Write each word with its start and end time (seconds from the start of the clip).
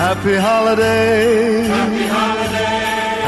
Happy 0.00 0.34
holiday. 0.34 1.64
Happy 1.68 2.06
holiday. 2.06 2.80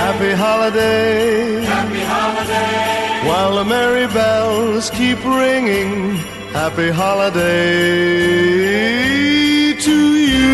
Happy 0.05 0.33
holiday. 0.33 1.64
Happy 1.64 2.01
holiday. 2.01 3.29
While 3.29 3.56
the 3.56 3.64
merry 3.67 4.06
bells 4.06 4.89
keep 4.91 5.23
ringing. 5.23 6.17
Happy 6.61 6.89
holiday 6.89 7.42
to 9.87 9.98
you. 10.34 10.53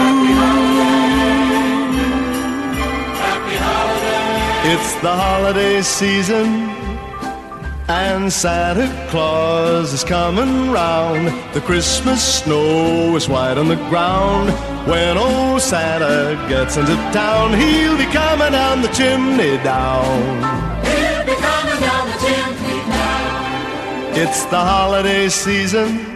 Happy 0.00 0.32
holiday. 0.42 1.90
Happy 3.26 3.56
holiday. 3.66 4.72
It's 4.72 4.92
the 5.02 5.14
holiday 5.24 5.82
season. 5.82 6.79
And 7.92 8.32
Santa 8.32 8.86
Claus 9.10 9.92
is 9.92 10.04
coming 10.04 10.70
round. 10.70 11.26
The 11.54 11.60
Christmas 11.60 12.22
snow 12.22 13.16
is 13.16 13.28
white 13.28 13.58
on 13.58 13.66
the 13.66 13.74
ground. 13.90 14.50
When 14.88 15.18
old 15.18 15.60
Santa 15.60 16.36
gets 16.48 16.76
into 16.76 16.94
town, 17.12 17.52
he'll 17.52 17.98
be 17.98 18.04
coming 18.12 18.52
down 18.52 18.82
the 18.82 18.88
chimney 18.88 19.56
down. 19.64 20.22
He'll 20.84 21.26
be 21.26 21.34
coming 21.42 21.80
down 21.80 22.06
the 22.06 22.18
chimney 22.24 22.88
now. 22.88 24.12
It's 24.14 24.44
the 24.44 24.60
holiday 24.60 25.28
season. 25.28 26.09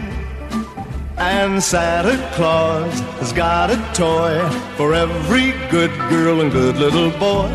And 1.16 1.62
Santa 1.62 2.16
Claus 2.34 2.98
has 3.20 3.32
got 3.32 3.70
a 3.70 3.76
toy 3.94 4.36
for 4.76 4.94
every 4.94 5.52
good 5.70 5.90
girl 6.10 6.40
and 6.40 6.50
good 6.50 6.76
little 6.76 7.10
boy. 7.20 7.48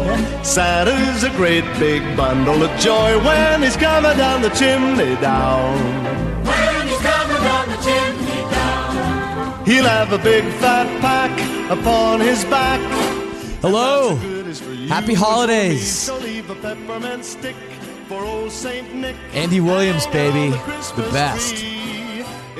Santa's 0.43 1.23
a 1.23 1.29
great 1.31 1.65
big 1.77 2.01
bundle 2.15 2.63
of 2.63 2.79
joy 2.79 3.17
when 3.23 3.61
he's 3.61 3.75
coming 3.75 4.15
down 4.17 4.41
the 4.41 4.49
chimney 4.49 5.15
down. 5.21 5.75
When 6.45 6.87
he's 6.87 6.97
coming 6.99 7.43
down 7.43 7.69
the 7.69 7.77
chimney 7.83 8.41
down. 8.49 9.65
He'll 9.65 9.85
have 9.85 10.13
a 10.13 10.17
big 10.19 10.45
fat 10.53 10.87
pack 11.01 11.31
upon 11.69 12.21
his 12.21 12.45
back. 12.45 12.79
Hello. 13.61 14.15
Good 14.19 14.47
is 14.47 14.61
for 14.61 14.71
you 14.71 14.87
Happy 14.87 15.07
and 15.13 15.17
for 15.17 15.25
me. 15.25 15.31
holidays. 15.31 15.85
So 15.91 16.17
leave 16.19 16.49
a 16.49 16.55
peppermint 16.55 17.25
stick 17.25 17.57
for 18.07 18.23
old 18.23 18.51
Saint 18.51 18.95
Nick. 18.95 19.17
Andy 19.33 19.59
Williams, 19.59 20.07
baby. 20.07 20.45
on 20.45 20.51
The 20.51 20.57
Christmas 20.59 21.11
best. 21.11 21.55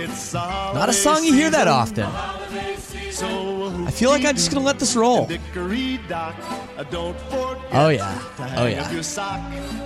Not 0.08 0.88
a 0.90 0.94
song 0.94 1.24
you 1.26 1.34
hear 1.34 1.50
that 1.50 1.68
often. 1.68 2.06
I 2.06 3.92
feel 3.92 4.10
like 4.12 4.24
I'm 4.26 4.36
just 4.36 4.50
gonna 4.52 4.66
let 4.66 4.80
this 4.80 4.96
roll. 4.96 5.28
Uh, 5.30 5.36
Oh, 7.72 7.90
yeah. 7.90 8.22
Oh, 8.58 8.66
yeah. 8.66 8.84
up 8.86 8.94
your 8.94 9.04
sock, 9.04 9.42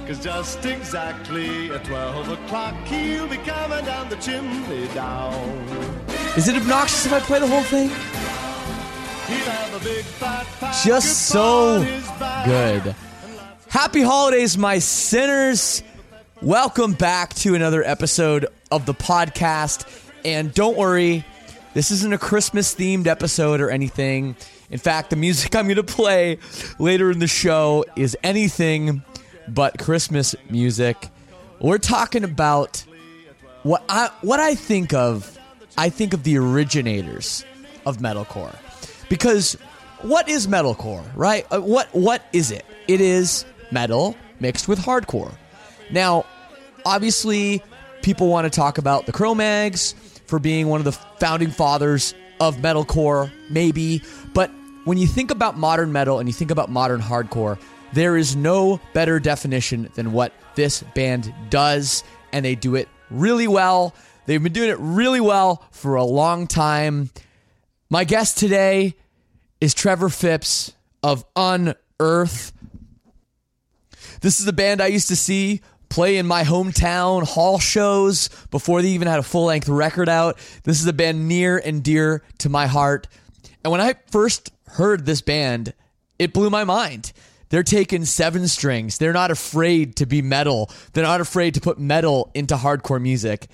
'cause 0.08 0.20
just 0.20 0.64
exactly 0.66 1.72
at 1.72 1.84
12 1.86 2.30
o'clock 2.30 2.76
he'll 2.86 3.28
be 3.28 3.38
coming 3.38 3.84
down 3.86 4.08
the 4.10 4.16
chimney 4.18 4.88
down. 4.94 5.34
Is 6.38 6.48
it 6.48 6.56
obnoxious 6.56 7.06
if 7.08 7.14
I 7.14 7.20
play 7.20 7.40
the 7.40 7.48
whole 7.48 7.64
thing? 7.64 7.90
He'll 7.90 9.38
have 9.50 9.74
a 9.82 9.84
big 9.84 10.06
fat 10.06 10.46
Just 10.86 11.28
so 11.28 11.76
upon 11.78 11.86
his 11.88 12.08
back. 12.20 12.46
good. 12.46 12.96
Happy 13.70 14.02
holidays, 14.04 14.58
my 14.58 14.78
sinners. 14.80 15.82
Welcome 16.42 16.94
back 16.94 17.34
to 17.36 17.56
another 17.56 17.84
episode 17.84 18.46
of 18.72 18.86
the 18.86 18.94
podcast. 18.94 19.86
And 20.26 20.54
don't 20.54 20.78
worry, 20.78 21.26
this 21.74 21.92
isn't 21.92 22.14
a 22.14 22.18
Christmas 22.18 22.74
themed 22.76 23.08
episode 23.08 23.62
or 23.62 23.70
anything. 23.70 24.36
In 24.70 24.80
fact, 24.80 25.10
the 25.10 25.16
music 25.16 25.56
I'm 25.56 25.66
going 25.66 25.76
to 25.76 25.84
play 25.84 26.40
later 26.80 27.12
in 27.12 27.20
the 27.20 27.28
show 27.28 27.86
is 27.96 28.18
anything 28.24 29.04
but 29.48 29.78
Christmas 29.78 30.36
music. 30.50 31.10
We're 31.60 31.78
talking 31.78 32.24
about 32.24 32.84
what 33.64 33.84
I 33.90 34.10
what 34.22 34.40
I 34.40 34.56
think 34.56 34.94
of, 34.94 35.38
I 35.78 35.90
think 35.90 36.14
of 36.14 36.24
the 36.24 36.38
originators 36.38 37.46
of 37.86 37.98
metalcore, 37.98 38.56
because 39.10 39.54
what 40.02 40.28
is 40.28 40.48
metalcore, 40.48 41.06
right? 41.16 41.46
Uh, 41.52 41.60
what 41.62 41.88
what 41.94 42.24
is 42.34 42.52
it? 42.52 42.66
It 42.88 43.00
is 43.00 43.46
metal 43.72 44.16
mixed 44.40 44.68
with 44.68 44.80
hardcore. 44.80 45.34
Now, 45.92 46.26
obviously, 46.86 47.64
people 48.02 48.28
want 48.28 48.46
to 48.46 48.50
talk 48.50 48.78
about 48.78 49.06
the 49.06 49.12
Cro-Mags 49.12 49.96
for 50.26 50.40
being 50.40 50.68
one 50.68 50.80
of 50.80 50.86
the 50.86 50.92
founding 50.92 51.52
fathers 51.52 52.14
of 52.40 52.58
metalcore, 52.58 53.32
maybe, 53.50 54.02
but 54.34 54.52
when 54.86 54.98
you 54.98 55.08
think 55.08 55.32
about 55.32 55.58
modern 55.58 55.92
metal 55.92 56.20
and 56.20 56.28
you 56.28 56.34
think 56.34 56.52
about 56.52 56.70
modern 56.70 57.02
hardcore, 57.02 57.60
there 57.94 58.18
is 58.18 58.36
no 58.36 58.82
better 58.94 59.20
definition 59.20 59.90
than 59.96 60.12
what 60.12 60.34
this 60.56 60.84
band 60.96 61.34
does, 61.50 62.04
and 62.32 62.44
they 62.44 62.56
do 62.56 62.76
it 62.76 62.90
really 63.10 63.48
well. 63.48 63.96
They've 64.26 64.42
been 64.42 64.54
doing 64.54 64.70
it 64.70 64.78
really 64.80 65.22
well 65.22 65.64
for 65.72 65.96
a 65.96 66.04
long 66.04 66.48
time. 66.48 67.12
My 67.90 68.04
guest 68.04 68.38
today 68.38 68.96
is 69.62 69.74
Trevor 69.74 70.10
Phipps 70.10 70.74
of 71.02 71.24
Unearth. 71.36 72.52
This 74.22 74.40
is 74.40 74.48
a 74.48 74.54
band 74.54 74.82
I 74.82 74.88
used 74.88 75.10
to 75.10 75.16
see 75.16 75.62
play 75.94 76.18
in 76.18 76.26
my 76.26 76.44
hometown 76.44 77.24
hall 77.24 77.60
shows 77.60 78.30
before 78.50 78.82
they 78.82 78.88
even 78.90 79.08
had 79.08 79.20
a 79.20 79.24
full 79.24 79.46
length 79.46 79.70
record 79.70 80.10
out. 80.10 80.40
This 80.64 80.82
is 80.82 80.88
a 80.88 80.94
band 80.94 81.28
near 81.28 81.60
and 81.60 81.84
dear 81.84 82.24
to 82.40 82.50
my 82.50 82.66
heart. 82.66 83.08
And 83.64 83.72
when 83.72 83.80
I 83.80 83.94
first 84.10 84.52
heard 84.66 85.06
this 85.06 85.22
band, 85.22 85.72
it 86.18 86.34
blew 86.34 86.50
my 86.50 86.64
mind. 86.64 87.14
They're 87.50 87.62
taking 87.62 88.06
seven 88.06 88.48
strings. 88.48 88.98
They're 88.98 89.14
not 89.14 89.30
afraid 89.30 89.98
to 89.98 90.08
be 90.08 90.24
metal. 90.24 90.72
They're 90.94 91.04
not 91.04 91.22
afraid 91.22 91.54
to 91.54 91.62
put 91.62 91.78
metal 91.78 92.32
into 92.34 92.56
hardcore 92.56 93.00
music. 93.00 93.46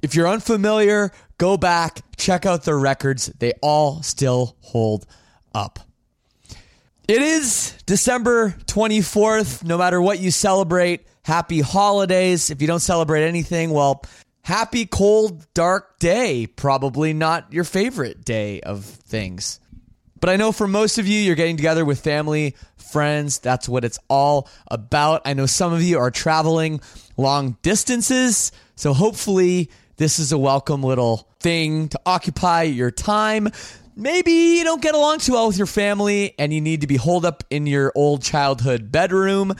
If 0.00 0.14
you're 0.14 0.28
unfamiliar, 0.28 1.10
go 1.38 1.56
back, 1.56 2.02
check 2.16 2.46
out 2.46 2.62
their 2.62 2.78
records. 2.78 3.26
They 3.40 3.52
all 3.60 4.00
still 4.04 4.54
hold 4.60 5.06
up. 5.52 5.80
It 7.08 7.20
is 7.20 7.74
December 7.84 8.50
24th. 8.66 9.64
No 9.64 9.76
matter 9.76 10.00
what 10.00 10.20
you 10.20 10.30
celebrate, 10.30 11.04
happy 11.24 11.60
holidays. 11.60 12.50
If 12.50 12.60
you 12.60 12.68
don't 12.68 12.80
celebrate 12.80 13.26
anything, 13.26 13.70
well, 13.70 14.04
happy 14.42 14.86
cold, 14.86 15.44
dark 15.54 15.98
day. 15.98 16.46
Probably 16.46 17.12
not 17.12 17.52
your 17.52 17.64
favorite 17.64 18.24
day 18.24 18.60
of 18.60 18.84
things. 18.84 19.58
But 20.20 20.30
I 20.30 20.36
know 20.36 20.52
for 20.52 20.68
most 20.68 20.98
of 20.98 21.06
you, 21.06 21.20
you're 21.20 21.34
getting 21.34 21.56
together 21.56 21.84
with 21.84 22.00
family, 22.00 22.54
friends. 22.76 23.40
That's 23.40 23.68
what 23.68 23.84
it's 23.84 23.98
all 24.08 24.48
about. 24.68 25.22
I 25.26 25.34
know 25.34 25.46
some 25.46 25.72
of 25.72 25.82
you 25.82 25.98
are 25.98 26.10
traveling 26.10 26.80
long 27.16 27.58
distances. 27.62 28.52
So 28.76 28.94
hopefully, 28.94 29.70
this 29.96 30.18
is 30.18 30.32
a 30.32 30.38
welcome 30.38 30.82
little 30.82 31.28
thing 31.40 31.88
to 31.88 32.00
occupy 32.06 32.62
your 32.62 32.90
time. 32.90 33.48
Maybe 33.96 34.32
you 34.32 34.64
don't 34.64 34.82
get 34.82 34.94
along 34.94 35.18
too 35.18 35.34
well 35.34 35.46
with 35.46 35.58
your 35.58 35.66
family 35.66 36.34
and 36.38 36.52
you 36.52 36.60
need 36.60 36.80
to 36.80 36.86
be 36.86 36.96
holed 36.96 37.24
up 37.24 37.44
in 37.50 37.66
your 37.66 37.92
old 37.94 38.22
childhood 38.22 38.90
bedroom. 38.90 39.54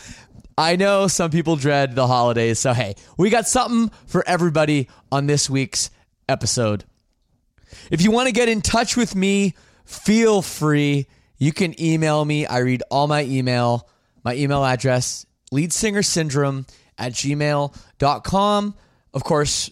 I 0.56 0.76
know 0.76 1.08
some 1.08 1.30
people 1.30 1.56
dread 1.56 1.94
the 1.94 2.06
holidays, 2.06 2.58
so 2.58 2.72
hey, 2.72 2.94
we 3.18 3.30
got 3.30 3.48
something 3.48 3.90
for 4.06 4.22
everybody 4.26 4.88
on 5.10 5.26
this 5.26 5.50
week's 5.50 5.90
episode. 6.28 6.84
If 7.90 8.02
you 8.02 8.10
want 8.10 8.28
to 8.28 8.32
get 8.32 8.48
in 8.48 8.62
touch 8.62 8.96
with 8.96 9.16
me, 9.16 9.54
feel 9.84 10.42
free. 10.42 11.06
You 11.38 11.52
can 11.52 11.80
email 11.80 12.24
me. 12.24 12.46
I 12.46 12.58
read 12.58 12.82
all 12.90 13.08
my 13.08 13.24
email. 13.24 13.88
My 14.24 14.34
email 14.36 14.64
address, 14.64 15.26
leadsingersyndrome 15.52 16.66
at 16.96 17.12
gmail.com. 17.12 18.74
Of 19.12 19.24
course, 19.24 19.70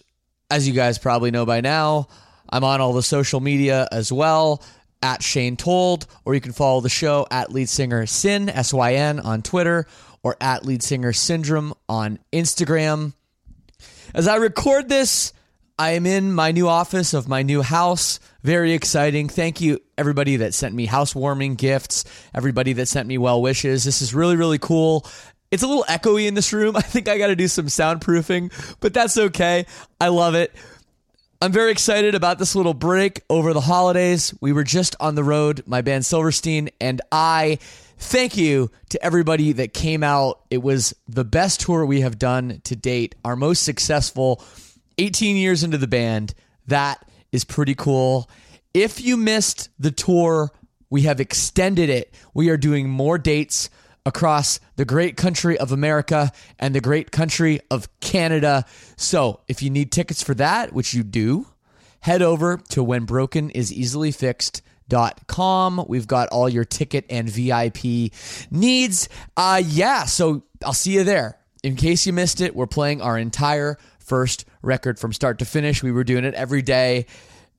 as 0.51 0.67
you 0.67 0.73
guys 0.73 0.99
probably 0.99 1.31
know 1.31 1.45
by 1.45 1.61
now, 1.61 2.07
I'm 2.49 2.63
on 2.63 2.81
all 2.81 2.93
the 2.93 3.01
social 3.01 3.39
media 3.39 3.87
as 3.91 4.11
well 4.11 4.61
at 5.01 5.23
Shane 5.23 5.57
Told, 5.57 6.05
or 6.23 6.35
you 6.35 6.41
can 6.41 6.53
follow 6.53 6.81
the 6.81 6.89
show 6.89 7.25
at 7.31 7.51
Lead 7.51 7.67
Singer 7.67 8.05
Sin, 8.05 8.47
S 8.47 8.73
Y 8.73 8.93
N, 8.93 9.19
on 9.19 9.41
Twitter, 9.41 9.87
or 10.23 10.37
at 10.41 10.65
Lead 10.65 10.81
Singer 10.81 11.13
Syndrome 11.13 11.73
on 11.87 12.19
Instagram. 12.31 13.13
As 14.13 14.27
I 14.27 14.37
record 14.37 14.89
this, 14.89 15.33
I 15.77 15.91
am 15.91 16.05
in 16.05 16.31
my 16.31 16.51
new 16.51 16.67
office 16.67 17.13
of 17.13 17.27
my 17.27 17.43
new 17.43 17.61
house. 17.61 18.19
Very 18.43 18.73
exciting. 18.73 19.27
Thank 19.27 19.59
you, 19.59 19.79
everybody 19.97 20.37
that 20.37 20.53
sent 20.53 20.73
me 20.75 20.85
housewarming 20.85 21.55
gifts, 21.55 22.05
everybody 22.33 22.73
that 22.73 22.87
sent 22.87 23.07
me 23.07 23.17
well 23.17 23.41
wishes. 23.41 23.83
This 23.83 24.01
is 24.01 24.13
really, 24.13 24.35
really 24.35 24.59
cool. 24.59 25.05
It's 25.51 25.63
a 25.63 25.67
little 25.67 25.85
echoey 25.85 26.27
in 26.27 26.35
this 26.35 26.53
room. 26.53 26.75
I 26.77 26.81
think 26.81 27.07
I 27.07 27.17
got 27.17 27.27
to 27.27 27.35
do 27.35 27.47
some 27.47 27.65
soundproofing, 27.65 28.77
but 28.79 28.93
that's 28.93 29.17
okay. 29.17 29.65
I 29.99 30.09
love 30.09 30.35
it. 30.35 30.53
I'm 31.41 31.51
very 31.51 31.71
excited 31.71 32.15
about 32.15 32.39
this 32.39 32.55
little 32.55 32.73
break 32.73 33.21
over 33.29 33.51
the 33.51 33.59
holidays. 33.59 34.33
We 34.39 34.53
were 34.53 34.63
just 34.63 34.95
on 34.99 35.15
the 35.15 35.23
road, 35.25 35.63
my 35.65 35.81
band 35.81 36.05
Silverstein, 36.05 36.69
and 36.79 37.01
I. 37.11 37.59
Thank 38.03 38.37
you 38.37 38.69
to 38.89 39.03
everybody 39.03 39.53
that 39.53 39.73
came 39.73 40.03
out. 40.03 40.41
It 40.51 40.61
was 40.61 40.93
the 41.07 41.23
best 41.23 41.61
tour 41.61 41.83
we 41.83 42.01
have 42.01 42.19
done 42.19 42.61
to 42.65 42.75
date, 42.75 43.15
our 43.25 43.35
most 43.35 43.63
successful 43.63 44.43
18 44.99 45.35
years 45.35 45.63
into 45.63 45.79
the 45.79 45.87
band. 45.87 46.35
That 46.67 47.03
is 47.31 47.43
pretty 47.43 47.73
cool. 47.73 48.29
If 48.73 49.01
you 49.01 49.17
missed 49.17 49.69
the 49.79 49.89
tour, 49.89 50.51
we 50.91 51.03
have 51.03 51.19
extended 51.19 51.89
it. 51.89 52.13
We 52.35 52.49
are 52.49 52.57
doing 52.57 52.87
more 52.87 53.17
dates 53.17 53.71
across 54.05 54.59
the 54.75 54.85
great 54.85 55.17
country 55.17 55.57
of 55.57 55.71
America 55.71 56.31
and 56.59 56.75
the 56.75 56.81
great 56.81 57.09
country 57.09 57.61
of 57.71 57.87
Canada. 57.99 58.65
So, 58.95 59.39
if 59.47 59.63
you 59.63 59.71
need 59.71 59.91
tickets 59.91 60.21
for 60.21 60.35
that, 60.35 60.71
which 60.71 60.93
you 60.93 61.03
do, 61.03 61.47
head 62.01 62.21
over 62.21 62.57
to 62.69 62.83
whenbrokeneaseasily.fixed.com. 64.89 65.85
We've 65.87 66.07
got 66.07 66.29
all 66.29 66.49
your 66.49 66.65
ticket 66.65 67.05
and 67.09 67.29
VIP 67.29 68.11
needs. 68.51 69.09
Uh 69.35 69.61
yeah, 69.65 70.05
so 70.05 70.43
I'll 70.65 70.73
see 70.73 70.93
you 70.93 71.03
there. 71.03 71.37
In 71.63 71.75
case 71.75 72.05
you 72.05 72.13
missed 72.13 72.41
it, 72.41 72.55
we're 72.55 72.67
playing 72.67 73.01
our 73.01 73.17
entire 73.17 73.77
first 73.99 74.45
record 74.61 74.99
from 74.99 75.13
start 75.13 75.39
to 75.39 75.45
finish. 75.45 75.81
We 75.81 75.91
were 75.91 76.03
doing 76.03 76.25
it 76.25 76.33
every 76.33 76.61
day. 76.61 77.05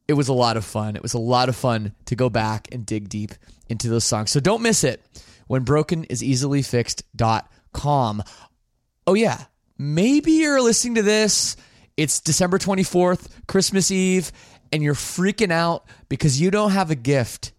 It 0.07 0.13
was 0.13 0.29
a 0.29 0.35
lot 0.35 0.59
of 0.59 0.65
fun. 0.65 0.97
It 0.97 1.03
was 1.03 1.15
a 1.15 1.19
lot 1.19 1.49
of 1.49 1.57
fun 1.57 1.95
to 2.07 2.17
go 2.17 2.29
back 2.29 2.69
and 2.73 2.85
dig 2.85 3.09
deep 3.09 3.31
into 3.69 3.89
those 3.89 4.05
songs. 4.05 4.31
So 4.31 4.41
don't 4.41 4.61
miss 4.61 4.85
it 4.85 5.03
when 5.47 5.63
broken 5.63 6.05
is 6.05 6.23
easily 6.23 6.61
fixed.com. 6.61 8.23
Oh, 9.07 9.15
yeah. 9.15 9.45
Maybe 9.79 10.33
you're 10.33 10.61
listening 10.61 10.97
to 10.97 11.03
this. 11.03 11.57
It's 11.97 12.21
December 12.21 12.59
24th, 12.59 13.29
Christmas 13.47 13.91
Eve, 13.91 14.31
and 14.75 14.83
you're 14.83 14.95
freaking 14.95 15.53
out 15.53 15.85
because 16.09 16.41
you 16.41 16.51
don't 16.51 16.73
have 16.73 16.91
a 16.91 16.97
gift. 16.97 17.53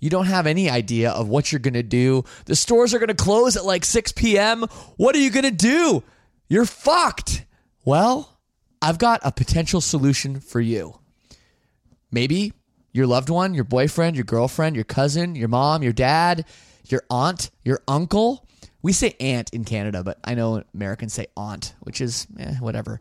You 0.00 0.10
don't 0.10 0.26
have 0.26 0.44
any 0.44 0.68
idea 0.68 1.12
of 1.12 1.28
what 1.28 1.52
you're 1.52 1.60
going 1.60 1.74
to 1.74 1.84
do. 1.84 2.24
The 2.46 2.56
stores 2.56 2.92
are 2.92 2.98
going 2.98 3.06
to 3.06 3.14
close 3.14 3.56
at 3.56 3.64
like 3.64 3.84
6 3.84 4.10
p.m. 4.10 4.64
What 4.96 5.14
are 5.14 5.20
you 5.20 5.30
going 5.30 5.44
to 5.44 5.52
do? 5.52 6.02
You're 6.48 6.64
fucked. 6.64 7.44
Well, 7.84 8.40
I've 8.82 8.98
got 8.98 9.20
a 9.22 9.30
potential 9.30 9.80
solution 9.80 10.40
for 10.40 10.60
you. 10.60 10.98
Maybe 12.10 12.52
your 12.92 13.06
loved 13.06 13.30
one, 13.30 13.54
your 13.54 13.62
boyfriend, 13.62 14.16
your 14.16 14.24
girlfriend, 14.24 14.74
your 14.74 14.84
cousin, 14.84 15.36
your 15.36 15.46
mom, 15.46 15.84
your 15.84 15.92
dad, 15.92 16.44
your 16.88 17.04
aunt, 17.08 17.52
your 17.62 17.82
uncle. 17.86 18.44
We 18.82 18.92
say 18.92 19.14
aunt 19.20 19.50
in 19.52 19.64
Canada, 19.64 20.02
but 20.02 20.18
I 20.24 20.34
know 20.34 20.64
Americans 20.74 21.12
say 21.12 21.28
aunt, 21.36 21.76
which 21.82 22.00
is 22.00 22.26
eh, 22.36 22.54
whatever. 22.54 22.98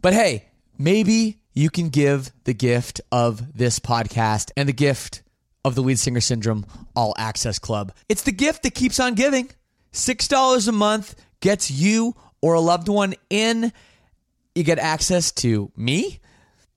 But 0.00 0.14
hey, 0.14 0.46
maybe 0.78 1.36
you 1.54 1.70
can 1.70 1.88
give 1.88 2.32
the 2.44 2.52
gift 2.52 3.00
of 3.12 3.56
this 3.56 3.78
podcast 3.78 4.50
and 4.56 4.68
the 4.68 4.72
gift 4.72 5.22
of 5.64 5.74
the 5.74 5.82
Lead 5.82 5.98
Singer 5.98 6.20
Syndrome 6.20 6.66
All 6.94 7.14
Access 7.16 7.58
Club. 7.58 7.92
It's 8.08 8.22
the 8.22 8.32
gift 8.32 8.64
that 8.64 8.74
keeps 8.74 9.00
on 9.00 9.14
giving. 9.14 9.48
$6 9.92 10.68
a 10.68 10.72
month 10.72 11.14
gets 11.40 11.70
you 11.70 12.16
or 12.42 12.54
a 12.54 12.60
loved 12.60 12.88
one 12.88 13.14
in. 13.30 13.72
You 14.54 14.64
get 14.64 14.78
access 14.78 15.32
to 15.32 15.70
me. 15.76 16.20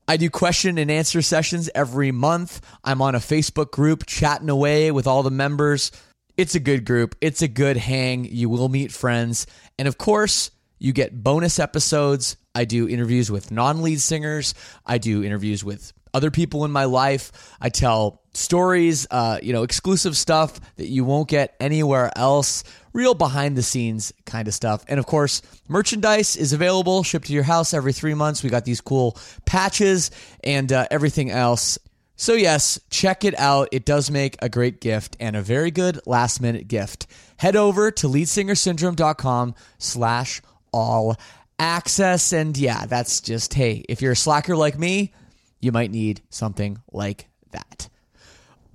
I 0.08 0.16
do 0.16 0.30
question 0.30 0.78
and 0.78 0.90
answer 0.90 1.22
sessions 1.22 1.70
every 1.76 2.12
month. 2.12 2.62
I'm 2.84 3.02
on 3.02 3.16
a 3.16 3.20
Facebook 3.20 3.72
group 3.72 4.06
chatting 4.06 4.50
away 4.50 4.92
with 4.92 5.08
all 5.08 5.24
the 5.24 5.32
members. 5.32 5.92
It's 6.38 6.56
a 6.56 6.60
good 6.60 6.86
group. 6.86 7.16
It's 7.20 7.42
a 7.42 7.48
good 7.48 7.78
hang. 7.78 8.26
You 8.26 8.48
will 8.48 8.70
meet 8.70 8.92
friends. 8.92 9.48
And 9.78 9.88
of 9.88 9.98
course, 9.98 10.52
you 10.80 10.94
get 10.94 11.24
bonus 11.24 11.60
episodes. 11.60 12.38
I 12.58 12.66
do 12.66 12.90
interviews 12.90 13.30
with 13.30 13.52
non 13.52 13.84
lead 13.84 14.02
singers. 14.02 14.56
I 14.84 14.98
do 14.98 15.24
interviews 15.24 15.64
with 15.64 15.94
other 16.12 16.32
people 16.32 16.66
in 16.66 16.72
my 16.72 16.86
life. 16.86 17.32
I 17.62 17.70
tell 17.70 18.24
stories, 18.34 19.06
uh, 19.12 19.38
you 19.44 19.54
know, 19.54 19.62
exclusive 19.62 20.18
stuff 20.18 20.60
that 20.78 20.88
you 20.88 21.06
won't 21.06 21.30
get 21.30 21.56
anywhere 21.60 22.12
else. 22.16 22.64
Real 22.94 23.14
behind 23.14 23.56
the 23.56 23.62
scenes 23.62 24.12
kind 24.26 24.48
of 24.48 24.56
stuff. 24.56 24.84
And 24.88 25.00
of 25.00 25.06
course, 25.06 25.44
merchandise 25.68 26.36
is 26.36 26.52
available, 26.52 27.04
shipped 27.04 27.28
to 27.28 27.34
your 27.34 27.44
house 27.44 27.76
every 27.76 27.94
three 27.94 28.16
months. 28.16 28.42
We 28.42 28.50
got 28.50 28.66
these 28.66 28.82
cool 28.82 29.16
patches 29.46 30.10
and 30.44 30.74
uh, 30.74 30.88
everything 30.90 31.30
else. 31.30 31.78
So, 32.16 32.34
yes, 32.34 32.80
check 32.90 33.24
it 33.24 33.38
out. 33.38 33.70
It 33.72 33.86
does 33.86 34.10
make 34.10 34.36
a 34.42 34.50
great 34.50 34.82
gift 34.82 35.16
and 35.20 35.36
a 35.36 35.44
very 35.44 35.70
good 35.70 36.00
last 36.08 36.42
minute 36.42 36.68
gift. 36.68 37.06
Head 37.38 37.56
over 37.56 37.92
to 37.92 38.08
leadsingersyndrome.com 38.08 39.54
slash 39.78 40.42
all 40.74 41.16
access. 41.60 42.34
And 42.34 42.58
yeah, 42.58 42.86
that's 42.86 43.22
just, 43.22 43.54
hey, 43.54 43.84
if 43.90 44.02
you're 44.02 44.14
a 44.14 44.16
slacker 44.16 44.56
like 44.56 44.78
me, 44.78 45.14
you 45.60 45.72
might 45.72 45.92
need 45.92 46.22
something 46.30 46.80
like 46.92 47.28
that. 47.52 47.90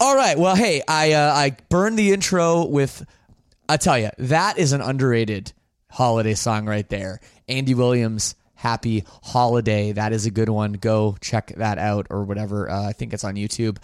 All 0.01 0.17
right. 0.17 0.37
Well, 0.37 0.57
hey, 0.57 0.83
I 0.89 1.13
uh, 1.13 1.33
I 1.33 1.57
burned 1.69 1.97
the 1.97 2.13
intro 2.13 2.67
with. 2.67 3.05
I 3.69 3.77
tell 3.77 3.97
you, 3.97 4.11
that 4.19 4.59
is 4.59 4.73
an 4.73 4.81
underrated 4.81 5.53
holiday 5.89 6.35
song 6.35 6.67
right 6.67 6.89
there. 6.89 7.21
Andy 7.49 7.75
Williams, 7.75 8.35
"Happy 8.55 9.05
Holiday." 9.23 9.93
That 9.93 10.13
is 10.13 10.27
a 10.27 10.33
good 10.33 10.49
one. 10.49 10.73
Go 10.73 11.17
check 11.21 11.53
that 11.57 11.79
out 11.79 12.09
or 12.11 12.25
whatever. 12.25 12.69
Uh, 12.69 12.89
I 12.89 12.93
think 12.93 13.13
it's 13.13 13.23
on 13.23 13.37
YouTube. 13.37 13.77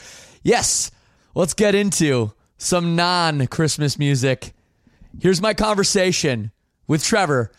Yes. 0.42 0.90
Let's 1.36 1.54
get 1.54 1.76
into 1.76 2.32
some 2.56 2.96
non-Christmas 2.96 3.96
music. 3.96 4.54
Here's 5.20 5.40
my 5.40 5.54
conversation 5.54 6.50
with 6.88 7.04
Trevor 7.04 7.52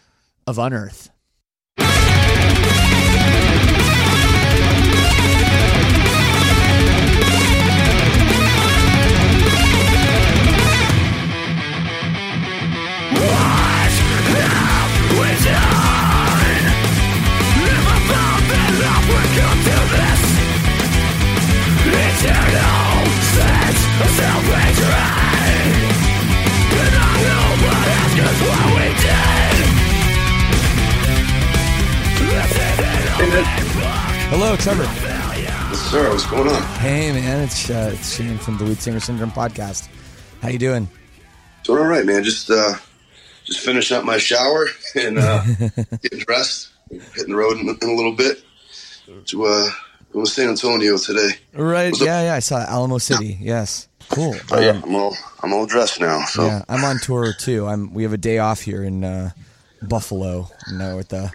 of 0.46 0.60
Unearth. 0.60 1.10
Hello, 34.32 34.56
Trevor. 34.56 34.84
Yes, 34.84 35.80
sir. 35.92 36.10
What's 36.10 36.26
going 36.26 36.48
on? 36.48 36.62
Hey, 36.80 37.12
man, 37.12 37.42
it's 37.42 37.70
uh, 37.70 37.92
it's 37.94 38.16
Shane 38.16 38.38
from 38.38 38.58
the 38.58 38.64
Lead 38.64 38.80
Singer 38.80 39.02
Syndrome 39.02 39.32
podcast. 39.32 39.90
How 40.42 40.48
you 40.48 40.58
doing? 40.58 40.88
Doing 41.64 41.80
all 41.80 41.88
right, 41.88 42.06
man. 42.06 42.24
Just 42.24 42.50
uh, 42.50 42.76
just 43.44 43.60
finishing 43.60 43.98
up 43.98 44.06
my 44.06 44.18
shower 44.18 44.68
and 44.96 45.18
uh, 45.20 45.44
getting 46.02 46.20
dressed, 46.20 46.70
hitting 46.90 47.32
the 47.32 47.36
road 47.36 47.58
in, 47.58 47.68
in 47.68 47.90
a 47.90 47.94
little 47.94 48.14
bit 48.16 48.42
to 49.26 49.46
uh, 49.46 49.70
go 50.14 50.24
to 50.24 50.26
San 50.26 50.48
Antonio 50.50 50.98
today. 50.98 51.32
Right? 51.54 51.94
Yeah, 52.00 52.24
yeah. 52.24 52.36
I 52.36 52.40
saw 52.40 52.60
Alamo 52.60 52.98
City. 53.00 53.38
Yes, 53.42 53.89
cool. 54.10 54.36
But 54.50 54.62
yeah, 54.64 54.70
Um, 54.72 54.84
I'm 54.86 54.96
all 54.96 55.16
I'm 55.44 55.54
all 55.54 55.66
dressed 55.66 56.00
now. 56.00 56.26
So 56.26 56.46
yeah, 56.46 56.64
I'm 56.70 56.84
on 56.84 57.00
tour 57.00 57.34
too. 57.34 57.68
I'm. 57.68 57.94
We 57.94 58.04
have 58.04 58.14
a 58.14 58.18
day 58.18 58.40
off 58.40 58.62
here 58.62 58.84
in 58.84 59.04
uh, 59.04 59.32
Buffalo. 59.82 60.50
You 60.72 60.78
know, 60.78 61.00
at 61.00 61.10
the 61.10 61.32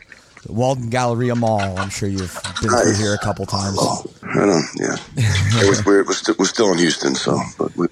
Walden 0.49 0.91
Galleria 0.91 1.35
Mall. 1.35 1.79
I'm 1.79 1.91
sure 1.91 2.09
you've 2.09 2.39
been 2.61 2.71
through 2.71 2.95
here 2.97 3.15
a 3.15 3.19
couple 3.19 3.47
times. 3.47 3.77
Oh, 3.81 4.05
right 4.23 4.49
on. 4.49 4.63
Yeah, 4.77 4.97
it 5.17 5.69
was 5.69 5.85
weird. 5.85 6.07
We're, 6.07 6.13
st- 6.15 6.39
we're 6.39 6.45
still 6.47 6.71
in 6.73 6.79
Houston, 6.79 7.15
so 7.15 7.39
but 7.59 7.75
we, 7.77 7.87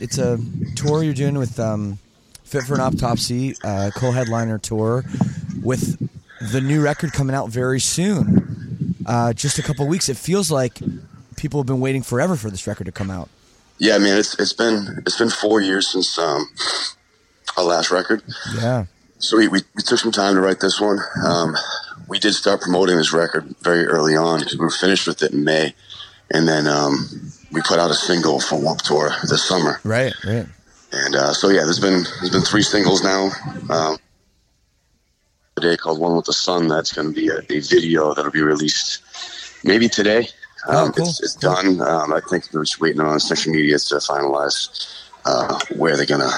It's 0.00 0.18
a 0.18 0.38
tour 0.76 1.02
you're 1.02 1.12
doing 1.14 1.36
with 1.38 1.58
um, 1.60 1.98
Fit 2.44 2.62
for 2.62 2.74
an 2.74 2.80
Autopsy, 2.80 3.54
uh, 3.62 3.90
co-headliner 3.94 4.58
tour, 4.58 5.04
with 5.62 5.98
the 6.52 6.60
new 6.62 6.80
record 6.80 7.12
coming 7.12 7.36
out 7.36 7.50
very 7.50 7.80
soon. 7.80 8.94
Uh, 9.04 9.32
just 9.34 9.58
a 9.58 9.62
couple 9.62 9.86
weeks. 9.86 10.08
It 10.08 10.16
feels 10.16 10.50
like 10.50 10.78
people 11.36 11.60
have 11.60 11.66
been 11.66 11.80
waiting 11.80 12.02
forever 12.02 12.36
for 12.36 12.48
this 12.50 12.66
record 12.66 12.84
to 12.84 12.92
come 12.92 13.10
out. 13.10 13.28
Yeah, 13.78 13.98
man, 13.98 14.18
it's 14.18 14.38
it's 14.38 14.52
been 14.52 15.02
it's 15.06 15.18
been 15.18 15.30
four 15.30 15.60
years 15.60 15.88
since 15.88 16.18
um, 16.18 16.48
our 17.56 17.64
last 17.64 17.90
record. 17.90 18.22
Yeah. 18.56 18.86
So 19.18 19.36
we, 19.36 19.48
we, 19.48 19.60
we 19.74 19.82
took 19.82 19.98
some 19.98 20.12
time 20.12 20.34
to 20.34 20.40
write 20.40 20.60
this 20.60 20.80
one. 20.80 20.98
Um, 21.26 21.56
we 22.08 22.20
did 22.20 22.34
start 22.34 22.60
promoting 22.60 22.96
this 22.96 23.12
record 23.12 23.52
very 23.62 23.84
early 23.84 24.14
on 24.14 24.38
because 24.38 24.54
we 24.54 24.60
were 24.60 24.70
finished 24.70 25.08
with 25.08 25.22
it 25.22 25.32
in 25.32 25.42
May, 25.42 25.74
and 26.30 26.46
then 26.46 26.68
um, 26.68 27.08
we 27.50 27.60
put 27.62 27.78
out 27.78 27.90
a 27.90 27.94
single 27.94 28.40
for 28.40 28.60
Warped 28.60 28.84
Tour 28.84 29.10
this 29.28 29.44
summer. 29.44 29.80
Right. 29.84 30.12
Right. 30.24 30.46
And 30.92 31.14
uh, 31.14 31.32
so 31.32 31.48
yeah, 31.48 31.64
there's 31.64 31.80
been 31.80 32.04
there's 32.20 32.30
been 32.30 32.42
three 32.42 32.62
singles 32.62 33.02
now. 33.02 33.30
Um, 33.70 33.98
day 35.60 35.76
called 35.76 36.00
"One 36.00 36.16
with 36.16 36.26
the 36.26 36.32
Sun." 36.32 36.68
That's 36.68 36.92
going 36.92 37.08
to 37.08 37.14
be 37.14 37.28
a, 37.28 37.38
a 37.38 37.60
video 37.60 38.14
that'll 38.14 38.30
be 38.30 38.42
released 38.42 39.02
maybe 39.64 39.88
today. 39.88 40.28
Oh, 40.66 40.86
Um, 40.86 40.92
cool. 40.92 41.08
It's, 41.08 41.22
it's 41.22 41.36
Cool. 41.36 41.54
done. 41.54 41.80
Um, 41.80 42.12
I 42.12 42.20
think 42.28 42.50
they're 42.50 42.62
just 42.64 42.80
waiting 42.80 43.00
on 43.00 43.20
social 43.20 43.52
media 43.52 43.78
to 43.78 43.94
finalize 43.96 44.68
uh, 45.24 45.58
where 45.76 45.96
they're 45.96 46.06
gonna 46.06 46.30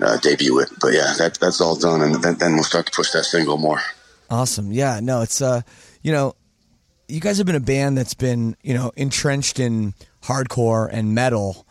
uh, 0.00 0.16
debut 0.18 0.58
it. 0.60 0.70
But 0.80 0.92
yeah, 0.92 1.14
that 1.18 1.38
that's 1.40 1.60
all 1.60 1.76
done, 1.76 2.02
and 2.02 2.16
then, 2.22 2.34
then 2.36 2.54
we'll 2.54 2.64
start 2.64 2.86
to 2.86 2.92
push 2.92 3.10
that 3.12 3.24
single 3.24 3.56
more. 3.58 3.80
Awesome. 4.30 4.72
Yeah. 4.72 5.00
No, 5.00 5.22
it's 5.22 5.40
uh, 5.40 5.62
you 6.02 6.10
know, 6.12 6.34
you 7.08 7.20
guys 7.20 7.38
have 7.38 7.46
been 7.46 7.54
a 7.56 7.60
band 7.60 7.96
that's 7.96 8.14
been 8.14 8.56
you 8.62 8.74
know 8.74 8.90
entrenched 8.96 9.60
in 9.60 9.94
hardcore 10.22 10.88
and 10.90 11.14
metal, 11.14 11.66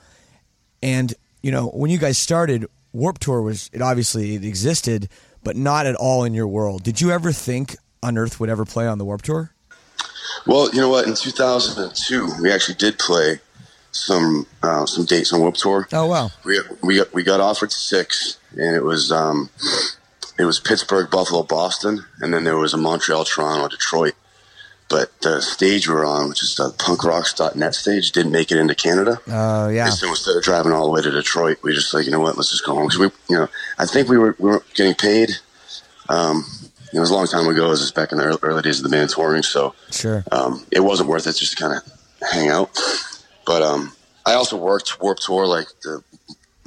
and 0.82 1.14
you 1.42 1.52
know 1.52 1.68
when 1.68 1.92
you 1.92 1.98
guys 1.98 2.18
started, 2.18 2.66
Warped 2.94 3.22
Tour 3.22 3.42
was 3.42 3.70
it 3.74 3.82
obviously 3.82 4.36
it 4.36 4.46
existed, 4.46 5.10
but 5.44 5.56
not 5.58 5.86
at 5.86 5.96
all 5.96 6.24
in 6.24 6.34
your 6.34 6.48
world. 6.48 6.84
Did 6.84 7.02
you 7.02 7.12
ever 7.12 7.32
think 7.32 7.76
Unearth 8.02 8.40
would 8.40 8.50
ever 8.50 8.64
play 8.66 8.88
on 8.88 8.98
the 9.00 9.06
Warped 9.06 9.26
Tour? 9.26 9.53
Well, 10.46 10.70
you 10.74 10.82
know 10.82 10.90
what? 10.90 11.08
In 11.08 11.16
2002, 11.16 12.42
we 12.42 12.52
actually 12.52 12.76
did 12.76 13.00
play 13.00 13.40
some 13.92 14.46
uh, 14.62 14.86
some 14.86 15.06
dates 15.06 15.32
on 15.32 15.40
Warped 15.40 15.60
Tour. 15.60 15.88
Oh 15.94 16.08
wow. 16.08 16.30
we 16.44 16.60
we 16.82 16.98
got, 16.98 17.14
we 17.14 17.24
got 17.24 17.40
offered 17.40 17.72
six, 17.72 18.38
and 18.52 18.76
it 18.76 18.84
was 18.84 19.12
um, 19.12 19.50
it 20.38 20.46
was 20.46 20.60
Pittsburgh, 20.60 21.10
Buffalo, 21.10 21.44
Boston, 21.44 22.04
and 22.20 22.34
then 22.34 22.44
there 22.44 22.58
was 22.58 22.74
a 22.74 22.78
Montreal, 22.78 23.24
Toronto, 23.24 23.68
Detroit. 23.70 24.14
But 24.90 25.22
the 25.22 25.42
stage 25.42 25.88
we 25.88 25.96
were 25.96 26.06
on, 26.06 26.30
which 26.30 26.44
is 26.44 26.56
the 26.56 26.70
punkrocks.net 26.72 27.74
stage, 27.74 28.12
didn't 28.12 28.32
make 28.32 28.52
it 28.52 28.58
into 28.58 28.76
Canada. 28.76 29.20
Oh 29.28 29.70
yeah. 29.70 29.86
And 29.86 29.94
so 29.94 30.10
instead 30.10 30.36
of 30.36 30.44
driving 30.44 30.72
all 30.72 30.86
the 30.86 30.92
way 30.92 31.02
to 31.02 31.10
Detroit, 31.10 31.60
we 31.64 31.74
just 31.74 31.94
like, 31.94 32.06
you 32.06 32.12
know 32.12 32.20
what, 32.20 32.36
let's 32.36 32.52
just 32.52 32.66
go 32.66 32.76
home. 32.76 32.88
Because 32.88 33.00
we, 33.00 33.06
you 33.30 33.38
know, 33.38 33.48
I 33.80 33.86
think 33.86 34.10
we 34.10 34.18
were 34.18 34.36
we 34.40 34.50
were 34.50 34.64
getting 34.76 34.96
paid. 34.96 35.32
Um, 36.10 36.46
it 36.94 37.00
was 37.00 37.10
a 37.10 37.14
long 37.14 37.28
time 37.28 37.48
ago. 37.48 37.66
It 37.68 37.70
was 37.70 37.92
back 37.92 38.12
in 38.12 38.18
the 38.20 38.26
early, 38.26 38.40
early 38.44 38.62
days 38.62 38.80
of 38.80 38.84
the 38.84 38.90
band 38.90 39.10
touring. 39.10 39.44
So 39.44 39.74
Sure. 39.92 40.24
um, 40.32 40.66
it 40.72 40.82
wasn't 40.82 41.10
worth 41.10 41.26
it 41.28 41.34
just 41.36 41.58
to 41.58 41.64
kind 41.64 41.78
of 41.78 42.30
hang 42.32 42.50
out. 42.50 42.70
But 43.46 43.62
um, 43.64 43.92
I 44.26 44.34
also 44.34 44.56
worked 44.58 45.02
Warped 45.02 45.24
Tour. 45.24 45.46
Like 45.48 45.68
the, 45.82 46.04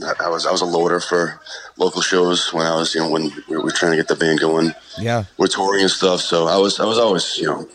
I 0.02 0.12
I 0.24 0.28
was 0.28 0.44
I 0.46 0.50
was 0.52 0.60
a 0.60 0.66
loader 0.66 1.00
for 1.00 1.40
local 1.78 2.02
shows 2.02 2.52
when 2.52 2.66
I 2.66 2.74
was 2.76 2.94
you 2.94 3.00
know 3.00 3.08
when 3.10 3.30
we 3.48 3.56
were 3.56 3.70
trying 3.70 3.92
to 3.92 3.96
get 3.96 4.08
the 4.08 4.16
band 4.16 4.40
going. 4.40 4.74
Yeah. 4.98 5.24
We're 5.38 5.46
touring 5.46 5.82
and 5.82 5.90
stuff. 5.90 6.20
So 6.20 6.46
I 6.46 6.56
was 6.58 6.80
I 6.80 6.84
was 6.84 6.98
always 6.98 7.38
you 7.38 7.46
know 7.46 7.68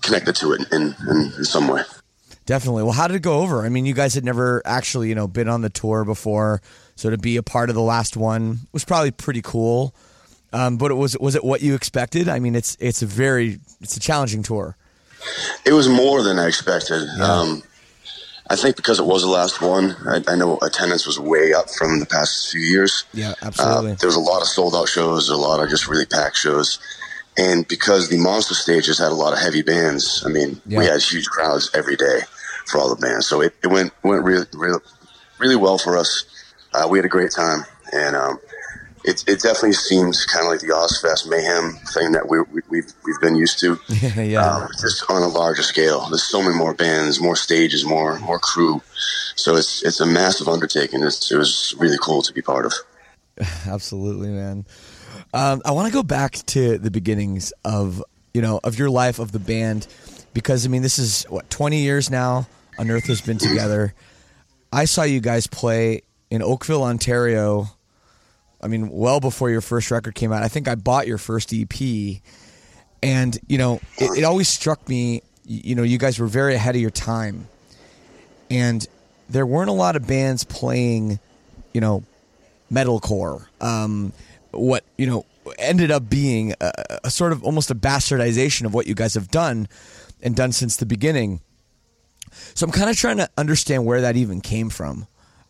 connected 0.00 0.36
to 0.36 0.52
it 0.52 0.62
in 0.72 0.94
in, 1.08 1.32
in 1.36 1.44
some 1.44 1.68
way. 1.68 1.82
Definitely. 2.46 2.82
Well, 2.84 2.92
how 2.92 3.06
did 3.08 3.16
it 3.16 3.22
go 3.22 3.40
over? 3.40 3.62
I 3.66 3.68
mean, 3.68 3.84
you 3.84 3.92
guys 3.92 4.14
had 4.14 4.24
never 4.24 4.62
actually, 4.64 5.10
you 5.10 5.14
know, 5.14 5.28
been 5.28 5.48
on 5.48 5.60
the 5.60 5.68
tour 5.68 6.06
before, 6.06 6.62
so 6.96 7.10
to 7.10 7.18
be 7.18 7.36
a 7.36 7.42
part 7.42 7.68
of 7.68 7.74
the 7.74 7.82
last 7.82 8.16
one 8.16 8.60
was 8.72 8.86
probably 8.86 9.10
pretty 9.10 9.42
cool. 9.42 9.94
Um, 10.52 10.76
but 10.78 10.90
it 10.90 10.94
was 10.94 11.16
was 11.18 11.34
it 11.34 11.44
what 11.44 11.60
you 11.62 11.74
expected? 11.74 12.28
I 12.28 12.38
mean, 12.38 12.54
it's 12.54 12.76
it's 12.80 13.02
a 13.02 13.06
very 13.06 13.60
it's 13.80 13.96
a 13.96 14.00
challenging 14.00 14.42
tour. 14.42 14.76
It 15.66 15.72
was 15.72 15.88
more 15.88 16.22
than 16.22 16.38
I 16.38 16.46
expected. 16.46 17.06
Um, 17.20 17.62
I 18.50 18.56
think 18.56 18.76
because 18.76 18.98
it 18.98 19.04
was 19.04 19.22
the 19.22 19.28
last 19.28 19.60
one, 19.60 19.94
I, 20.06 20.22
I 20.26 20.34
know 20.36 20.56
attendance 20.62 21.06
was 21.06 21.20
way 21.20 21.52
up 21.52 21.68
from 21.68 22.00
the 22.00 22.06
past 22.06 22.50
few 22.50 22.60
years. 22.62 23.04
Yeah, 23.12 23.32
Uh, 23.42 23.46
absolutely. 23.48 23.94
there 23.94 24.06
was 24.08 24.16
a 24.16 24.20
lot 24.20 24.40
of 24.40 24.48
sold 24.48 24.74
out 24.74 24.88
shows, 24.88 25.28
a 25.28 25.36
lot 25.36 25.60
of 25.62 25.68
just 25.68 25.86
really 25.86 26.06
packed 26.06 26.36
shows. 26.38 26.78
And 27.36 27.68
because 27.68 28.08
the 28.08 28.16
monster 28.16 28.54
stages 28.54 28.98
had 28.98 29.12
a 29.12 29.14
lot 29.14 29.32
of 29.34 29.38
heavy 29.38 29.60
bands, 29.62 30.22
I 30.24 30.30
mean, 30.30 30.62
we 30.66 30.86
had 30.86 31.02
huge 31.02 31.26
crowds 31.28 31.70
every 31.74 31.94
day 31.96 32.20
for 32.66 32.78
all 32.78 32.88
the 32.88 32.96
bands. 33.00 33.26
So 33.26 33.42
it, 33.42 33.54
it 33.62 33.66
went 33.66 33.92
went 34.02 34.24
really, 34.24 34.46
really, 34.54 34.80
really 35.38 35.56
well 35.56 35.76
for 35.76 35.96
us. 35.98 36.24
Uh, 36.72 36.86
we 36.90 36.96
had 36.98 37.04
a 37.04 37.08
great 37.08 37.30
time. 37.32 37.64
And 37.92 38.16
um, 38.16 38.40
it, 39.04 39.24
it 39.26 39.40
definitely 39.40 39.72
seems 39.72 40.24
kind 40.26 40.46
of 40.46 40.52
like 40.52 40.60
the 40.60 40.68
Ozzfest 40.68 41.28
Mayhem 41.28 41.78
thing 41.94 42.12
that 42.12 42.28
we, 42.28 42.40
we, 42.40 42.60
we've, 42.68 42.92
we've 43.04 43.20
been 43.20 43.36
used 43.36 43.58
to. 43.60 43.78
yeah. 43.88 44.44
Um, 44.44 44.68
just 44.80 45.04
on 45.08 45.22
a 45.22 45.28
larger 45.28 45.62
scale. 45.62 46.06
There's 46.08 46.24
so 46.24 46.42
many 46.42 46.54
more 46.54 46.74
bands, 46.74 47.20
more 47.20 47.36
stages, 47.36 47.84
more 47.84 48.18
more 48.20 48.38
crew. 48.38 48.82
So 49.36 49.56
it's 49.56 49.82
it's 49.84 50.00
a 50.00 50.06
massive 50.06 50.48
undertaking. 50.48 51.02
It's, 51.02 51.30
it 51.30 51.36
was 51.36 51.74
really 51.78 51.98
cool 52.00 52.22
to 52.22 52.32
be 52.32 52.42
part 52.42 52.66
of. 52.66 52.74
Absolutely, 53.66 54.28
man. 54.28 54.66
Um, 55.32 55.62
I 55.64 55.72
want 55.72 55.88
to 55.88 55.92
go 55.92 56.02
back 56.02 56.34
to 56.46 56.78
the 56.78 56.90
beginnings 56.90 57.52
of 57.64 58.02
you 58.34 58.42
know 58.42 58.60
of 58.64 58.78
your 58.78 58.90
life 58.90 59.18
of 59.18 59.32
the 59.32 59.38
band 59.38 59.86
because 60.34 60.66
I 60.66 60.68
mean 60.68 60.82
this 60.82 60.98
is 60.98 61.24
what 61.24 61.48
twenty 61.50 61.82
years 61.82 62.10
now. 62.10 62.46
Unearth 62.78 63.06
has 63.06 63.20
been 63.20 63.38
together. 63.38 63.94
I 64.72 64.84
saw 64.84 65.02
you 65.02 65.20
guys 65.20 65.46
play 65.46 66.02
in 66.30 66.42
Oakville, 66.42 66.84
Ontario. 66.84 67.68
I 68.60 68.68
mean, 68.68 68.88
well 68.90 69.20
before 69.20 69.50
your 69.50 69.60
first 69.60 69.90
record 69.90 70.14
came 70.14 70.32
out. 70.32 70.42
I 70.42 70.48
think 70.48 70.68
I 70.68 70.74
bought 70.74 71.06
your 71.06 71.18
first 71.18 71.52
EP, 71.52 72.20
and 73.02 73.38
you 73.46 73.58
know 73.58 73.80
it, 73.98 74.18
it 74.18 74.24
always 74.24 74.48
struck 74.48 74.88
me. 74.88 75.22
You 75.44 75.74
know, 75.74 75.82
you 75.82 75.98
guys 75.98 76.18
were 76.18 76.26
very 76.26 76.54
ahead 76.54 76.74
of 76.74 76.80
your 76.80 76.90
time, 76.90 77.48
and 78.50 78.86
there 79.30 79.46
weren't 79.46 79.70
a 79.70 79.74
lot 79.74 79.96
of 79.96 80.06
bands 80.06 80.44
playing. 80.44 81.18
You 81.72 81.80
know, 81.80 82.02
metalcore. 82.72 83.46
Um, 83.60 84.12
what 84.50 84.84
you 84.96 85.06
know 85.06 85.24
ended 85.58 85.90
up 85.90 86.08
being 86.08 86.54
a, 86.60 87.00
a 87.04 87.10
sort 87.10 87.32
of 87.32 87.42
almost 87.44 87.70
a 87.70 87.74
bastardization 87.74 88.64
of 88.66 88.74
what 88.74 88.86
you 88.86 88.94
guys 88.94 89.14
have 89.14 89.30
done 89.30 89.68
and 90.22 90.34
done 90.34 90.52
since 90.52 90.76
the 90.76 90.86
beginning. 90.86 91.40
So 92.54 92.66
I'm 92.66 92.72
kind 92.72 92.90
of 92.90 92.96
trying 92.96 93.16
to 93.18 93.28
understand 93.36 93.86
where 93.86 94.00
that 94.02 94.16
even 94.16 94.40
came 94.40 94.68
from. 94.68 95.06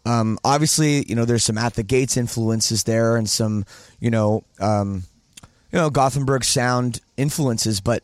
Um, 0.09 0.39
obviously, 0.43 1.05
you 1.07 1.15
know, 1.15 1.25
there's 1.27 1.45
some 1.45 1.59
at 1.59 1.75
the 1.75 1.83
gates 1.83 2.17
influences 2.17 2.85
there 2.85 3.17
and 3.17 3.29
some, 3.29 3.65
you 4.01 4.11
know, 4.11 4.43
um, 4.59 5.03
you 5.71 5.79
know, 5.79 5.91
Gothenburg 5.91 6.45
sound 6.45 7.01
influences, 7.19 7.81
but 7.81 8.03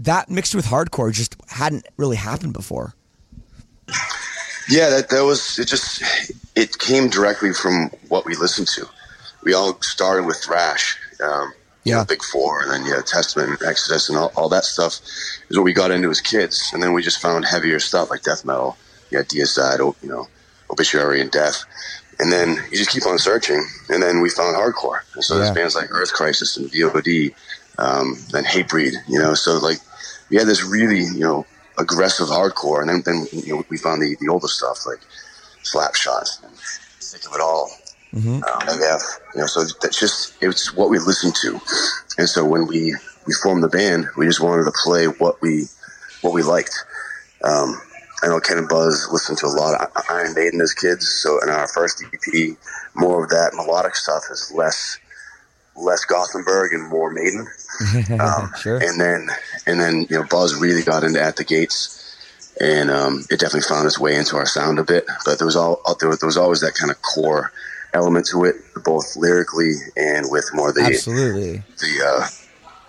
that 0.00 0.28
mixed 0.28 0.54
with 0.54 0.66
hardcore 0.66 1.12
just 1.12 1.34
hadn't 1.48 1.86
really 1.96 2.16
happened 2.16 2.52
before. 2.52 2.94
Yeah, 4.68 4.90
that 4.90 5.08
that 5.10 5.24
was 5.24 5.58
it. 5.58 5.68
Just 5.68 6.02
it 6.54 6.78
came 6.78 7.08
directly 7.08 7.52
from 7.52 7.90
what 8.08 8.24
we 8.24 8.34
listened 8.34 8.68
to. 8.68 8.86
We 9.42 9.52
all 9.54 9.80
started 9.82 10.24
with 10.26 10.38
thrash, 10.38 10.98
um, 11.22 11.52
you 11.84 11.92
Yeah. 11.92 11.98
know, 11.98 12.04
Big 12.06 12.22
Four, 12.22 12.62
and 12.62 12.70
then 12.70 12.84
yeah, 12.86 13.02
Testament, 13.04 13.60
Exodus, 13.62 14.08
and 14.08 14.16
all, 14.16 14.32
all 14.36 14.48
that 14.48 14.64
stuff 14.64 15.00
is 15.50 15.56
what 15.56 15.64
we 15.64 15.74
got 15.74 15.90
into 15.90 16.08
as 16.10 16.20
kids. 16.22 16.70
And 16.72 16.82
then 16.82 16.94
we 16.94 17.02
just 17.02 17.20
found 17.20 17.44
heavier 17.44 17.78
stuff 17.78 18.08
like 18.10 18.22
death 18.22 18.44
metal, 18.46 18.76
yeah, 19.10 19.20
Deicide, 19.22 19.80
you 20.02 20.08
know, 20.08 20.28
Obituary 20.70 21.20
and 21.20 21.30
Death. 21.30 21.64
And 22.18 22.32
then 22.32 22.56
you 22.70 22.76
just 22.78 22.90
keep 22.90 23.06
on 23.06 23.18
searching, 23.18 23.64
and 23.88 24.02
then 24.02 24.20
we 24.20 24.30
found 24.30 24.56
hardcore. 24.56 25.00
And 25.14 25.24
so 25.24 25.34
Yeah. 25.34 25.40
there's 25.40 25.54
bands 25.54 25.74
like 25.74 25.90
Earth 25.90 26.12
Crisis 26.12 26.56
and 26.56 26.70
VOD, 26.70 27.34
um, 27.78 28.24
and 28.34 28.46
Hatebreed, 28.46 28.94
you 29.08 29.18
know. 29.18 29.34
So 29.34 29.58
like 29.58 29.78
we 30.30 30.36
had 30.36 30.46
this 30.46 30.62
really, 30.62 31.00
you 31.00 31.20
know, 31.20 31.46
aggressive 31.76 32.28
hardcore, 32.28 32.80
and 32.80 32.88
then 32.88 33.02
then 33.04 33.28
you 33.32 33.54
know 33.54 33.64
we 33.68 33.78
found 33.78 34.00
the 34.00 34.16
the 34.20 34.28
older 34.28 34.46
stuff 34.46 34.78
like 34.86 35.00
Slapshot 35.64 36.44
and 36.44 36.56
Sick 37.00 37.26
of 37.26 37.34
It 37.34 37.40
All, 37.40 37.68
um, 38.14 38.68
MF, 38.68 39.02
you 39.34 39.40
know. 39.40 39.46
So 39.46 39.64
that's 39.82 39.98
just 39.98 40.34
it's 40.40 40.72
what 40.74 40.90
we 40.90 40.98
listened 41.00 41.34
to, 41.42 41.60
and 42.16 42.28
so 42.28 42.44
when 42.44 42.68
we 42.68 42.94
we 43.26 43.34
formed 43.42 43.64
the 43.64 43.68
band, 43.68 44.06
we 44.16 44.26
just 44.26 44.40
wanted 44.40 44.64
to 44.64 44.72
play 44.84 45.06
what 45.06 45.42
we 45.42 45.66
what 46.20 46.32
we 46.32 46.42
liked. 46.42 46.74
Um, 47.42 47.80
I 48.24 48.28
know 48.28 48.40
Ken 48.40 48.56
and 48.56 48.68
Buzz 48.68 49.06
listened 49.12 49.36
to 49.38 49.46
a 49.46 49.48
lot 49.48 49.78
of 49.78 50.02
Iron 50.08 50.34
Maiden 50.34 50.60
as 50.62 50.72
kids, 50.72 51.06
so 51.06 51.42
in 51.42 51.50
our 51.50 51.68
first 51.68 52.02
EP, 52.02 52.56
more 52.94 53.24
of 53.24 53.30
that 53.30 53.52
melodic 53.54 53.94
stuff 53.94 54.22
is 54.30 54.50
less 54.54 54.98
less 55.76 56.04
Gothenburg 56.04 56.72
and 56.72 56.88
more 56.88 57.10
Maiden. 57.10 57.46
Um, 58.20 58.52
Sure. 58.56 58.76
And 58.76 59.00
then 59.00 59.28
and 59.66 59.80
then 59.80 60.06
you 60.08 60.16
know 60.16 60.24
Buzz 60.30 60.54
really 60.54 60.82
got 60.82 61.02
into 61.02 61.20
At 61.20 61.36
the 61.36 61.44
Gates, 61.44 62.16
and 62.60 62.90
um, 62.90 63.24
it 63.30 63.40
definitely 63.40 63.68
found 63.68 63.84
its 63.84 63.98
way 63.98 64.16
into 64.16 64.36
our 64.36 64.46
sound 64.46 64.78
a 64.78 64.84
bit. 64.84 65.04
But 65.24 65.38
there 65.38 65.46
was 65.46 65.56
all 65.56 65.82
there 65.98 66.08
was, 66.08 66.20
there 66.20 66.28
was 66.28 66.36
always 66.36 66.60
that 66.60 66.74
kind 66.74 66.92
of 66.92 67.02
core 67.02 67.52
element 67.92 68.26
to 68.26 68.44
it, 68.44 68.56
both 68.84 69.16
lyrically 69.16 69.72
and 69.96 70.30
with 70.30 70.48
more 70.54 70.72
the 70.72 70.82
Absolutely. 70.82 71.64
the 71.78 72.04
uh, 72.06 72.26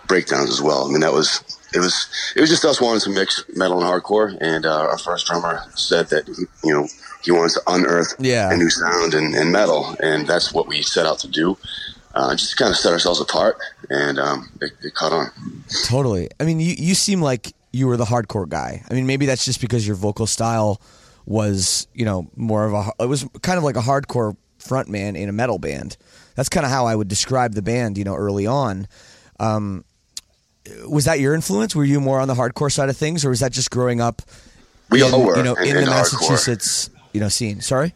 breakdowns 0.06 0.50
as 0.50 0.62
well. 0.62 0.86
I 0.86 0.92
mean, 0.92 1.00
that 1.00 1.12
was 1.12 1.55
it 1.76 1.80
was 1.80 2.08
it 2.34 2.40
was 2.40 2.50
just 2.50 2.64
us 2.64 2.80
wanting 2.80 3.00
to 3.02 3.10
mix 3.10 3.44
metal 3.54 3.80
and 3.82 3.86
hardcore, 3.86 4.36
and 4.40 4.66
uh, 4.66 4.88
our 4.90 4.98
first 4.98 5.26
drummer 5.26 5.60
said 5.74 6.08
that 6.08 6.26
he, 6.26 6.32
you 6.68 6.74
know 6.74 6.88
he 7.22 7.30
wanted 7.32 7.52
to 7.52 7.62
unearth 7.66 8.14
Yeah. 8.18 8.52
a 8.52 8.56
new 8.56 8.70
sound 8.70 9.14
in, 9.14 9.34
in 9.34 9.50
metal, 9.52 9.94
and 10.00 10.26
that's 10.26 10.52
what 10.52 10.66
we 10.68 10.82
set 10.82 11.06
out 11.06 11.18
to 11.20 11.28
do. 11.28 11.56
Uh, 12.14 12.34
just 12.34 12.52
to 12.52 12.56
kind 12.56 12.70
of 12.70 12.78
set 12.78 12.92
ourselves 12.94 13.20
apart, 13.20 13.58
and 13.90 14.18
um, 14.18 14.48
it, 14.62 14.72
it 14.82 14.94
caught 14.94 15.12
on. 15.12 15.26
Totally. 15.84 16.30
I 16.40 16.44
mean, 16.44 16.60
you 16.60 16.74
you 16.78 16.94
seem 16.94 17.20
like 17.20 17.52
you 17.72 17.86
were 17.86 17.98
the 17.98 18.06
hardcore 18.06 18.48
guy. 18.48 18.82
I 18.90 18.94
mean, 18.94 19.06
maybe 19.06 19.26
that's 19.26 19.44
just 19.44 19.60
because 19.60 19.86
your 19.86 19.96
vocal 19.96 20.26
style 20.26 20.80
was, 21.26 21.86
you 21.92 22.04
know, 22.06 22.30
more 22.34 22.64
of 22.64 22.72
a. 22.72 22.92
It 23.04 23.06
was 23.06 23.26
kind 23.42 23.58
of 23.58 23.64
like 23.64 23.76
a 23.76 23.80
hardcore 23.82 24.34
frontman 24.58 25.14
in 25.14 25.28
a 25.28 25.32
metal 25.32 25.58
band. 25.58 25.98
That's 26.36 26.48
kind 26.48 26.64
of 26.64 26.72
how 26.72 26.86
I 26.86 26.94
would 26.96 27.08
describe 27.08 27.52
the 27.52 27.60
band. 27.62 27.98
You 27.98 28.04
know, 28.04 28.14
early 28.14 28.46
on. 28.46 28.88
Um, 29.38 29.84
was 30.86 31.04
that 31.04 31.20
your 31.20 31.34
influence? 31.34 31.74
Were 31.74 31.84
you 31.84 32.00
more 32.00 32.20
on 32.20 32.28
the 32.28 32.34
hardcore 32.34 32.72
side 32.72 32.88
of 32.88 32.96
things, 32.96 33.24
or 33.24 33.30
was 33.30 33.40
that 33.40 33.52
just 33.52 33.70
growing 33.70 34.00
up? 34.00 34.22
We 34.90 35.04
in, 35.04 35.12
all 35.12 35.24
were 35.24 35.36
you 35.36 35.42
know, 35.42 35.54
in- 35.54 35.68
in 35.68 35.76
in 35.78 35.84
the 35.84 35.90
hardcore. 35.90 36.20
Massachusetts, 36.20 36.90
you 37.12 37.20
know, 37.20 37.28
scene. 37.28 37.60
Sorry. 37.60 37.94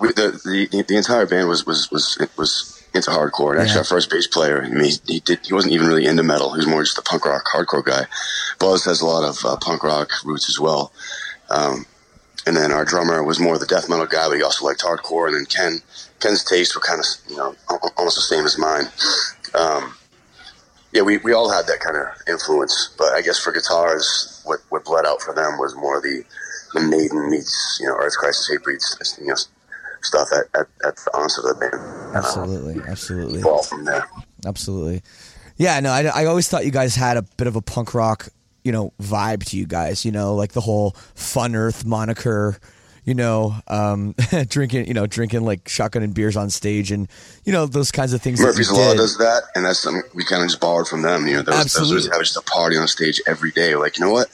we, 0.00 0.08
the, 0.08 0.68
the 0.70 0.84
the 0.88 0.96
entire 0.96 1.26
band 1.26 1.48
was 1.48 1.66
was 1.66 1.90
was 1.90 2.18
was 2.36 2.74
into 2.94 3.10
hardcore. 3.10 3.52
And 3.52 3.60
actually, 3.60 3.78
our 3.78 3.84
first 3.84 4.10
bass 4.10 4.26
player, 4.26 4.62
I 4.62 4.68
mean, 4.70 4.84
he, 4.84 4.96
he 5.06 5.20
did 5.20 5.40
he 5.46 5.52
wasn't 5.52 5.74
even 5.74 5.86
really 5.86 6.06
into 6.06 6.22
metal. 6.22 6.52
He 6.52 6.58
was 6.58 6.66
more 6.66 6.82
just 6.82 6.98
a 6.98 7.02
punk 7.02 7.26
rock 7.26 7.44
hardcore 7.54 7.84
guy. 7.84 8.06
Buzz 8.58 8.84
has 8.86 9.00
a 9.00 9.06
lot 9.06 9.28
of 9.28 9.36
uh, 9.44 9.56
punk 9.56 9.84
rock 9.84 10.10
roots 10.24 10.48
as 10.48 10.58
well. 10.58 10.92
Um, 11.50 11.84
and 12.46 12.56
then 12.56 12.72
our 12.72 12.84
drummer 12.84 13.22
was 13.22 13.38
more 13.38 13.58
the 13.58 13.66
death 13.66 13.90
metal 13.90 14.06
guy, 14.06 14.26
but 14.28 14.36
he 14.36 14.42
also 14.42 14.64
liked 14.64 14.80
hardcore. 14.82 15.26
And 15.28 15.36
then 15.36 15.44
Ken 15.44 15.80
Ken's 16.20 16.42
tastes 16.44 16.74
were 16.74 16.80
kind 16.80 17.00
of 17.00 17.06
you 17.28 17.36
know 17.36 17.54
almost 17.98 18.16
the 18.16 18.22
same 18.22 18.44
as 18.46 18.56
mine. 18.58 18.84
Um, 19.54 19.94
yeah, 20.92 21.02
we, 21.02 21.18
we 21.18 21.32
all 21.32 21.50
had 21.50 21.66
that 21.66 21.80
kind 21.80 21.96
of 21.96 22.06
influence, 22.28 22.94
but 22.96 23.12
I 23.12 23.20
guess 23.20 23.38
for 23.38 23.52
guitars, 23.52 24.40
what, 24.44 24.60
what 24.70 24.84
bled 24.84 25.06
out 25.06 25.20
for 25.20 25.34
them 25.34 25.58
was 25.58 25.74
more 25.76 26.00
the 26.00 26.24
the 26.74 26.80
Maiden 26.80 27.30
meets 27.30 27.78
you 27.80 27.86
know 27.86 27.94
Earth 27.96 28.16
Crisis 28.16 28.50
Hatebreed 28.50 29.18
you 29.20 29.26
know 29.26 29.34
stuff 30.02 30.28
at, 30.32 30.60
at, 30.60 30.66
at 30.86 30.96
the 30.96 31.10
onset 31.16 31.44
of 31.44 31.58
the 31.58 31.60
band. 31.60 31.74
Um, 31.74 32.16
absolutely, 32.16 32.82
absolutely. 32.86 33.42
Fall 33.42 33.62
from 33.62 33.84
there. 33.84 34.08
Absolutely. 34.46 35.02
Yeah, 35.56 35.80
no, 35.80 35.90
I, 35.90 36.04
I 36.04 36.24
always 36.26 36.48
thought 36.48 36.64
you 36.64 36.70
guys 36.70 36.94
had 36.94 37.16
a 37.16 37.22
bit 37.22 37.46
of 37.46 37.56
a 37.56 37.62
punk 37.62 37.94
rock, 37.94 38.28
you 38.64 38.70
know, 38.70 38.92
vibe 39.02 39.44
to 39.46 39.56
you 39.56 39.66
guys, 39.66 40.04
you 40.04 40.12
know, 40.12 40.34
like 40.34 40.52
the 40.52 40.60
whole 40.60 40.92
Fun 41.14 41.56
Earth 41.56 41.84
moniker, 41.84 42.58
you 43.08 43.14
know, 43.14 43.54
um, 43.68 44.14
drinking, 44.48 44.86
you 44.86 44.92
know, 44.92 45.06
drinking 45.06 45.40
like 45.42 45.66
shotgun 45.66 46.02
and 46.02 46.12
beers 46.12 46.36
on 46.36 46.50
stage 46.50 46.92
and, 46.92 47.08
you 47.42 47.52
know, 47.54 47.64
those 47.64 47.90
kinds 47.90 48.12
of 48.12 48.20
things. 48.20 48.38
Murphy's 48.38 48.70
Law 48.70 48.90
did. 48.90 48.98
does 48.98 49.16
that, 49.16 49.44
and 49.54 49.64
that's 49.64 49.78
something 49.78 50.02
we 50.14 50.26
kind 50.26 50.42
of 50.42 50.48
just 50.50 50.60
borrowed 50.60 50.86
from 50.86 51.00
them. 51.00 51.26
You 51.26 51.36
know, 51.36 51.42
those, 51.42 51.54
those 51.54 51.64
Absolutely. 51.64 52.18
was 52.18 52.28
just 52.34 52.36
a 52.36 52.42
party 52.42 52.76
on 52.76 52.86
stage 52.86 53.18
every 53.26 53.50
day. 53.50 53.76
Like, 53.76 53.98
you 53.98 54.04
know 54.04 54.12
what? 54.12 54.28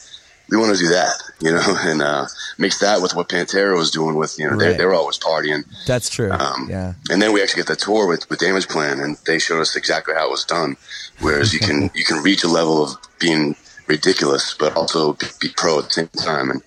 We 0.51 0.57
want 0.57 0.75
to 0.77 0.79
do 0.79 0.89
that, 0.89 1.15
you 1.41 1.53
know, 1.53 1.63
and 1.83 2.03
uh, 2.03 2.27
mix 2.59 2.81
that 2.81 3.01
with 3.01 3.15
what 3.15 3.29
Pantera 3.29 3.77
was 3.77 3.93
doing 3.93 4.17
with, 4.17 4.37
you 4.41 4.51
know, 4.51 4.57
they, 4.57 4.71
Right. 4.71 4.77
they 4.77 4.85
were 4.85 4.93
always 4.93 5.19
partying. 5.19 5.63
That's 5.87 6.11
true. 6.11 6.33
Um, 6.33 6.67
yeah. 6.69 6.95
And 7.11 7.23
then 7.23 7.33
we 7.33 7.43
actually 7.43 7.61
get 7.61 7.69
the 7.69 7.77
tour 7.77 8.09
with, 8.09 8.29
with 8.29 8.41
Damageplan, 8.41 9.03
and 9.03 9.17
they 9.25 9.39
showed 9.39 9.61
us 9.61 9.77
exactly 9.77 10.15
how 10.15 10.27
it 10.27 10.31
was 10.33 10.45
done. 10.45 10.77
Whereas 11.21 11.55
you 11.55 11.61
can 11.61 11.93
you 11.95 12.03
can 12.03 12.25
reach 12.25 12.43
a 12.43 12.49
level 12.49 12.83
of 12.83 12.97
being 13.21 13.55
ridiculous, 13.87 14.53
but 14.59 14.77
also 14.77 15.13
be, 15.41 15.49
pro 15.57 15.79
at 15.79 15.85
the 15.85 15.91
same 15.91 16.09
time. 16.09 16.51
And 16.51 16.63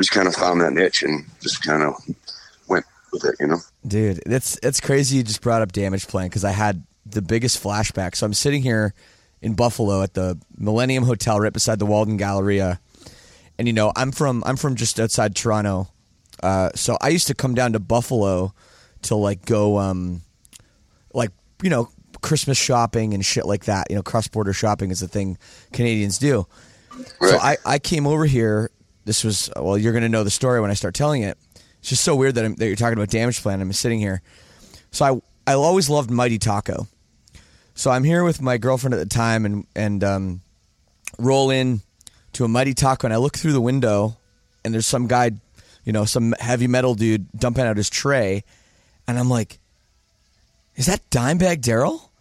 just 0.00 0.12
kind 0.12 0.26
of 0.26 0.34
found 0.34 0.60
that 0.60 0.72
niche 0.72 1.02
and 1.02 1.24
just 1.40 1.62
kind 1.62 1.82
of 1.82 1.94
went 2.68 2.84
with 3.12 3.24
it, 3.24 3.36
you 3.38 3.46
know. 3.46 3.58
Dude, 3.86 4.20
it's 4.26 4.58
it's 4.62 4.80
crazy 4.80 5.18
you 5.18 5.22
just 5.22 5.42
brought 5.42 5.62
up 5.62 5.72
Damageplan 5.72 6.24
because 6.24 6.44
I 6.44 6.52
had 6.52 6.82
the 7.06 7.22
biggest 7.22 7.62
flashback. 7.62 8.16
So 8.16 8.26
I'm 8.26 8.34
sitting 8.34 8.62
here 8.62 8.94
in 9.42 9.54
Buffalo 9.54 10.02
at 10.02 10.14
the 10.14 10.38
Millennium 10.56 11.04
Hotel 11.04 11.38
right 11.40 11.52
beside 11.52 11.78
the 11.78 11.86
Walden 11.86 12.16
Galleria. 12.16 12.80
And 13.58 13.68
you 13.68 13.72
know, 13.72 13.92
I'm 13.94 14.12
from 14.12 14.42
I'm 14.46 14.56
from 14.56 14.76
just 14.76 14.98
outside 14.98 15.36
Toronto. 15.36 15.88
Uh, 16.42 16.70
so 16.74 16.96
I 17.00 17.08
used 17.08 17.26
to 17.26 17.34
come 17.34 17.54
down 17.54 17.74
to 17.74 17.78
Buffalo 17.80 18.54
to 19.02 19.14
like 19.14 19.44
go 19.44 19.78
um 19.78 20.22
like, 21.12 21.30
you 21.62 21.70
know, 21.70 21.90
Christmas 22.22 22.58
shopping 22.58 23.14
and 23.14 23.24
shit 23.24 23.46
like 23.46 23.66
that. 23.66 23.90
You 23.90 23.96
know, 23.96 24.02
cross 24.02 24.28
border 24.28 24.52
shopping 24.52 24.90
is 24.90 25.02
a 25.02 25.08
thing 25.08 25.38
Canadians 25.72 26.18
do. 26.18 26.46
So 27.20 27.38
I, 27.38 27.56
I 27.64 27.78
came 27.78 28.06
over 28.06 28.26
here. 28.26 28.70
This 29.10 29.24
was 29.24 29.50
well, 29.56 29.76
you're 29.76 29.92
gonna 29.92 30.08
know 30.08 30.22
the 30.22 30.30
story 30.30 30.60
when 30.60 30.70
I 30.70 30.74
start 30.74 30.94
telling 30.94 31.22
it. 31.22 31.36
It's 31.80 31.88
just 31.88 32.04
so 32.04 32.14
weird 32.14 32.36
that, 32.36 32.44
I'm, 32.44 32.54
that 32.54 32.66
you're 32.68 32.76
talking 32.76 32.96
about 32.96 33.08
Damageplan. 33.08 33.60
I'm 33.60 33.72
sitting 33.72 33.98
here. 33.98 34.22
So 34.92 35.04
I 35.04 35.50
I 35.50 35.54
always 35.54 35.90
loved 35.90 36.12
Mighty 36.12 36.38
Taco. 36.38 36.86
So 37.74 37.90
I'm 37.90 38.04
here 38.04 38.22
with 38.22 38.40
my 38.40 38.56
girlfriend 38.56 38.94
at 38.94 38.98
the 38.98 39.06
time, 39.06 39.44
and 39.44 39.66
and 39.74 40.04
um, 40.04 40.42
roll 41.18 41.50
in 41.50 41.80
to 42.34 42.44
a 42.44 42.48
Mighty 42.48 42.72
Taco, 42.72 43.08
and 43.08 43.12
I 43.12 43.16
look 43.16 43.36
through 43.36 43.50
the 43.50 43.60
window, 43.60 44.16
and 44.64 44.72
there's 44.72 44.86
some 44.86 45.08
guy, 45.08 45.32
you 45.84 45.92
know, 45.92 46.04
some 46.04 46.32
heavy 46.38 46.68
metal 46.68 46.94
dude 46.94 47.26
dumping 47.32 47.64
out 47.64 47.78
his 47.78 47.90
tray, 47.90 48.44
and 49.08 49.18
I'm 49.18 49.28
like, 49.28 49.58
is 50.76 50.86
that 50.86 51.00
Dimebag 51.10 51.62
Darrell? 51.62 52.12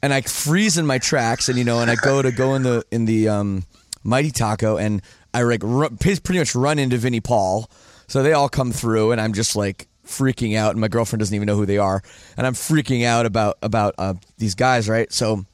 And 0.00 0.14
I 0.14 0.20
freeze 0.20 0.78
in 0.78 0.86
my 0.86 0.98
tracks, 0.98 1.48
and 1.48 1.58
you 1.58 1.64
know, 1.64 1.80
and 1.80 1.90
I 1.90 1.96
go 1.96 2.22
to 2.22 2.30
go 2.30 2.54
in 2.54 2.62
the 2.62 2.84
in 2.92 3.06
the 3.06 3.28
um, 3.28 3.64
Mighty 4.04 4.30
Taco, 4.30 4.76
and 4.76 5.02
I 5.36 5.42
like 5.42 5.60
pretty 6.00 6.38
much 6.38 6.54
run 6.54 6.78
into 6.78 6.96
Vinnie 6.96 7.20
Paul. 7.20 7.68
So 8.08 8.22
they 8.22 8.32
all 8.32 8.48
come 8.48 8.72
through, 8.72 9.12
and 9.12 9.20
I'm 9.20 9.32
just 9.32 9.54
like 9.54 9.86
freaking 10.06 10.56
out, 10.56 10.70
and 10.70 10.80
my 10.80 10.88
girlfriend 10.88 11.20
doesn't 11.20 11.34
even 11.34 11.46
know 11.46 11.56
who 11.56 11.66
they 11.66 11.76
are, 11.78 12.02
and 12.36 12.46
I'm 12.46 12.54
freaking 12.54 13.04
out 13.04 13.26
about 13.26 13.58
about 13.62 13.94
uh, 13.98 14.14
these 14.38 14.54
guys, 14.54 14.88
right? 14.88 15.12
So, 15.12 15.44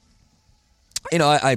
you 1.11 1.19
know, 1.19 1.27
I, 1.27 1.53
I 1.53 1.57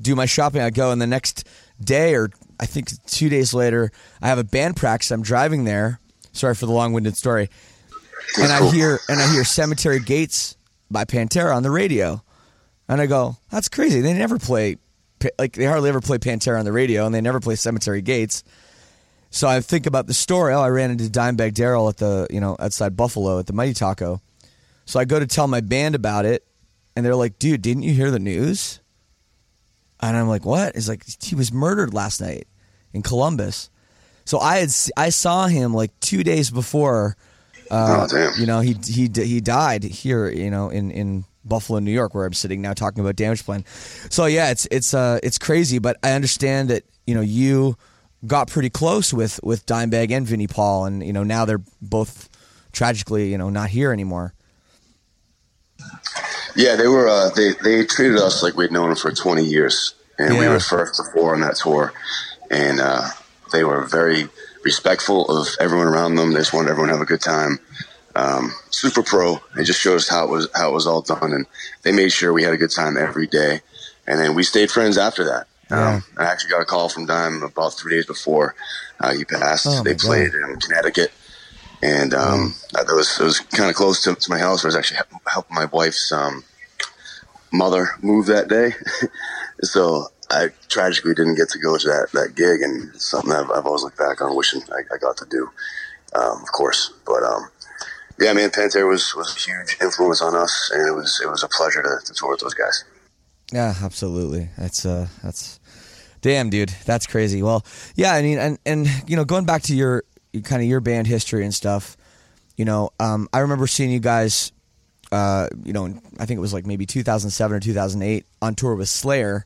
do 0.00 0.14
my 0.14 0.26
shopping, 0.26 0.62
I 0.62 0.70
go, 0.70 0.92
and 0.92 1.02
the 1.02 1.06
next 1.06 1.46
day, 1.82 2.14
or 2.14 2.30
I 2.58 2.66
think 2.66 2.88
two 3.06 3.28
days 3.28 3.52
later, 3.52 3.90
I 4.22 4.28
have 4.28 4.38
a 4.38 4.44
band 4.44 4.76
practice. 4.76 5.10
I'm 5.10 5.22
driving 5.22 5.64
there. 5.64 5.98
Sorry 6.32 6.54
for 6.54 6.66
the 6.66 6.72
long-winded 6.72 7.16
story, 7.16 7.50
and 8.40 8.50
I 8.50 8.70
hear 8.70 8.98
and 9.08 9.20
I 9.20 9.30
hear 9.30 9.44
Cemetery 9.44 10.00
Gates 10.00 10.56
by 10.90 11.04
Pantera 11.04 11.54
on 11.54 11.64
the 11.64 11.70
radio, 11.70 12.22
and 12.88 13.00
I 13.00 13.06
go, 13.06 13.36
"That's 13.50 13.68
crazy! 13.68 14.00
They 14.00 14.14
never 14.14 14.38
play." 14.38 14.78
Like 15.38 15.54
they 15.54 15.64
hardly 15.64 15.88
ever 15.88 16.00
play 16.00 16.18
Pantera 16.18 16.58
on 16.58 16.64
the 16.64 16.72
radio, 16.72 17.06
and 17.06 17.14
they 17.14 17.20
never 17.20 17.40
play 17.40 17.54
Cemetery 17.54 18.02
Gates. 18.02 18.44
So 19.30 19.48
I 19.48 19.60
think 19.60 19.86
about 19.86 20.06
the 20.06 20.14
story. 20.14 20.52
Oh, 20.52 20.60
I 20.60 20.68
ran 20.68 20.90
into 20.90 21.04
Dimebag 21.04 21.54
Darrell 21.54 21.88
at 21.88 21.96
the 21.96 22.26
you 22.30 22.40
know 22.40 22.56
outside 22.60 22.96
Buffalo 22.96 23.38
at 23.38 23.46
the 23.46 23.52
Mighty 23.52 23.74
Taco. 23.74 24.20
So 24.84 25.00
I 25.00 25.04
go 25.04 25.18
to 25.18 25.26
tell 25.26 25.46
my 25.46 25.60
band 25.60 25.94
about 25.94 26.24
it, 26.24 26.46
and 26.94 27.04
they're 27.04 27.16
like, 27.16 27.38
"Dude, 27.38 27.62
didn't 27.62 27.84
you 27.84 27.94
hear 27.94 28.10
the 28.10 28.18
news?" 28.18 28.80
And 30.00 30.16
I'm 30.16 30.28
like, 30.28 30.44
"What?" 30.44 30.76
It's 30.76 30.88
like 30.88 31.04
he 31.22 31.34
was 31.34 31.52
murdered 31.52 31.94
last 31.94 32.20
night 32.20 32.46
in 32.92 33.02
Columbus. 33.02 33.70
So 34.24 34.38
I 34.38 34.58
had 34.58 34.70
I 34.96 35.08
saw 35.08 35.46
him 35.46 35.74
like 35.74 35.98
two 36.00 36.22
days 36.22 36.50
before. 36.50 37.16
Uh, 37.70 38.06
oh 38.06 38.14
damn! 38.14 38.38
You 38.38 38.46
know, 38.46 38.60
he 38.60 38.76
he 38.84 39.10
he 39.14 39.40
died 39.40 39.82
here. 39.82 40.28
You 40.28 40.50
know, 40.50 40.68
in 40.68 40.90
in 40.90 41.24
Buffalo, 41.44 41.78
New 41.78 41.92
York, 41.92 42.14
where 42.14 42.24
I'm 42.24 42.32
sitting 42.32 42.62
now 42.62 42.72
talking 42.72 43.00
about 43.00 43.16
Damageplan. 43.16 43.66
So 44.12 44.26
yeah, 44.26 44.50
it's 44.50 44.66
it's 44.70 44.94
uh 44.94 45.18
it's 45.22 45.38
crazy, 45.38 45.78
but 45.78 45.96
I 46.02 46.12
understand 46.12 46.70
that 46.70 46.84
you 47.06 47.14
know 47.14 47.20
you 47.20 47.76
got 48.26 48.48
pretty 48.48 48.70
close 48.70 49.12
with 49.12 49.40
with 49.42 49.66
Dimebag 49.66 50.10
and 50.10 50.26
Vinnie 50.26 50.46
Paul, 50.46 50.86
and 50.86 51.04
you 51.04 51.12
know 51.12 51.22
now 51.22 51.44
they're 51.44 51.62
both 51.80 52.28
tragically 52.72 53.30
you 53.30 53.38
know 53.38 53.50
not 53.50 53.70
here 53.70 53.92
anymore. 53.92 54.34
Yeah, 56.54 56.76
they 56.76 56.86
were. 56.86 57.08
Uh, 57.08 57.30
they 57.30 57.52
they 57.62 57.84
treated 57.86 58.18
us 58.18 58.42
like 58.42 58.56
we'd 58.56 58.72
known 58.72 58.88
them 58.88 58.96
for 58.96 59.10
20 59.10 59.42
years, 59.42 59.94
and 60.18 60.38
we 60.38 60.48
were 60.48 60.60
first 60.60 60.96
to 60.96 61.04
four 61.12 61.34
on 61.34 61.40
that 61.40 61.56
tour, 61.56 61.92
and 62.50 62.80
uh, 62.80 63.08
they 63.52 63.64
were 63.64 63.86
very 63.86 64.28
respectful 64.64 65.26
of 65.26 65.48
everyone 65.60 65.88
around 65.88 66.16
them. 66.16 66.32
They 66.32 66.40
just 66.40 66.52
wanted 66.52 66.70
everyone 66.70 66.88
to 66.88 66.94
have 66.94 67.02
a 67.02 67.06
good 67.06 67.20
time. 67.20 67.58
Um, 68.14 68.52
super 68.70 69.02
pro. 69.02 69.40
and 69.54 69.64
just 69.64 69.80
showed 69.80 69.96
us 69.96 70.08
how 70.08 70.24
it 70.24 70.30
was 70.30 70.48
how 70.54 70.70
it 70.70 70.74
was 70.74 70.86
all 70.86 71.02
done, 71.02 71.32
and 71.32 71.46
they 71.82 71.92
made 71.92 72.12
sure 72.12 72.32
we 72.32 72.42
had 72.42 72.52
a 72.52 72.58
good 72.58 72.70
time 72.70 72.96
every 72.96 73.26
day. 73.26 73.60
And 74.06 74.18
then 74.18 74.34
we 74.34 74.42
stayed 74.42 74.70
friends 74.70 74.98
after 74.98 75.24
that. 75.24 75.46
Um, 75.70 76.04
I 76.18 76.24
actually 76.24 76.50
got 76.50 76.60
a 76.60 76.66
call 76.66 76.90
from 76.90 77.06
Dime 77.06 77.42
about 77.42 77.74
three 77.74 77.94
days 77.96 78.04
before 78.04 78.54
uh, 79.00 79.14
he 79.14 79.24
passed. 79.24 79.66
Oh, 79.68 79.82
they 79.82 79.94
God. 79.94 80.00
played 80.00 80.34
in 80.34 80.60
Connecticut, 80.60 81.12
and 81.82 82.12
um, 82.12 82.54
it 82.74 82.94
was 82.94 83.18
it 83.18 83.24
was 83.24 83.40
kind 83.40 83.70
of 83.70 83.76
close 83.76 84.02
to, 84.02 84.14
to 84.14 84.30
my 84.30 84.38
house. 84.38 84.64
I 84.64 84.68
was 84.68 84.76
actually 84.76 85.00
helping 85.26 85.54
my 85.54 85.64
wife's 85.66 86.12
um, 86.12 86.44
mother 87.52 87.88
move 88.02 88.26
that 88.26 88.48
day, 88.48 88.72
so 89.62 90.08
I 90.32 90.48
tragically 90.68 91.14
didn't 91.14 91.36
get 91.36 91.50
to 91.50 91.58
go 91.58 91.76
to 91.76 91.88
that, 91.88 92.12
that 92.12 92.34
gig, 92.34 92.62
and 92.62 92.94
it's 92.94 93.06
something 93.06 93.32
I've, 93.32 93.50
I've 93.50 93.66
always 93.66 93.82
looked 93.82 93.98
back 93.98 94.20
on, 94.20 94.34
wishing 94.34 94.62
I, 94.72 94.94
I 94.94 94.98
got 94.98 95.16
to 95.18 95.26
do, 95.26 95.50
um, 96.14 96.42
of 96.42 96.50
course. 96.52 96.92
But 97.06 97.22
um, 97.22 97.50
yeah, 98.22 98.32
man, 98.32 98.50
Pantera 98.50 98.88
was, 98.88 99.14
was 99.14 99.34
a 99.34 99.38
huge 99.38 99.76
influence 99.80 100.22
on 100.22 100.34
us, 100.34 100.70
and 100.74 100.86
it 100.86 100.92
was 100.92 101.20
it 101.22 101.28
was 101.28 101.42
a 101.42 101.48
pleasure 101.48 101.82
to, 101.82 101.98
to 102.04 102.14
tour 102.14 102.30
with 102.30 102.40
those 102.40 102.54
guys. 102.54 102.84
Yeah, 103.52 103.74
absolutely. 103.82 104.48
That's 104.56 104.86
uh 104.86 105.08
that's 105.22 105.60
damn 106.20 106.50
dude. 106.50 106.72
That's 106.86 107.06
crazy. 107.06 107.42
Well, 107.42 107.64
yeah, 107.94 108.14
I 108.14 108.22
mean 108.22 108.38
and 108.38 108.58
and 108.64 108.88
you 109.06 109.16
know, 109.16 109.24
going 109.24 109.44
back 109.44 109.62
to 109.62 109.74
your 109.74 110.04
kind 110.44 110.62
of 110.62 110.68
your 110.68 110.80
band 110.80 111.06
history 111.06 111.44
and 111.44 111.54
stuff, 111.54 111.96
you 112.56 112.64
know, 112.64 112.90
um 112.98 113.28
I 113.32 113.40
remember 113.40 113.66
seeing 113.66 113.90
you 113.90 114.00
guys 114.00 114.52
uh, 115.12 115.46
you 115.62 115.74
know, 115.74 115.94
I 116.18 116.24
think 116.24 116.38
it 116.38 116.40
was 116.40 116.54
like 116.54 116.64
maybe 116.64 116.86
2007 116.86 117.54
or 117.54 117.60
2008 117.60 118.24
on 118.40 118.54
tour 118.54 118.74
with 118.74 118.88
Slayer, 118.88 119.44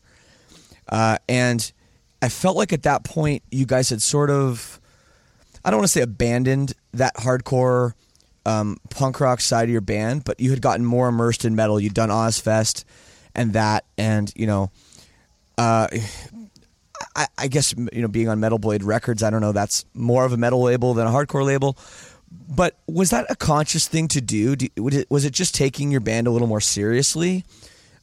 uh, 0.89 1.19
and 1.29 1.73
I 2.23 2.29
felt 2.29 2.57
like 2.57 2.73
at 2.73 2.85
that 2.85 3.03
point 3.03 3.43
you 3.51 3.67
guys 3.67 3.91
had 3.91 4.01
sort 4.01 4.31
of, 4.31 4.81
I 5.65 5.71
don't 5.71 5.79
want 5.81 5.89
to 5.89 5.93
say 5.93 6.03
abandoned 6.03 6.73
that 6.93 7.17
hardcore 7.17 7.95
um, 8.47 8.79
punk 8.91 9.21
rock 9.21 9.41
side 9.41 9.65
of 9.65 9.71
your 9.71 9.81
band, 9.81 10.25
but 10.25 10.39
you 10.41 10.51
had 10.51 10.63
gotten 10.63 10.87
more 10.87 11.09
immersed 11.09 11.45
in 11.45 11.57
metal. 11.57 11.81
You'd 11.81 11.95
done 11.95 12.11
Ozzfest 12.11 12.85
and 13.35 13.53
that, 13.55 13.85
and 13.99 14.33
you 14.37 14.47
know, 14.47 14.71
uh, 15.59 15.89
I, 17.17 17.27
I 17.37 17.49
guess 17.49 17.75
you 17.93 18.03
know, 18.03 18.09
being 18.09 18.29
on 18.29 18.39
Metal 18.39 18.59
Blade 18.59 18.85
Records, 18.85 19.23
I 19.25 19.31
don't 19.31 19.41
know, 19.41 19.53
that's 19.53 19.85
more 19.95 20.25
of 20.25 20.33
a 20.33 20.37
metal 20.37 20.63
label 20.63 20.95
than 20.95 21.09
a 21.09 21.11
hardcore 21.11 21.45
label. 21.45 21.77
But 22.31 22.79
was 22.87 23.11
that 23.11 23.27
a 23.29 23.35
conscious 23.35 23.89
thing 23.89 24.09
to 24.09 24.21
do? 24.21 24.55
do 24.55 24.69
was, 25.11 25.25
it, 25.25 25.33
just 25.33 25.55
taking 25.55 25.91
your 25.91 26.01
band 26.01 26.29
a 26.29 26.31
little 26.31 26.49
more 26.49 26.61
seriously, 26.61 27.45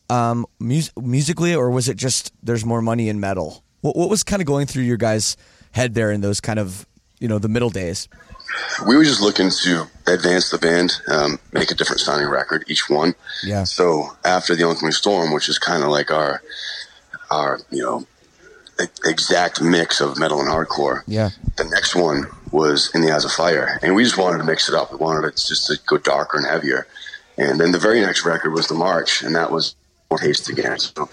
um, 0.10 0.46
mus- 0.60 0.92
musically, 1.02 1.56
or 1.56 1.70
was 1.70 1.88
it 1.88 1.96
just 1.96 2.34
there's 2.44 2.66
more 2.66 2.82
money 2.82 3.08
in 3.08 3.20
metal? 3.22 3.64
What, 3.80 3.96
what 3.96 4.10
was 4.10 4.24
kind 4.24 4.42
of 4.42 4.46
going 4.46 4.68
through 4.68 4.84
your 4.84 4.98
guys' 4.98 5.38
head 5.72 5.94
there 5.94 6.12
in 6.12 6.20
those 6.20 6.42
kind 6.42 6.60
of 6.60 6.86
you 7.20 7.30
know 7.30 7.40
the 7.40 7.48
middle 7.48 7.70
days? 7.70 8.10
We 8.88 8.96
were 8.96 9.04
just 9.04 9.22
looking 9.22 9.50
to 9.64 9.88
advance 10.08 10.50
the 10.50 10.58
band, 10.58 10.94
um, 11.08 11.40
make 11.52 11.72
a 11.72 11.76
different 11.76 12.02
sounding 12.02 12.28
record 12.28 12.66
each 12.68 12.90
one. 12.90 13.16
Yeah. 13.44 13.64
So 13.64 14.16
after 14.24 14.56
the 14.56 14.64
oncoming 14.64 14.92
storm, 14.92 15.34
which 15.34 15.50
is 15.50 15.58
kind 15.58 15.84
of 15.84 15.90
like 15.90 16.12
our 16.12 16.42
our 17.32 17.60
you 17.72 17.82
know 17.82 18.06
exact 19.06 19.62
mix 19.62 20.02
of 20.02 20.18
metal 20.18 20.40
and 20.40 20.50
hardcore. 20.50 21.04
Yeah. 21.08 21.30
The 21.58 21.66
next 21.66 21.96
one 21.96 22.26
was 22.52 22.92
in 22.94 23.02
the 23.02 23.12
eyes 23.12 23.26
of 23.26 23.32
fire, 23.32 23.80
and 23.82 23.96
we 23.96 24.04
just 24.04 24.18
wanted 24.18 24.40
to 24.40 24.44
mix 24.44 24.70
it 24.70 24.76
up. 24.76 24.92
We 24.92 24.98
wanted 24.98 25.28
it 25.28 25.36
just 25.36 25.68
to 25.68 25.80
go 25.86 25.98
darker 25.98 26.38
and 26.38 26.46
heavier. 26.46 26.88
And 27.38 27.60
then 27.60 27.72
the 27.72 27.80
very 27.80 28.00
next 28.02 28.26
record 28.26 28.52
was 28.52 28.68
the 28.68 28.76
March, 28.76 29.24
and 29.24 29.36
that 29.36 29.52
was 29.52 29.76
more 30.10 30.20
taste 30.20 30.50
again. 30.50 30.78
So 30.78 31.10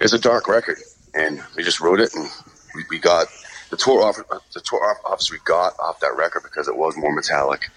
it's 0.00 0.12
a 0.12 0.18
dark 0.18 0.48
record, 0.48 0.78
and 1.14 1.42
we 1.56 1.62
just 1.62 1.80
wrote 1.80 2.00
it, 2.00 2.14
and 2.14 2.28
we, 2.74 2.84
we 2.90 2.98
got 2.98 3.26
the 3.70 3.76
tour 3.76 4.02
offer. 4.02 4.26
The 4.52 4.60
tour 4.60 4.84
off- 4.84 5.04
offers 5.04 5.30
we 5.30 5.38
got 5.44 5.74
off 5.78 6.00
that 6.00 6.16
record 6.16 6.42
because 6.42 6.68
it 6.68 6.76
was 6.76 6.96
more 6.96 7.14
metallic. 7.14 7.68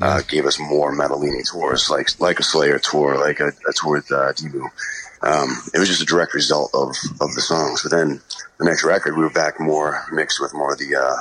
Uh, 0.00 0.20
gave 0.26 0.46
us 0.46 0.58
more 0.58 0.90
metal 0.90 1.18
leaning 1.18 1.44
tours, 1.44 1.88
like 1.90 2.18
like 2.20 2.40
a 2.40 2.42
Slayer 2.42 2.78
tour, 2.78 3.18
like 3.18 3.38
a, 3.40 3.48
a 3.48 3.72
tour 3.74 3.92
with 3.92 4.10
uh, 4.10 4.32
Debu. 4.32 4.64
Um, 5.22 5.48
it 5.72 5.78
was 5.78 5.88
just 5.88 6.02
a 6.02 6.06
direct 6.06 6.34
result 6.34 6.70
of, 6.74 6.96
of 7.20 7.32
the 7.34 7.40
songs. 7.40 7.82
But 7.82 7.92
then 7.92 8.20
the 8.58 8.64
next 8.64 8.82
record, 8.82 9.16
we 9.16 9.22
were 9.22 9.30
back 9.30 9.60
more 9.60 10.04
mixed 10.10 10.40
with 10.40 10.52
more 10.54 10.72
of 10.72 10.78
the 10.78 10.96
uh, 10.96 11.16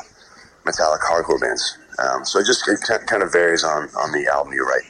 metallic 0.66 1.02
hardcore 1.02 1.40
bands. 1.40 1.78
Um, 2.00 2.26
so 2.26 2.40
it 2.40 2.46
just 2.48 2.68
it 2.68 2.80
ki- 2.88 3.06
kind 3.06 3.22
of 3.22 3.32
varies 3.32 3.64
on, 3.64 3.90
on 3.90 4.12
the 4.12 4.28
album 4.34 4.54
you 4.54 4.66
write. 4.66 4.82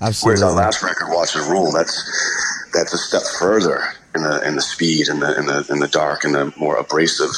Whereas 0.00 0.42
Absolutely. 0.42 0.44
our 0.44 0.52
last 0.52 0.82
record, 0.82 1.08
Watchers 1.10 1.44
of 1.44 1.50
Rule, 1.50 1.70
that's 1.70 2.70
that's 2.72 2.92
a 2.92 2.98
step 2.98 3.22
further 3.38 3.84
in 4.14 4.22
the 4.22 4.46
in 4.46 4.56
the 4.56 4.62
speed 4.62 5.08
and 5.08 5.22
the 5.22 5.38
in 5.38 5.46
the 5.46 5.64
in 5.70 5.78
the 5.78 5.88
dark 5.88 6.24
and 6.24 6.34
the 6.34 6.52
more 6.56 6.76
abrasive 6.76 7.30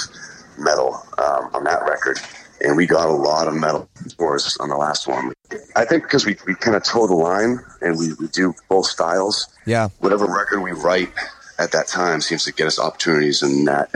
metal 0.58 0.94
um, 1.18 1.50
on 1.54 1.64
that 1.64 1.82
record. 1.84 2.18
And 2.60 2.76
we 2.76 2.86
got 2.86 3.08
a 3.08 3.12
lot 3.12 3.48
of 3.48 3.54
metal 3.54 3.88
tours 4.16 4.56
on 4.58 4.70
the 4.70 4.76
last 4.76 5.06
one. 5.06 5.32
I 5.74 5.84
think 5.84 6.04
because 6.04 6.24
we, 6.24 6.36
we 6.46 6.54
kind 6.54 6.74
of 6.76 6.84
toe 6.84 7.06
the 7.06 7.14
line 7.14 7.58
and 7.82 7.98
we, 7.98 8.14
we 8.14 8.28
do 8.28 8.54
both 8.68 8.86
styles. 8.86 9.46
Yeah. 9.66 9.88
Whatever 9.98 10.26
record 10.26 10.60
we 10.62 10.72
write 10.72 11.10
at 11.58 11.72
that 11.72 11.86
time 11.86 12.20
seems 12.20 12.44
to 12.44 12.52
get 12.52 12.66
us 12.66 12.78
opportunities 12.78 13.42
in 13.42 13.66
that 13.66 13.90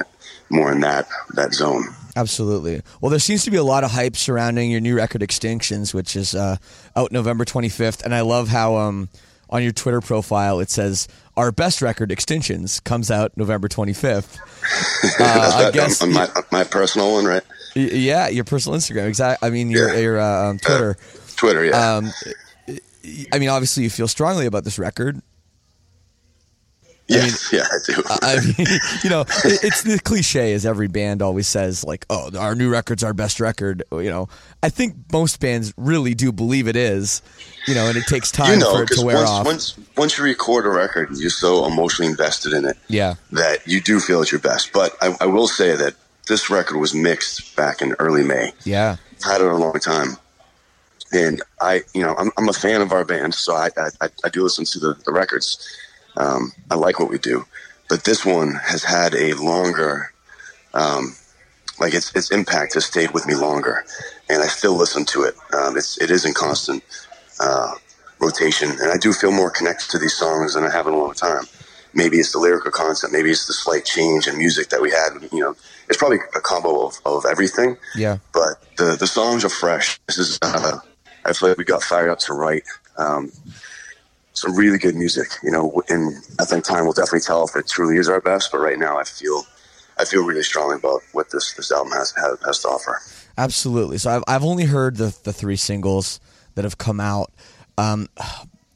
more 0.50 0.72
in 0.72 0.80
that 0.80 1.08
that 1.34 1.54
zone. 1.54 1.84
Absolutely. 2.16 2.82
Well, 3.00 3.10
there 3.10 3.18
seems 3.18 3.44
to 3.44 3.50
be 3.50 3.56
a 3.56 3.62
lot 3.62 3.84
of 3.84 3.92
hype 3.92 4.16
surrounding 4.16 4.70
your 4.70 4.80
new 4.80 4.96
record, 4.96 5.20
Extinctions, 5.22 5.94
which 5.94 6.16
is 6.16 6.34
uh, 6.34 6.56
out 6.96 7.12
November 7.12 7.44
25th. 7.44 8.04
And 8.04 8.14
I 8.14 8.22
love 8.22 8.48
how 8.48 8.76
um, 8.76 9.08
on 9.50 9.62
your 9.62 9.72
Twitter 9.72 10.00
profile 10.00 10.60
it 10.60 10.70
says 10.70 11.08
our 11.36 11.52
best 11.52 11.82
record, 11.82 12.10
Extinctions 12.10 12.82
comes 12.84 13.10
out 13.10 13.36
November 13.36 13.68
25th. 13.68 14.38
Uh, 15.18 15.66
I 15.68 15.70
guess, 15.70 16.02
on, 16.02 16.08
on 16.10 16.14
my, 16.14 16.28
my 16.52 16.64
personal 16.64 17.12
one, 17.14 17.24
right? 17.24 17.42
yeah, 17.74 18.28
your 18.28 18.44
personal 18.44 18.78
Instagram. 18.78 19.06
Exactly. 19.08 19.46
I 19.46 19.50
mean, 19.50 19.70
your 19.70 19.88
Yeah. 19.94 19.98
your 20.00 20.20
uh, 20.20 20.50
um, 20.50 20.58
Twitter. 20.58 20.96
Twitter, 21.36 21.64
yeah. 21.64 21.96
Um, 21.96 22.10
I 23.32 23.38
mean, 23.38 23.48
obviously, 23.48 23.82
you 23.84 23.90
feel 23.90 24.08
strongly 24.08 24.44
about 24.46 24.64
this 24.64 24.78
record. 24.78 25.20
Yes, 27.10 27.52
yeah, 27.52 27.66
I 27.70 27.78
do. 27.86 28.02
I 28.22 28.40
mean, 28.40 28.78
you 29.04 29.10
know, 29.10 29.22
it, 29.22 29.64
it's 29.64 29.82
the 29.82 29.98
cliche 29.98 30.52
as 30.54 30.64
every 30.64 30.88
band 30.88 31.22
always 31.22 31.46
says, 31.46 31.84
like, 31.84 32.06
"Oh, 32.10 32.30
our 32.38 32.54
new 32.54 32.70
record's 32.70 33.04
our 33.04 33.14
best 33.14 33.40
record." 33.40 33.82
You 33.92 34.10
know, 34.10 34.28
I 34.62 34.68
think 34.68 34.96
most 35.12 35.40
bands 35.40 35.72
really 35.76 36.14
do 36.14 36.32
believe 36.32 36.68
it 36.68 36.76
is. 36.76 37.22
You 37.66 37.74
know, 37.74 37.88
and 37.88 37.96
it 37.96 38.04
takes 38.06 38.30
time 38.32 38.54
you 38.54 38.58
know, 38.60 38.74
for 38.74 38.82
it 38.84 38.88
to 38.96 39.04
wear 39.04 39.16
once, 39.16 39.28
off. 39.30 39.46
once 39.46 39.78
once 39.96 40.18
you 40.18 40.24
record 40.24 40.64
a 40.66 40.70
record, 40.70 41.10
you're 41.16 41.30
so 41.30 41.66
emotionally 41.66 42.10
invested 42.10 42.52
in 42.52 42.64
it 42.64 42.76
yeah, 42.88 43.14
that 43.32 43.66
you 43.66 43.80
do 43.80 44.00
feel 44.00 44.22
it's 44.22 44.32
your 44.32 44.40
best. 44.40 44.72
But 44.72 44.96
I, 45.02 45.14
I 45.20 45.26
will 45.26 45.48
say 45.48 45.76
that 45.76 45.94
this 46.28 46.48
record 46.48 46.78
was 46.78 46.94
mixed 46.94 47.56
back 47.56 47.82
in 47.82 47.94
early 47.98 48.24
May. 48.24 48.52
yeah, 48.64 48.96
Had 49.24 49.40
it 49.40 49.46
a 49.46 49.56
long 49.56 49.78
time, 49.78 50.16
and 51.12 51.42
I, 51.60 51.82
you 51.92 52.02
know, 52.02 52.14
I'm, 52.16 52.30
I'm 52.38 52.48
a 52.48 52.52
fan 52.52 52.80
of 52.80 52.92
our 52.92 53.04
band, 53.04 53.34
so 53.34 53.54
I 53.54 53.68
I, 54.00 54.08
I 54.24 54.28
do 54.30 54.42
listen 54.42 54.64
to 54.64 54.78
the, 54.78 54.94
the 55.04 55.12
records. 55.12 55.68
Um, 56.20 56.52
I 56.70 56.74
like 56.74 57.00
what 57.00 57.09
we 57.09 57.18
do, 57.18 57.46
but 57.88 58.04
this 58.04 58.26
one 58.26 58.52
has 58.62 58.85
had 58.85 59.14
a 59.14 59.33
longer, 59.35 60.12
um, 60.74 61.16
like 61.78 61.94
its 61.94 62.14
its 62.14 62.30
impact 62.30 62.74
has 62.74 62.85
stayed 62.85 63.12
with 63.12 63.26
me 63.26 63.35
longer, 63.35 63.87
and 64.28 64.42
I 64.42 64.48
still 64.48 64.74
listen 64.74 65.06
to 65.06 65.22
it. 65.22 65.35
Um, 65.54 65.78
it's 65.78 65.98
it 65.98 66.11
is 66.11 66.26
in 66.26 66.35
constant 66.35 66.85
uh, 67.40 67.72
rotation, 68.20 68.68
and 68.70 68.92
I 68.92 68.98
do 68.98 69.14
feel 69.14 69.33
more 69.33 69.50
connected 69.50 69.88
to 69.90 69.98
these 69.98 70.12
songs 70.12 70.54
than 70.54 70.64
I 70.64 70.70
have 70.70 70.87
in 70.87 70.92
a 70.92 70.98
long 70.98 71.14
time. 71.14 71.44
Maybe 71.94 72.18
it's 72.18 72.33
the 72.33 72.38
lyrical 72.38 72.70
concept, 72.70 73.12
maybe 73.12 73.30
it's 73.30 73.46
the 73.46 73.54
slight 73.54 73.85
change 73.87 74.28
in 74.28 74.37
music 74.37 74.68
that 74.68 74.83
we 74.83 74.90
had. 74.90 75.11
You 75.33 75.40
know, 75.40 75.56
it's 75.88 75.96
probably 75.96 76.18
a 76.37 76.40
combo 76.40 76.87
of, 76.87 77.00
of 77.06 77.24
everything. 77.24 77.78
yeah. 77.96 78.18
But 78.33 78.62
the 78.76 78.96
the 78.96 79.06
songs 79.06 79.42
are 79.44 79.54
fresh. 79.64 79.98
This 80.06 80.18
is 80.18 80.38
uh, 80.42 80.80
I 81.24 81.33
feel 81.33 81.48
like 81.48 81.59
we 81.59 81.64
got 81.64 81.83
fired 81.83 82.11
up 82.11 82.18
to 82.20 82.35
write 82.35 82.64
um, 82.98 83.33
some 84.32 84.54
really 84.56 84.78
good 84.78 84.94
music. 84.94 85.28
You 85.42 85.50
know, 85.50 85.82
and 85.88 86.14
I 86.38 86.44
think 86.44 86.64
time 86.64 86.86
will 86.86 86.92
definitely 86.92 87.20
tell 87.20 87.44
if 87.44 87.56
it 87.56 87.68
truly 87.68 87.96
is 87.96 88.08
our 88.08 88.20
best. 88.20 88.50
But 88.52 88.58
right 88.58 88.78
now, 88.78 88.98
I 88.98 89.04
feel 89.04 89.44
I 89.98 90.04
feel 90.04 90.24
really 90.24 90.42
strongly 90.42 90.76
about 90.76 91.02
what 91.12 91.30
this 91.30 91.54
this 91.54 91.70
album 91.70 91.92
has 91.92 92.12
has, 92.12 92.38
has 92.44 92.62
to 92.62 92.68
offer. 92.68 93.00
Absolutely. 93.36 93.98
So 93.98 94.10
I've 94.10 94.24
I've 94.26 94.44
only 94.44 94.64
heard 94.64 94.96
the 94.96 95.16
the 95.24 95.32
three 95.32 95.56
singles 95.56 96.20
that 96.54 96.64
have 96.64 96.78
come 96.78 97.00
out. 97.00 97.32
Um, 97.78 98.08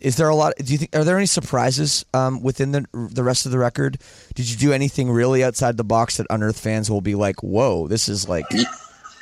is 0.01 0.17
there 0.17 0.29
a 0.29 0.35
lot? 0.35 0.55
Do 0.59 0.71
you 0.71 0.79
think 0.79 0.95
are 0.95 1.03
there 1.03 1.17
any 1.17 1.27
surprises 1.27 2.05
um, 2.13 2.43
within 2.43 2.73
the 2.73 2.87
the 2.93 3.25
rest 3.25 3.47
of 3.47 3.53
the 3.53 3.59
record? 3.59 3.99
Did 4.35 4.51
you 4.51 4.57
do 4.57 4.73
anything 4.73 5.11
really 5.11 5.43
outside 5.43 5.77
the 5.77 5.85
box 5.85 6.19
that 6.19 6.27
Unearth 6.29 6.61
fans 6.61 6.91
will 6.91 7.01
be 7.01 7.15
like, 7.15 7.43
"Whoa, 7.43 7.89
this 7.89 8.09
is 8.09 8.29
like"? 8.29 8.45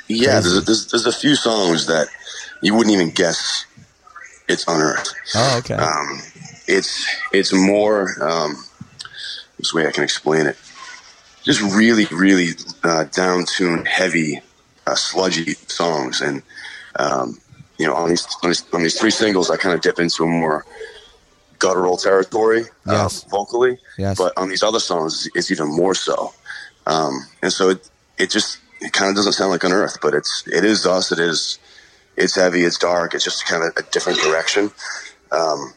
Yeah, 0.09 0.40
there's 0.40 0.64
there's, 0.64 0.90
there's 0.90 1.07
a 1.07 1.12
few 1.12 1.37
songs 1.37 1.87
that 1.87 2.09
you 2.62 2.75
wouldn't 2.75 2.92
even 2.95 3.11
guess 3.11 3.64
it's 4.49 4.67
unearthed. 4.67 5.15
Oh, 5.35 5.59
okay. 5.59 5.75
Um, 5.75 6.21
it's 6.67 7.07
it's 7.33 7.53
more 7.53 8.11
um, 8.23 8.57
this 9.59 9.73
way 9.75 9.87
I 9.87 9.93
can 9.93 10.05
explain 10.05 10.47
it. 10.47 10.57
Just 11.43 11.61
really, 11.61 12.07
really 12.07 12.51
uh, 12.85 13.05
down 13.05 13.45
tuned, 13.45 13.89
heavy, 13.89 14.41
uh, 14.87 14.95
sludgy 14.95 15.55
songs, 15.67 16.21
and 16.21 16.43
um, 16.97 17.39
you 17.79 17.87
know 17.87 17.95
on 17.95 18.09
these, 18.11 18.27
on 18.43 18.51
these 18.51 18.65
on 18.73 18.83
these 18.83 18.99
three 18.99 19.11
singles, 19.11 19.51
I 19.51 19.57
kind 19.57 19.75
of 19.75 19.81
dip 19.81 19.99
into 19.99 20.25
a 20.25 20.27
more 20.27 20.65
guttural 21.59 21.97
territory 21.97 22.65
uh, 22.87 23.09
vocally. 23.31 23.79
Yes. 23.97 24.19
But 24.19 24.33
on 24.37 24.49
these 24.49 24.63
other 24.63 24.81
songs, 24.81 25.29
it's 25.35 25.51
even 25.51 25.69
more 25.69 25.95
so. 25.95 26.33
Um, 26.87 27.27
and 27.43 27.53
so 27.53 27.71
it 27.71 27.89
it 28.19 28.31
just 28.31 28.59
it 28.81 28.93
kind 28.93 29.11
of 29.11 29.17
doesn't 29.17 29.33
sound 29.33 29.51
like 29.51 29.65
Unearth, 29.65 29.99
but 30.01 30.15
it's 30.15 30.47
it 30.49 30.65
is 30.65 30.87
us. 30.87 31.13
It 31.13 31.19
is 31.19 31.59
it's 32.16 32.35
heavy. 32.37 32.64
It's 32.64 32.79
dark. 32.79 33.14
It's 33.14 33.25
just 33.25 33.46
kind 33.46 33.62
of 33.64 33.77
a 33.77 33.83
different 33.90 34.18
direction. 34.20 34.70
Um, 35.31 35.72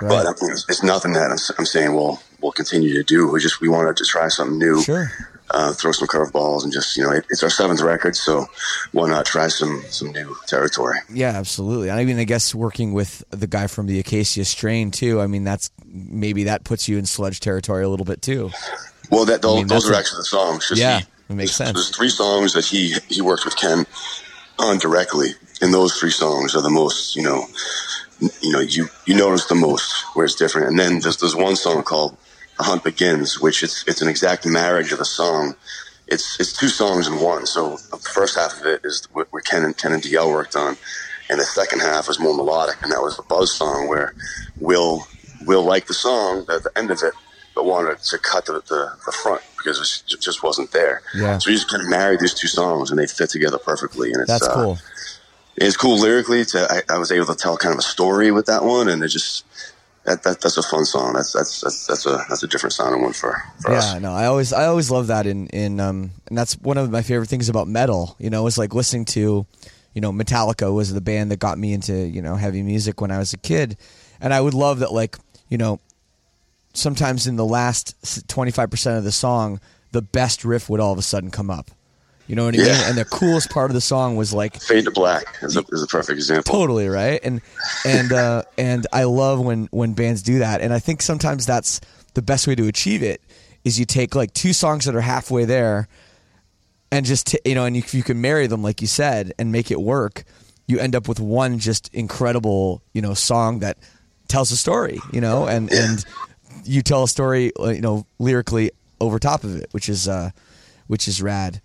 But 0.00 0.26
I 0.26 0.32
mean, 0.40 0.52
it's, 0.52 0.66
it's 0.68 0.82
nothing 0.82 1.12
that 1.12 1.30
I'm, 1.30 1.38
I'm 1.58 1.66
saying 1.66 1.94
we'll 1.94 2.20
we'll 2.40 2.52
continue 2.52 2.94
to 2.94 3.02
do. 3.02 3.28
We 3.28 3.40
just 3.40 3.60
we 3.60 3.68
wanted 3.68 3.96
to 3.98 4.04
try 4.04 4.28
something 4.28 4.58
new, 4.58 4.80
Sure. 4.82 5.12
uh, 5.50 5.74
throw 5.74 5.92
some 5.92 6.08
curveballs, 6.08 6.64
and 6.64 6.72
just 6.72 6.96
you 6.96 7.02
know 7.04 7.10
it, 7.10 7.26
it's 7.28 7.42
our 7.42 7.50
seventh 7.50 7.82
record, 7.82 8.16
so 8.16 8.46
why 8.92 9.10
not 9.10 9.26
try 9.26 9.48
some 9.48 9.82
some 9.90 10.10
new 10.12 10.34
territory? 10.46 10.98
Yeah, 11.12 11.30
absolutely. 11.36 11.90
I 11.90 12.04
mean, 12.06 12.18
I 12.18 12.24
guess 12.24 12.54
working 12.54 12.94
with 12.94 13.22
the 13.30 13.46
guy 13.46 13.66
from 13.66 13.86
the 13.88 13.98
Acacia 13.98 14.44
Strain 14.46 14.90
too. 14.90 15.20
I 15.20 15.26
mean, 15.26 15.44
that's 15.44 15.70
maybe 15.84 16.44
that 16.44 16.64
puts 16.64 16.88
you 16.88 16.96
in 16.96 17.04
sludge 17.04 17.40
territory 17.40 17.84
a 17.84 17.88
little 17.90 18.06
bit 18.06 18.22
too. 18.22 18.50
Well, 19.10 19.26
that 19.26 19.42
those, 19.42 19.56
mean, 19.58 19.66
those 19.66 19.90
are 19.90 19.94
actually 19.94 20.20
the 20.20 20.24
songs. 20.24 20.66
'cause 20.66 20.78
Yeah, 20.78 21.00
he- 21.00 21.06
it 21.28 21.34
makes 21.34 21.54
sense. 21.56 21.74
There's 21.74 21.90
three 21.90 22.08
songs 22.08 22.54
that 22.54 22.64
he 22.64 22.94
he 23.08 23.20
worked 23.20 23.44
with 23.44 23.56
Ken 23.56 23.84
on 24.60 24.78
directly, 24.78 25.30
and 25.60 25.72
those 25.72 25.98
three 25.98 26.10
songs 26.10 26.54
are 26.54 26.62
the 26.62 26.70
most 26.70 27.16
you 27.16 27.22
know 27.22 27.46
you 28.42 28.52
know 28.52 28.60
you 28.60 28.88
you 29.06 29.14
notice 29.14 29.46
the 29.46 29.54
most 29.54 30.04
where 30.14 30.24
it's 30.24 30.34
different. 30.34 30.68
And 30.68 30.78
then 30.78 31.00
there's 31.00 31.16
there's 31.18 31.36
one 31.36 31.56
song 31.56 31.82
called 31.82 32.16
"The 32.58 32.64
Hunt 32.64 32.84
Begins," 32.84 33.40
which 33.40 33.62
it's 33.62 33.84
it's 33.86 34.02
an 34.02 34.08
exact 34.08 34.46
marriage 34.46 34.92
of 34.92 35.00
a 35.00 35.04
song. 35.04 35.54
It's 36.06 36.38
it's 36.40 36.52
two 36.52 36.68
songs 36.68 37.06
in 37.06 37.20
one. 37.20 37.46
So 37.46 37.76
the 37.90 37.96
first 37.96 38.36
half 38.36 38.60
of 38.60 38.66
it 38.66 38.80
is 38.84 39.06
what 39.12 39.28
where 39.32 39.42
Ken 39.42 39.64
and 39.64 39.76
Ken 39.76 39.92
and 39.92 40.02
DL 40.02 40.30
worked 40.30 40.56
on, 40.56 40.76
and 41.28 41.40
the 41.40 41.44
second 41.44 41.80
half 41.80 42.08
was 42.08 42.20
more 42.20 42.36
melodic, 42.36 42.82
and 42.82 42.92
that 42.92 43.02
was 43.02 43.16
the 43.16 43.22
Buzz 43.22 43.52
song 43.52 43.88
where 43.88 44.14
Will 44.58 45.06
Will 45.46 45.64
liked 45.64 45.88
the 45.88 45.94
song 45.94 46.46
at 46.50 46.62
the 46.64 46.72
end 46.76 46.90
of 46.90 47.02
it, 47.02 47.14
but 47.54 47.64
wanted 47.64 47.98
to 47.98 48.18
cut 48.18 48.46
the 48.46 48.54
the, 48.68 48.92
the 49.06 49.12
front 49.12 49.42
because 49.62 50.04
it, 50.12 50.20
just 50.20 50.42
wasn't 50.42 50.70
there. 50.72 51.02
Yeah. 51.14 51.38
So 51.38 51.50
we 51.50 51.54
just 51.54 51.70
kind 51.70 51.82
of 51.82 51.88
married 51.88 52.20
these 52.20 52.34
two 52.34 52.48
songs, 52.48 52.90
and 52.90 52.98
they 52.98 53.06
fit 53.06 53.30
together 53.30 53.58
perfectly. 53.58 54.12
And 54.12 54.22
it's, 54.22 54.30
That's 54.30 54.48
uh, 54.48 54.54
cool. 54.54 54.78
It's 55.56 55.76
cool 55.76 55.98
lyrically. 55.98 56.44
To 56.46 56.66
I, 56.70 56.94
I 56.94 56.98
was 56.98 57.12
able 57.12 57.26
to 57.26 57.34
tell 57.34 57.56
kind 57.56 57.72
of 57.72 57.78
a 57.78 57.82
story 57.82 58.30
with 58.30 58.46
that 58.46 58.64
one, 58.64 58.88
and 58.88 59.02
it 59.02 59.08
just 59.08 59.44
that, 60.04 60.22
that 60.22 60.40
that's 60.40 60.56
a 60.56 60.62
fun 60.62 60.84
song. 60.84 61.12
That's 61.14 61.32
that's 61.32 61.60
that's 61.60 61.86
that's 61.86 62.06
a 62.06 62.24
that's 62.28 62.42
a 62.42 62.46
different 62.46 62.72
sounding 62.72 63.02
one 63.02 63.12
for 63.12 63.42
for 63.60 63.72
us. 63.72 63.92
Yeah, 63.92 63.98
no, 63.98 64.12
I 64.12 64.26
always 64.26 64.52
I 64.52 64.66
always 64.66 64.90
love 64.90 65.08
that 65.08 65.26
in 65.26 65.46
in 65.48 65.80
um 65.80 66.10
and 66.28 66.38
that's 66.38 66.54
one 66.54 66.78
of 66.78 66.90
my 66.90 67.02
favorite 67.02 67.28
things 67.28 67.48
about 67.48 67.68
metal, 67.68 68.16
you 68.18 68.30
know, 68.30 68.46
is 68.46 68.56
like 68.56 68.74
listening 68.74 69.04
to, 69.06 69.46
you 69.94 70.00
know, 70.00 70.12
Metallica 70.12 70.74
was 70.74 70.92
the 70.92 71.00
band 71.00 71.30
that 71.30 71.38
got 71.38 71.58
me 71.58 71.72
into, 71.72 71.92
you 71.92 72.22
know, 72.22 72.34
heavy 72.36 72.62
music 72.62 73.00
when 73.00 73.10
I 73.10 73.18
was 73.18 73.32
a 73.32 73.38
kid. 73.38 73.76
And 74.20 74.32
I 74.32 74.40
would 74.40 74.54
love 74.54 74.80
that 74.80 74.92
like, 74.92 75.18
you 75.48 75.58
know, 75.58 75.80
sometimes 76.72 77.26
in 77.26 77.36
the 77.36 77.44
last 77.44 77.96
25% 78.28 78.98
of 78.98 79.04
the 79.04 79.12
song, 79.12 79.60
the 79.92 80.02
best 80.02 80.44
riff 80.44 80.68
would 80.70 80.80
all 80.80 80.92
of 80.92 80.98
a 80.98 81.02
sudden 81.02 81.30
come 81.30 81.50
up. 81.50 81.70
You 82.26 82.36
know 82.36 82.44
what 82.44 82.54
I 82.54 82.58
mean? 82.58 82.66
Yeah. 82.66 82.88
And 82.88 82.96
the 82.96 83.04
coolest 83.04 83.50
part 83.50 83.72
of 83.72 83.74
the 83.74 83.80
song 83.80 84.14
was 84.14 84.32
like 84.32 84.62
Fade 84.62 84.84
to 84.84 84.92
Black 84.92 85.24
is 85.42 85.56
a, 85.56 85.64
is 85.70 85.82
a 85.82 85.86
perfect 85.88 86.16
example. 86.16 86.52
totally 86.52 86.88
right 86.88 87.18
and 87.24 87.40
and 87.84 88.12
uh 88.12 88.44
and 88.56 88.86
i 88.92 89.02
love 89.02 89.40
when 89.40 89.66
when 89.72 89.94
bands 89.94 90.22
do 90.22 90.38
that 90.38 90.60
and 90.60 90.72
i 90.72 90.78
think 90.78 91.02
sometimes 91.02 91.44
that's 91.44 91.80
the 92.14 92.22
best 92.22 92.46
way 92.46 92.54
to 92.54 92.68
achieve 92.68 93.02
it 93.02 93.20
is 93.64 93.80
you 93.80 93.84
take 93.84 94.14
like 94.14 94.32
two 94.32 94.52
songs 94.52 94.84
that 94.84 94.94
are 94.94 95.00
halfway 95.00 95.44
there 95.44 95.88
and 96.92 97.04
just 97.04 97.26
t- 97.26 97.40
you 97.44 97.56
know 97.56 97.64
and 97.64 97.76
if 97.76 97.94
you 97.94 98.04
can 98.04 98.20
marry 98.20 98.46
them 98.46 98.62
like 98.62 98.80
you 98.80 98.86
said 98.86 99.32
and 99.36 99.50
make 99.50 99.72
it 99.72 99.80
work 99.80 100.22
you 100.68 100.78
end 100.78 100.94
up 100.94 101.08
with 101.08 101.18
one 101.18 101.58
just 101.58 101.92
incredible 101.92 102.80
you 102.92 103.02
know 103.02 103.12
song 103.12 103.58
that 103.58 103.76
tells 104.28 104.52
a 104.52 104.56
story 104.56 105.00
you 105.12 105.20
know 105.20 105.48
and 105.48 105.72
and 105.72 106.04
you 106.64 106.82
tell 106.82 107.04
a 107.04 107.08
story 107.08 107.52
uh, 107.58 107.68
you 107.68 107.80
know 107.80 108.06
lyrically 108.18 108.70
over 109.00 109.18
top 109.18 109.44
of 109.44 109.56
it 109.56 109.68
which 109.72 109.88
is 109.88 110.08
uh 110.08 110.30
which 110.86 111.08
is 111.08 111.22
rad 111.22 111.60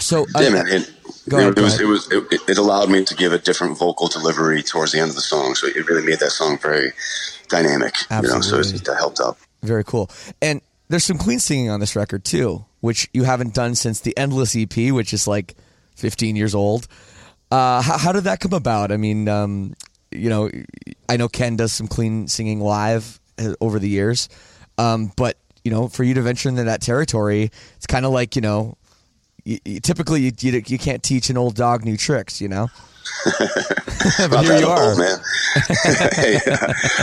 so 0.00 0.26
Yeah, 0.38 0.48
uh, 0.48 0.50
man. 0.50 0.66
It, 0.66 0.90
ahead, 1.32 1.58
it 1.58 1.62
was 1.62 1.80
it 1.80 1.86
was 1.86 2.10
it, 2.10 2.24
it 2.48 2.58
allowed 2.58 2.90
me 2.90 3.04
to 3.04 3.14
give 3.14 3.32
a 3.32 3.38
different 3.38 3.78
vocal 3.78 4.08
delivery 4.08 4.62
towards 4.62 4.92
the 4.92 5.00
end 5.00 5.10
of 5.10 5.14
the 5.14 5.20
song, 5.20 5.54
so 5.54 5.66
it 5.66 5.86
really 5.88 6.04
made 6.04 6.18
that 6.20 6.30
song 6.30 6.58
very 6.58 6.92
dynamic. 7.48 7.94
You 8.10 8.22
know, 8.22 8.28
so 8.28 8.36
Absolutely. 8.36 8.76
it, 8.76 8.84
that 8.86 8.96
helped 8.96 9.20
out. 9.20 9.36
Very 9.62 9.84
cool. 9.84 10.10
And 10.40 10.60
there's 10.88 11.04
some 11.04 11.18
clean 11.18 11.38
singing 11.38 11.70
on 11.70 11.80
this 11.80 11.94
record 11.94 12.24
too, 12.24 12.64
which 12.80 13.08
you 13.12 13.24
haven't 13.24 13.54
done 13.54 13.74
since 13.74 14.00
the 14.00 14.16
Endless 14.16 14.56
EP, 14.56 14.90
which 14.90 15.12
is 15.12 15.26
like 15.26 15.54
15 15.96 16.36
years 16.36 16.54
old. 16.54 16.88
Uh, 17.50 17.82
how, 17.82 17.98
how 17.98 18.12
did 18.12 18.24
that 18.24 18.40
come 18.40 18.52
about? 18.52 18.90
I 18.90 18.96
mean, 18.96 19.28
um, 19.28 19.74
you 20.12 20.28
know, 20.28 20.50
I 21.08 21.16
know 21.16 21.28
Ken 21.28 21.56
does 21.56 21.72
some 21.72 21.86
clean 21.88 22.28
singing 22.28 22.60
live 22.60 23.20
uh, 23.38 23.54
over 23.60 23.78
the 23.78 23.88
years, 23.88 24.28
um, 24.78 25.12
but 25.16 25.36
you 25.64 25.70
know, 25.70 25.88
for 25.88 26.04
you 26.04 26.14
to 26.14 26.22
venture 26.22 26.48
into 26.48 26.64
that 26.64 26.80
territory, 26.82 27.50
it's 27.76 27.86
kind 27.86 28.04
of 28.06 28.12
like 28.12 28.34
you 28.36 28.42
know, 28.42 28.76
you, 29.44 29.58
you, 29.64 29.80
typically 29.80 30.20
you, 30.22 30.32
you 30.40 30.62
you 30.66 30.78
can't 30.78 31.02
teach 31.02 31.30
an 31.30 31.36
old 31.36 31.54
dog 31.54 31.84
new 31.84 31.96
tricks, 31.96 32.40
you 32.40 32.48
know. 32.48 32.68
but 34.30 34.44
here 34.44 34.58
you 34.58 34.66
are. 34.66 34.90
old, 34.90 34.98
man. 34.98 35.18
hey, 36.12 36.38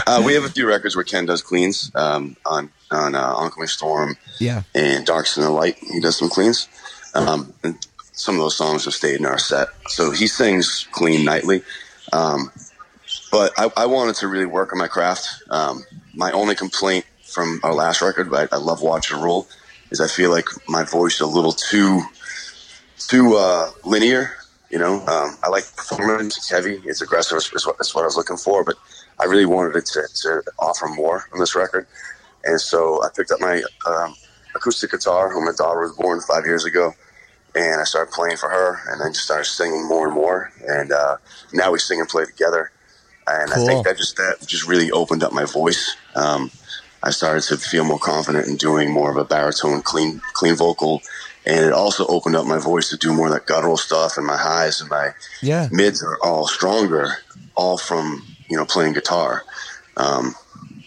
uh, 0.07 0.21
we 0.25 0.33
have 0.33 0.43
a 0.45 0.49
few 0.49 0.67
records 0.67 0.95
where 0.95 1.03
Ken 1.03 1.25
does 1.25 1.41
cleans 1.41 1.91
um, 1.95 2.35
on 2.45 2.69
on 2.91 3.15
uh, 3.15 3.33
Oncoming 3.35 3.67
Storm 3.67 4.15
Yeah. 4.39 4.63
and 4.73 5.05
Darkness 5.05 5.37
in 5.37 5.43
the 5.43 5.49
Light. 5.49 5.77
He 5.91 5.99
does 5.99 6.17
some 6.17 6.29
cleans. 6.29 6.67
Um, 7.13 7.53
and 7.63 7.75
some 8.13 8.35
of 8.35 8.39
those 8.41 8.55
songs 8.55 8.85
have 8.85 8.93
stayed 8.93 9.19
in 9.19 9.25
our 9.25 9.37
set. 9.39 9.67
So 9.87 10.11
he 10.11 10.27
sings 10.27 10.87
clean 10.91 11.25
nightly. 11.25 11.63
Um, 12.13 12.51
but 13.31 13.51
I, 13.57 13.69
I 13.75 13.85
wanted 13.85 14.15
to 14.17 14.27
really 14.27 14.45
work 14.45 14.71
on 14.73 14.79
my 14.79 14.87
craft. 14.87 15.27
Um, 15.49 15.83
my 16.13 16.31
only 16.31 16.55
complaint 16.55 17.05
from 17.23 17.59
our 17.63 17.73
last 17.73 18.01
record, 18.01 18.29
but 18.29 18.51
I, 18.51 18.55
I 18.55 18.59
love 18.59 18.81
Watchers 18.81 19.17
of 19.17 19.23
Rule, 19.23 19.47
is 19.91 20.01
I 20.01 20.07
feel 20.07 20.31
like 20.31 20.45
my 20.67 20.83
voice 20.83 21.15
is 21.15 21.21
a 21.21 21.27
little 21.27 21.51
too 21.51 22.01
too 22.97 23.35
uh, 23.35 23.71
linear. 23.85 24.31
You 24.69 24.79
know, 24.79 25.05
um, 25.07 25.37
I 25.43 25.49
like 25.49 25.63
performance. 25.75 26.37
It's 26.37 26.49
heavy. 26.49 26.81
It's 26.83 27.01
aggressive. 27.01 27.37
Is 27.37 27.65
what, 27.65 27.77
that's 27.77 27.95
what 27.95 28.01
I 28.01 28.05
was 28.05 28.17
looking 28.17 28.37
for. 28.37 28.63
But 28.63 28.75
I 29.19 29.25
really 29.25 29.45
wanted 29.45 29.77
it 29.77 29.85
to, 29.87 30.07
to 30.23 30.43
offer 30.59 30.87
more 30.87 31.23
on 31.33 31.39
this 31.39 31.55
record. 31.55 31.87
And 32.43 32.59
so 32.59 33.01
I 33.03 33.09
picked 33.15 33.31
up 33.31 33.39
my 33.39 33.63
um, 33.85 34.15
acoustic 34.55 34.91
guitar 34.91 35.33
when 35.33 35.45
my 35.45 35.53
daughter 35.57 35.81
was 35.81 35.95
born 35.95 36.19
five 36.21 36.45
years 36.45 36.65
ago. 36.65 36.93
And 37.55 37.79
I 37.79 37.85
started 37.85 38.11
playing 38.11 38.37
for 38.37 38.49
her 38.49 38.81
and 38.91 38.99
then 39.01 39.13
just 39.13 39.25
started 39.25 39.45
singing 39.45 39.87
more 39.87 40.07
and 40.07 40.15
more. 40.15 40.51
And 40.67 40.91
uh, 40.91 41.17
now 41.53 41.71
we 41.71 41.79
sing 41.79 41.99
and 41.99 42.09
play 42.09 42.25
together. 42.25 42.71
And 43.27 43.51
I 43.53 43.57
think 43.57 43.85
that 43.85 43.97
just 43.97 44.15
that 44.17 44.37
just 44.45 44.67
really 44.67 44.89
opened 44.91 45.23
up 45.23 45.33
my 45.33 45.45
voice. 45.45 45.95
Um, 46.15 46.49
I 47.03 47.11
started 47.11 47.43
to 47.43 47.57
feel 47.57 47.83
more 47.83 47.99
confident 47.99 48.47
in 48.47 48.55
doing 48.55 48.91
more 48.91 49.11
of 49.11 49.17
a 49.17 49.25
baritone, 49.25 49.81
clean, 49.81 50.19
clean 50.33 50.55
vocal, 50.55 51.01
and 51.45 51.65
it 51.65 51.73
also 51.73 52.05
opened 52.07 52.35
up 52.35 52.45
my 52.45 52.57
voice 52.57 52.89
to 52.89 52.97
do 52.97 53.13
more 53.13 53.27
of 53.27 53.33
that 53.33 53.45
guttural 53.45 53.77
stuff. 53.77 54.17
And 54.17 54.25
my 54.25 54.37
highs 54.37 54.81
and 54.81 54.89
my 54.89 55.11
Yeah. 55.41 55.67
mids 55.71 56.01
are 56.03 56.17
all 56.23 56.47
stronger, 56.47 57.11
all 57.55 57.77
from 57.77 58.25
you 58.49 58.57
know 58.57 58.65
playing 58.65 58.93
guitar. 58.93 59.43
Um, 59.97 60.33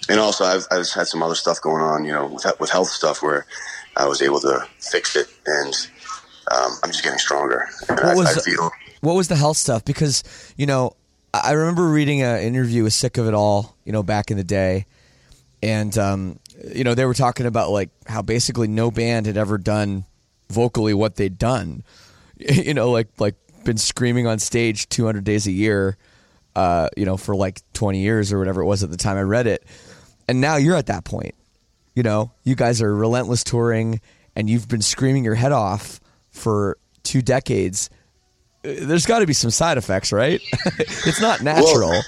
and 0.09 0.19
also, 0.19 0.45
I've, 0.45 0.67
I've 0.71 0.91
had 0.91 1.07
some 1.07 1.23
other 1.23 1.35
stuff 1.37 1.61
going 1.61 1.83
on, 1.83 2.05
you 2.05 2.13
know, 2.13 2.27
with, 2.27 2.45
with 2.59 2.71
health 2.71 2.89
stuff 2.89 3.23
where 3.23 3.47
I 3.97 4.07
was 4.07 4.23
able 4.23 4.41
to 4.41 4.67
fix 4.81 5.15
it, 5.15 5.29
and 5.47 5.75
um, 6.51 6.73
I'm 6.83 6.91
just 6.91 7.05
getting 7.05 7.19
stronger. 7.19 7.69
And 7.89 7.99
What 8.01 8.09
I, 8.09 8.15
was 8.15 8.39
I 8.39 8.41
feel 8.51 8.71
What 9.03 9.15
was 9.15 9.29
the 9.29 9.37
health 9.37 9.57
stuff? 9.57 9.85
Because 9.85 10.25
you 10.57 10.67
know, 10.67 10.97
I 11.33 11.53
remember 11.53 11.89
reading 11.89 12.23
an 12.23 12.41
interview 12.41 12.83
with 12.83 12.93
Sick 12.93 13.17
of 13.17 13.29
It 13.29 13.35
All, 13.35 13.77
you 13.85 13.93
know, 13.93 14.03
back 14.03 14.31
in 14.31 14.37
the 14.37 14.45
day, 14.45 14.87
and 15.63 15.97
um, 15.97 16.39
you 16.75 16.83
know 16.83 16.95
they 16.95 17.05
were 17.05 17.15
talking 17.15 17.47
about 17.47 17.71
like 17.71 17.91
how 18.07 18.23
basically 18.23 18.67
no 18.67 18.91
band 18.91 19.27
had 19.27 19.37
ever 19.37 19.57
done 19.57 20.05
vocally 20.49 20.95
what 20.95 21.17
they'd 21.17 21.39
done. 21.39 21.85
You 22.41 22.73
know, 22.73 22.91
like 22.91 23.09
like 23.19 23.35
been 23.65 23.77
screaming 23.77 24.27
on 24.27 24.39
stage 24.39 24.89
200 24.89 25.25
days 25.25 25.47
a 25.47 25.53
year, 25.53 25.99
uh, 26.57 26.89
you 26.97 27.05
know, 27.05 27.19
for 27.19 27.37
like 27.37 27.61
20 27.75 28.01
years 28.01 28.33
or 28.33 28.39
whatever 28.39 28.63
it 28.63 28.65
was 28.65 28.83
at 28.83 28.91
the 28.91 28.97
time 28.97 29.19
I 29.19 29.23
read 29.23 29.47
it, 29.47 29.63
and 30.27 30.41
now 30.41 30.57
you're 30.57 30.77
at 30.77 30.87
that 30.87 31.05
point. 31.05 31.35
You 31.95 32.03
know, 32.03 32.33
you 32.43 32.55
guys 32.55 32.81
are 32.81 32.97
relentless 32.97 33.45
touring, 33.45 34.01
and 34.35 34.49
you've 34.49 34.69
been 34.69 34.81
screaming 34.81 35.23
your 35.23 35.35
head 35.35 35.53
off 35.53 36.01
for 36.31 36.79
two 37.03 37.21
decades 37.21 37.91
there's 38.63 39.07
got 39.07 39.21
to 39.21 39.27
be 39.27 39.33
some 39.33 39.51
side 39.51 39.79
effects, 39.79 40.13
right? 40.13 40.41
it's 40.79 41.21
not 41.21 41.43
natural. 41.43 42.01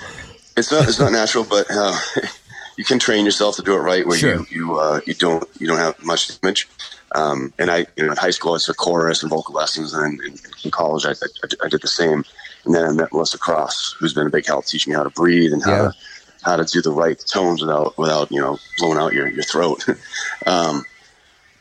it's 0.57 0.71
not 0.71 0.89
it's 0.89 0.99
not 0.99 1.13
natural, 1.13 1.45
but 1.45 1.67
uh, 1.71 1.97
you 2.77 2.85
can 2.85 2.99
train 2.99 3.25
yourself 3.25 3.57
to 3.57 3.63
do 3.63 3.75
it 3.75 3.79
right, 3.81 4.07
where 4.07 4.19
Sure. 4.19 4.37
you 4.37 4.47
you 4.51 4.79
uh, 4.79 5.01
you 5.07 5.15
don't 5.15 5.45
you 5.59 5.67
don't 5.67 5.79
have 5.79 6.03
much 6.05 6.41
damage. 6.41 6.69
Um, 7.15 7.53
and 7.59 7.71
I, 7.71 7.87
you 7.97 8.05
know, 8.07 8.13
in 8.13 8.17
high 8.17 8.31
school, 8.31 8.55
I 8.55 8.59
took 8.59 8.77
chorus 8.79 9.23
and 9.23 9.29
vocal 9.31 9.55
lessons, 9.55 9.93
and 9.93 10.19
in, 10.23 10.35
in 10.65 10.71
college, 10.71 11.05
I, 11.05 11.11
I, 11.11 11.67
I 11.67 11.69
did 11.69 11.83
the 11.83 11.89
same. 11.89 12.25
And 12.65 12.75
then 12.75 12.85
I 12.85 12.93
met 12.93 13.13
Melissa 13.13 13.39
Cross, 13.39 13.97
who's 13.99 14.15
been 14.15 14.27
a 14.27 14.31
big 14.31 14.47
help 14.47 14.65
teaching 14.67 14.93
me 14.93 14.97
how 14.97 15.03
to 15.03 15.11
breathe 15.11 15.53
and 15.53 15.63
how 15.63 15.71
Yeah. 15.71 15.83
to 15.89 15.93
how 16.43 16.57
to 16.57 16.65
do 16.65 16.83
the 16.83 16.91
right 16.91 17.23
tones 17.33 17.61
without 17.61 17.97
without 17.99 18.31
you 18.33 18.41
know 18.41 18.59
blowing 18.79 18.99
out 18.99 19.13
your 19.13 19.29
your 19.29 19.43
throat. 19.45 19.85
um, 20.47 20.85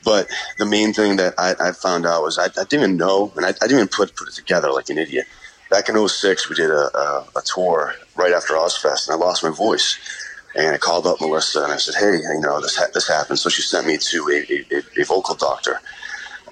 but 0.04 0.30
the 0.58 0.66
main 0.66 0.94
thing 0.94 1.18
that 1.18 1.36
I, 1.38 1.56
I 1.60 1.72
found 1.72 2.06
out 2.06 2.24
was 2.24 2.38
I, 2.38 2.46
I 2.46 2.64
didn't 2.66 2.84
even 2.84 2.98
know, 2.98 3.32
and 3.36 3.46
I, 3.46 3.50
I 3.50 3.68
didn't 3.68 3.78
even 3.78 3.88
put 3.88 4.16
put 4.16 4.28
it 4.28 4.34
together 4.34 4.72
like 4.72 4.90
an 4.90 4.98
idiot. 4.98 5.26
Back 5.70 5.88
in 5.88 6.08
06, 6.08 6.50
we 6.50 6.56
did 6.56 6.70
a, 6.70 6.98
a, 6.98 7.28
a 7.38 7.42
tour 7.46 7.96
right 8.16 8.34
after 8.34 8.56
Ozzfest, 8.56 9.08
and 9.08 9.16
I 9.16 9.26
lost 9.26 9.44
my 9.44 9.52
voice. 9.52 9.98
And 10.54 10.76
I 10.76 10.78
called 10.78 11.08
up 11.08 11.22
Melissa 11.22 11.64
and 11.64 11.72
I 11.72 11.78
said, 11.78 11.96
"Hey, 11.96 12.18
you 12.18 12.42
know 12.42 12.60
this 12.60 12.76
ha- 12.76 12.90
this 12.94 13.08
happened." 13.08 13.40
So 13.40 13.50
she 13.50 13.62
sent 13.62 13.88
me 13.88 13.98
to 13.98 14.28
a, 14.30 14.76
a, 14.76 15.02
a 15.02 15.06
vocal 15.06 15.36
doctor 15.36 15.80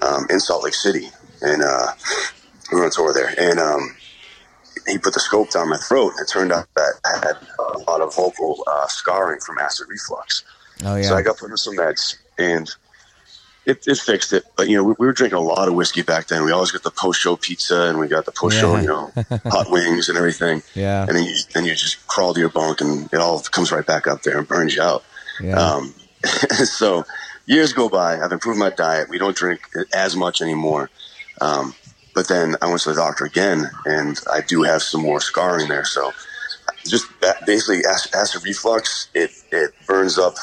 um, 0.02 0.26
in 0.30 0.40
Salt 0.40 0.64
Lake 0.64 0.74
City, 0.74 1.10
and 1.42 1.62
uh, 1.62 1.88
we 2.72 2.80
were 2.80 2.86
on 2.86 2.92
tour 2.92 3.14
there. 3.14 3.34
And 3.38 3.60
um, 3.60 3.98
he 4.88 4.98
put 4.98 5.14
the 5.14 5.20
scope 5.20 5.52
down 5.52 5.70
my 5.70 5.78
throat, 5.78 6.14
and 6.16 6.22
it 6.22 6.32
turned 6.32 6.52
out 6.52 6.68
that 6.76 6.94
I 7.06 7.26
had 7.28 7.36
a 7.76 7.80
lot 7.92 8.02
of 8.02 8.16
vocal 8.16 8.64
uh, 8.68 8.88
scarring 8.88 9.40
from 9.42 9.58
acid 9.60 9.88
reflux. 9.90 10.44
Oh 10.84 10.96
yeah. 10.96 11.04
So 11.04 11.16
I 11.16 11.22
got 11.22 11.38
put 11.38 11.52
on 11.52 11.58
some 11.58 11.76
meds, 11.76 12.16
and 12.38 12.70
it, 13.66 13.88
it 13.88 13.98
fixed 13.98 14.34
it. 14.34 14.44
But 14.56 14.68
you 14.70 14.78
know, 14.78 14.84
we, 14.84 14.94
we 15.00 15.06
were 15.08 15.14
drinking 15.14 15.38
a 15.38 15.42
lot 15.42 15.68
of 15.68 15.74
whiskey 15.76 16.02
back 16.02 16.28
then. 16.28 16.44
We 16.46 16.52
always 16.52 16.72
got 16.72 16.84
the 16.84 16.92
post 16.92 17.20
show 17.22 17.36
pizza, 17.36 17.84
and 17.84 18.00
we 18.00 18.08
got 18.08 18.26
the 18.26 18.32
post 18.32 18.58
show, 18.58 18.76
Yeah. 18.76 18.82
you 18.82 18.88
know, 18.88 19.12
hot 19.46 19.70
wings 19.70 20.10
and 20.10 20.18
everything. 20.18 20.64
Yeah. 20.76 21.06
And 21.08 21.16
then 21.16 21.26
you 21.26 21.36
then 21.54 21.66
you 21.66 21.76
just 21.76 22.06
crawl 22.08 22.34
to 22.34 22.40
your 22.40 22.50
bunk, 22.50 22.82
and 22.82 23.06
it 23.14 23.20
all 23.20 23.40
comes 23.42 23.72
right 23.72 23.86
back 23.86 24.08
up 24.08 24.24
there 24.24 24.38
and 24.38 24.48
burns 24.48 24.76
you 24.76 24.82
out. 24.82 25.04
yeah. 25.42 25.56
Um, 25.60 25.94
so 26.66 27.06
years 27.46 27.72
go 27.74 27.88
by. 27.90 28.20
I've 28.20 28.32
improved 28.32 28.60
my 28.60 28.70
diet. 28.72 29.10
We 29.10 29.18
don't 29.18 29.36
drink 29.36 29.62
as 29.94 30.16
much 30.16 30.42
anymore. 30.42 30.90
Um, 31.42 31.74
but 32.16 32.28
then 32.28 32.56
I 32.62 32.68
went 32.68 32.82
to 32.82 32.90
the 32.90 32.96
doctor 32.96 33.24
again, 33.26 33.70
and 33.86 34.20
I 34.32 34.42
do 34.42 34.64
have 34.64 34.82
some 34.82 35.02
more 35.02 35.22
scarring 35.22 35.70
there. 35.70 35.86
So 35.86 36.12
just 36.86 37.06
basically 37.46 37.86
acid, 37.86 38.14
acid 38.16 38.44
reflux. 38.44 39.10
It 39.14 39.32
it 39.52 39.72
burns 39.88 40.18
up 40.18 40.36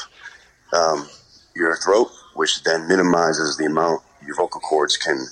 um, 0.72 1.06
your 1.54 1.76
throat, 1.76 2.08
which 2.36 2.62
then 2.64 2.86
minimizes 2.88 3.56
the 3.56 3.64
amount 3.66 4.02
your 4.24 4.36
vocal 4.36 4.60
cords 4.60 4.96
can 4.96 5.24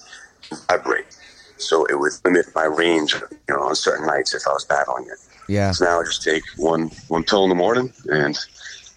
vibrate. 0.68 1.06
so 1.56 1.84
it 1.86 1.98
would 1.98 2.12
limit 2.24 2.46
my 2.54 2.64
range, 2.64 3.14
you 3.14 3.54
know, 3.54 3.62
on 3.62 3.74
certain 3.74 4.06
nights 4.06 4.34
if 4.34 4.42
I 4.46 4.52
was 4.52 4.64
battling 4.64 5.04
it. 5.06 5.18
Yeah. 5.48 5.70
So 5.72 5.84
now 5.84 6.00
I 6.00 6.04
just 6.04 6.22
take 6.22 6.42
one 6.56 6.90
one 7.08 7.22
pill 7.24 7.44
in 7.44 7.48
the 7.50 7.54
morning, 7.54 7.92
and 8.06 8.36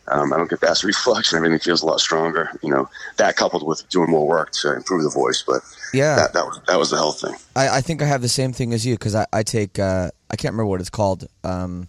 um, 0.08 0.32
I 0.34 0.38
don't 0.38 0.50
get 0.50 0.64
acid 0.64 0.86
reflux, 0.94 1.32
and 1.34 1.38
everything 1.38 1.60
feels 1.60 1.82
a 1.82 1.86
lot 1.86 2.00
stronger. 2.00 2.50
You 2.64 2.72
know, 2.72 2.90
that 3.18 3.36
coupled 3.36 3.66
with 3.66 3.88
doing 3.90 4.10
more 4.10 4.26
work 4.28 4.52
to 4.62 4.76
improve 4.76 5.04
the 5.04 5.10
voice, 5.10 5.44
but 5.46 5.62
Yeah. 5.94 6.16
that, 6.16 6.34
that 6.34 6.46
was 6.46 6.60
that 6.68 6.78
was 6.80 6.90
the 6.90 6.98
health 6.98 7.22
thing. 7.22 7.36
I, 7.56 7.78
I 7.78 7.82
think 7.82 8.02
I 8.02 8.06
have 8.06 8.22
the 8.22 8.30
same 8.30 8.54
thing 8.54 8.74
as 8.74 8.86
you 8.86 8.96
because 8.96 9.16
I, 9.16 9.26
I 9.34 9.44
take 9.44 9.78
uh, 9.80 10.10
I 10.32 10.36
can't 10.36 10.54
remember 10.54 10.68
what 10.70 10.80
it's 10.80 10.90
called, 10.90 11.28
um, 11.44 11.88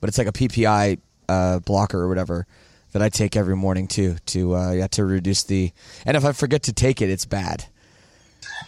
but 0.00 0.08
it's 0.08 0.18
like 0.18 0.28
a 0.28 0.32
PPI 0.32 0.98
uh, 1.28 1.58
blocker 1.60 2.00
or 2.00 2.08
whatever 2.08 2.46
that 2.92 3.02
I 3.02 3.08
take 3.08 3.36
every 3.36 3.56
morning 3.56 3.86
too 3.86 4.16
to 4.26 4.54
uh, 4.56 4.72
yeah 4.72 4.86
to 4.88 5.04
reduce 5.04 5.42
the 5.44 5.72
and 6.06 6.16
if 6.16 6.24
I 6.24 6.32
forget 6.32 6.62
to 6.64 6.72
take 6.72 7.00
it, 7.02 7.10
it's 7.10 7.26
bad. 7.26 7.66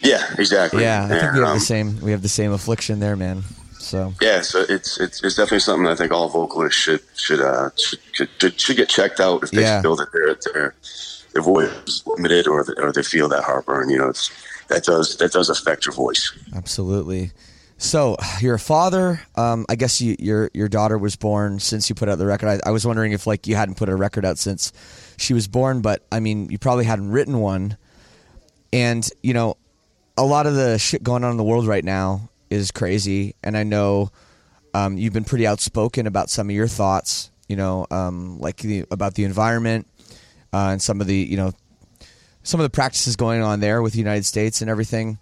Yeah, 0.00 0.24
exactly. 0.38 0.82
Yeah, 0.82 1.04
I 1.04 1.08
think 1.08 1.22
And, 1.22 1.34
we 1.34 1.40
have 1.40 1.48
um, 1.48 1.54
the 1.58 1.64
same 1.64 2.00
we 2.00 2.10
have 2.12 2.22
the 2.22 2.28
same 2.28 2.52
affliction 2.52 3.00
there, 3.00 3.16
man. 3.16 3.42
So 3.78 4.12
Yeah, 4.20 4.42
so 4.42 4.64
it's 4.68 5.00
it's, 5.00 5.22
it's 5.24 5.36
definitely 5.36 5.60
something 5.60 5.86
I 5.86 5.94
think 5.94 6.12
all 6.12 6.28
vocalists 6.28 6.78
should 6.78 7.00
should 7.16 7.40
uh, 7.40 7.70
should, 7.76 8.28
should, 8.38 8.60
should 8.60 8.76
get 8.76 8.88
checked 8.88 9.20
out 9.20 9.42
if 9.42 9.50
they 9.50 9.62
Yeah. 9.62 9.82
feel 9.82 9.96
that 9.96 10.12
their 10.12 10.34
their 10.52 10.74
their 11.32 11.42
voice 11.42 11.70
is 11.86 12.02
limited 12.06 12.46
or 12.46 12.64
or 12.78 12.92
they 12.92 13.02
feel 13.02 13.28
that 13.30 13.44
heartburn. 13.44 13.88
You 13.90 13.98
know, 13.98 14.08
it's 14.08 14.30
that 14.68 14.84
does 14.84 15.16
that 15.16 15.32
does 15.32 15.48
affect 15.50 15.86
your 15.86 15.94
voice. 15.94 16.30
absolutely. 16.54 17.32
So 17.80 18.18
you're 18.40 18.56
a 18.56 18.58
father. 18.58 19.22
Um, 19.36 19.64
I 19.70 19.74
guess 19.74 20.02
you, 20.02 20.14
your 20.18 20.50
your 20.52 20.68
daughter 20.68 20.98
was 20.98 21.16
born 21.16 21.60
since 21.60 21.88
you 21.88 21.94
put 21.94 22.10
out 22.10 22.18
the 22.18 22.26
record. 22.26 22.48
I, 22.48 22.68
I 22.68 22.70
was 22.72 22.86
wondering 22.86 23.12
if 23.12 23.26
like 23.26 23.46
you 23.46 23.56
hadn't 23.56 23.76
put 23.76 23.88
a 23.88 23.96
record 23.96 24.26
out 24.26 24.36
since 24.36 24.70
she 25.16 25.32
was 25.32 25.48
born, 25.48 25.80
but 25.80 26.04
I 26.12 26.20
mean 26.20 26.50
you 26.50 26.58
probably 26.58 26.84
hadn't 26.84 27.10
written 27.10 27.38
one. 27.38 27.78
And 28.70 29.08
you 29.22 29.32
know, 29.32 29.56
a 30.18 30.24
lot 30.24 30.46
of 30.46 30.54
the 30.54 30.78
shit 30.78 31.02
going 31.02 31.24
on 31.24 31.30
in 31.30 31.36
the 31.38 31.42
world 31.42 31.66
right 31.66 31.82
now 31.82 32.28
is 32.50 32.70
crazy, 32.70 33.34
and 33.42 33.56
I 33.56 33.62
know 33.62 34.10
um, 34.74 34.98
you've 34.98 35.14
been 35.14 35.24
pretty 35.24 35.46
outspoken 35.46 36.06
about 36.06 36.28
some 36.28 36.50
of 36.50 36.54
your 36.54 36.68
thoughts. 36.68 37.30
You 37.48 37.56
know, 37.56 37.86
um, 37.90 38.38
like 38.40 38.58
the, 38.58 38.84
about 38.90 39.14
the 39.14 39.24
environment 39.24 39.86
uh, 40.52 40.68
and 40.72 40.82
some 40.82 41.00
of 41.00 41.06
the 41.06 41.16
you 41.16 41.38
know 41.38 41.54
some 42.42 42.60
of 42.60 42.64
the 42.64 42.70
practices 42.70 43.16
going 43.16 43.40
on 43.40 43.60
there 43.60 43.80
with 43.80 43.94
the 43.94 43.98
United 44.00 44.26
States 44.26 44.60
and 44.60 44.68
everything. 44.68 45.18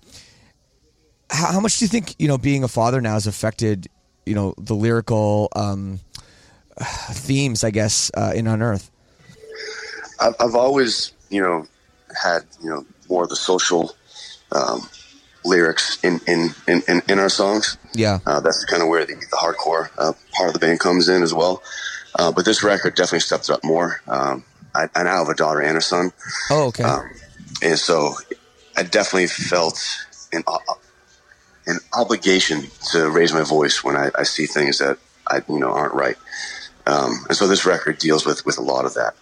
How, 1.30 1.52
how 1.52 1.60
much 1.60 1.78
do 1.78 1.84
you 1.84 1.88
think 1.88 2.14
you 2.18 2.28
know 2.28 2.38
being 2.38 2.64
a 2.64 2.68
father 2.68 3.00
now 3.00 3.14
has 3.14 3.26
affected 3.26 3.88
you 4.26 4.34
know 4.34 4.54
the 4.58 4.74
lyrical 4.74 5.48
um, 5.54 6.00
themes? 6.80 7.64
I 7.64 7.70
guess 7.70 8.10
uh, 8.14 8.32
in 8.34 8.46
Unearth. 8.46 8.90
I've, 10.20 10.34
I've 10.40 10.54
always 10.54 11.12
you 11.30 11.42
know 11.42 11.66
had 12.22 12.40
you 12.62 12.70
know 12.70 12.86
more 13.08 13.24
of 13.24 13.28
the 13.28 13.36
social 13.36 13.94
um, 14.52 14.88
lyrics 15.44 16.02
in 16.02 16.20
in, 16.26 16.50
in, 16.66 16.82
in 16.88 17.02
in 17.08 17.18
our 17.18 17.28
songs. 17.28 17.76
Yeah. 17.94 18.18
Uh, 18.26 18.40
that's 18.40 18.64
kind 18.64 18.82
of 18.82 18.88
where 18.88 19.04
the, 19.04 19.14
the 19.14 19.36
hardcore 19.36 19.90
uh, 19.98 20.12
part 20.32 20.48
of 20.48 20.54
the 20.54 20.60
band 20.60 20.80
comes 20.80 21.08
in 21.08 21.22
as 21.22 21.34
well. 21.34 21.62
Uh, 22.18 22.32
but 22.32 22.44
this 22.44 22.62
record 22.62 22.94
definitely 22.94 23.20
stepped 23.20 23.48
it 23.48 23.52
up 23.52 23.64
more. 23.64 24.00
Um, 24.08 24.44
I, 24.74 24.88
I 24.94 25.02
now 25.02 25.18
have 25.18 25.28
a 25.28 25.34
daughter 25.34 25.60
and 25.60 25.76
a 25.76 25.80
son. 25.80 26.12
Oh, 26.50 26.68
okay. 26.68 26.84
Um, 26.84 27.10
and 27.62 27.78
so 27.78 28.14
I 28.76 28.82
definitely 28.82 29.28
felt 29.28 29.82
an, 30.32 30.44
an 31.68 31.78
obligation 31.96 32.62
to 32.92 33.08
raise 33.10 33.32
my 33.32 33.42
voice 33.42 33.84
when 33.84 33.94
I, 33.94 34.10
I 34.18 34.24
see 34.24 34.46
things 34.46 34.78
that 34.78 34.98
I, 35.28 35.42
you 35.48 35.58
know, 35.58 35.70
aren't 35.70 35.94
right. 35.94 36.16
Um, 36.86 37.24
and 37.28 37.36
so 37.36 37.46
this 37.46 37.66
record 37.66 37.98
deals 37.98 38.24
with, 38.26 38.44
with 38.46 38.58
a 38.58 38.62
lot 38.62 38.86
of 38.86 38.94
that. 38.94 39.14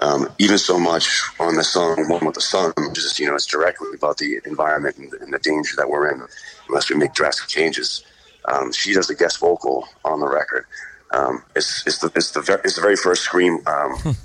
Um, 0.00 0.28
even 0.38 0.58
so 0.58 0.78
much 0.80 1.22
on 1.38 1.54
the 1.54 1.62
song 1.62 2.08
"One 2.08 2.24
with 2.24 2.34
the 2.34 2.40
Sun," 2.40 2.72
which 2.76 2.98
is 2.98 3.18
you 3.18 3.26
know 3.26 3.34
it's 3.34 3.46
directly 3.46 3.88
about 3.94 4.16
the 4.16 4.40
environment 4.46 4.96
and, 4.96 5.12
and 5.14 5.32
the 5.32 5.38
danger 5.38 5.76
that 5.76 5.88
we're 5.88 6.10
in 6.10 6.22
unless 6.68 6.90
we 6.90 6.96
make 6.96 7.12
drastic 7.12 7.46
changes. 7.46 8.04
Um, 8.46 8.72
she 8.72 8.94
does 8.94 9.06
the 9.06 9.14
guest 9.14 9.38
vocal 9.38 9.86
on 10.04 10.18
the 10.18 10.26
record. 10.26 10.64
Um, 11.12 11.44
it's, 11.54 11.86
it's 11.86 11.98
the 11.98 12.10
it's 12.16 12.30
the 12.30 12.40
ver- 12.40 12.62
it's 12.64 12.76
the 12.76 12.80
very 12.80 12.96
first 12.96 13.22
scream 13.22 13.58
um, 13.66 14.16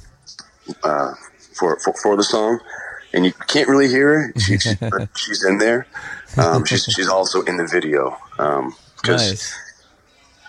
uh, 0.83 1.13
for, 1.53 1.77
for 1.79 1.93
for 2.01 2.15
the 2.15 2.23
song, 2.23 2.59
and 3.17 3.25
you 3.25 3.33
can't 3.47 3.67
really 3.67 3.87
hear 3.87 4.21
her. 4.21 4.33
She, 4.39 4.57
she, 4.59 4.75
she's 5.15 5.43
in 5.43 5.57
there. 5.57 5.87
Um, 6.37 6.65
she's 6.65 6.85
she's 6.85 7.09
also 7.09 7.41
in 7.41 7.57
the 7.57 7.65
video 7.65 8.15
because 8.37 9.29
nice. 9.29 9.59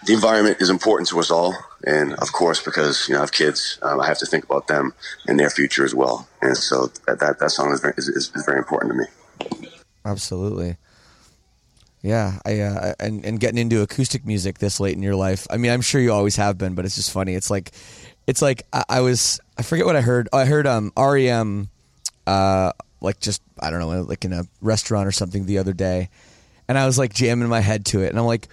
the 0.06 0.12
environment 0.12 0.58
is 0.60 0.68
important 0.68 1.08
to 1.08 1.18
us 1.18 1.30
all, 1.30 1.54
and 1.84 2.12
of 2.14 2.30
course, 2.32 2.62
because 2.62 3.08
you 3.08 3.14
know 3.14 3.20
I 3.20 3.22
have 3.22 3.32
kids, 3.32 3.78
um, 3.82 4.00
I 4.00 4.06
have 4.06 4.18
to 4.18 4.26
think 4.26 4.44
about 4.44 4.68
them 4.68 4.92
and 5.26 5.40
their 5.40 5.48
future 5.48 5.84
as 5.84 5.94
well. 5.94 6.28
And 6.42 6.56
so 6.56 6.88
that 7.06 7.20
that, 7.20 7.38
that 7.38 7.50
song 7.50 7.72
is 7.72 7.80
very, 7.80 7.94
is, 7.96 8.08
is 8.08 8.30
is 8.34 8.44
very 8.44 8.58
important 8.58 8.92
to 8.92 8.98
me. 8.98 9.64
Absolutely. 10.04 10.76
Yeah, 12.02 12.38
I 12.44 12.60
uh, 12.60 12.94
and 13.00 13.24
and 13.24 13.40
getting 13.40 13.58
into 13.58 13.80
acoustic 13.80 14.26
music 14.26 14.58
this 14.58 14.78
late 14.78 14.94
in 14.94 15.02
your 15.02 15.16
life. 15.16 15.46
I 15.50 15.56
mean, 15.56 15.72
I'm 15.72 15.80
sure 15.80 16.02
you 16.02 16.12
always 16.12 16.36
have 16.36 16.58
been, 16.58 16.74
but 16.74 16.84
it's 16.84 16.96
just 16.96 17.12
funny. 17.12 17.34
It's 17.34 17.50
like, 17.50 17.72
it's 18.26 18.42
like 18.42 18.64
I, 18.74 18.84
I 18.88 19.00
was. 19.00 19.40
I 19.56 19.62
forget 19.62 19.86
what 19.86 19.96
I 19.96 20.02
heard. 20.02 20.28
I 20.34 20.44
heard 20.44 20.66
um 20.66 20.92
REM, 20.96 21.70
uh, 22.28 22.72
like 23.00 23.20
just 23.20 23.42
I 23.58 23.70
don't 23.70 23.80
know, 23.80 24.02
like 24.02 24.24
in 24.24 24.32
a 24.32 24.44
restaurant 24.60 25.08
or 25.08 25.12
something 25.12 25.46
the 25.46 25.58
other 25.58 25.72
day, 25.72 26.10
and 26.68 26.76
I 26.76 26.84
was 26.84 26.98
like 26.98 27.14
jamming 27.14 27.48
my 27.48 27.60
head 27.60 27.86
to 27.86 28.02
it, 28.02 28.10
and 28.10 28.18
I'm 28.18 28.26
like, 28.26 28.48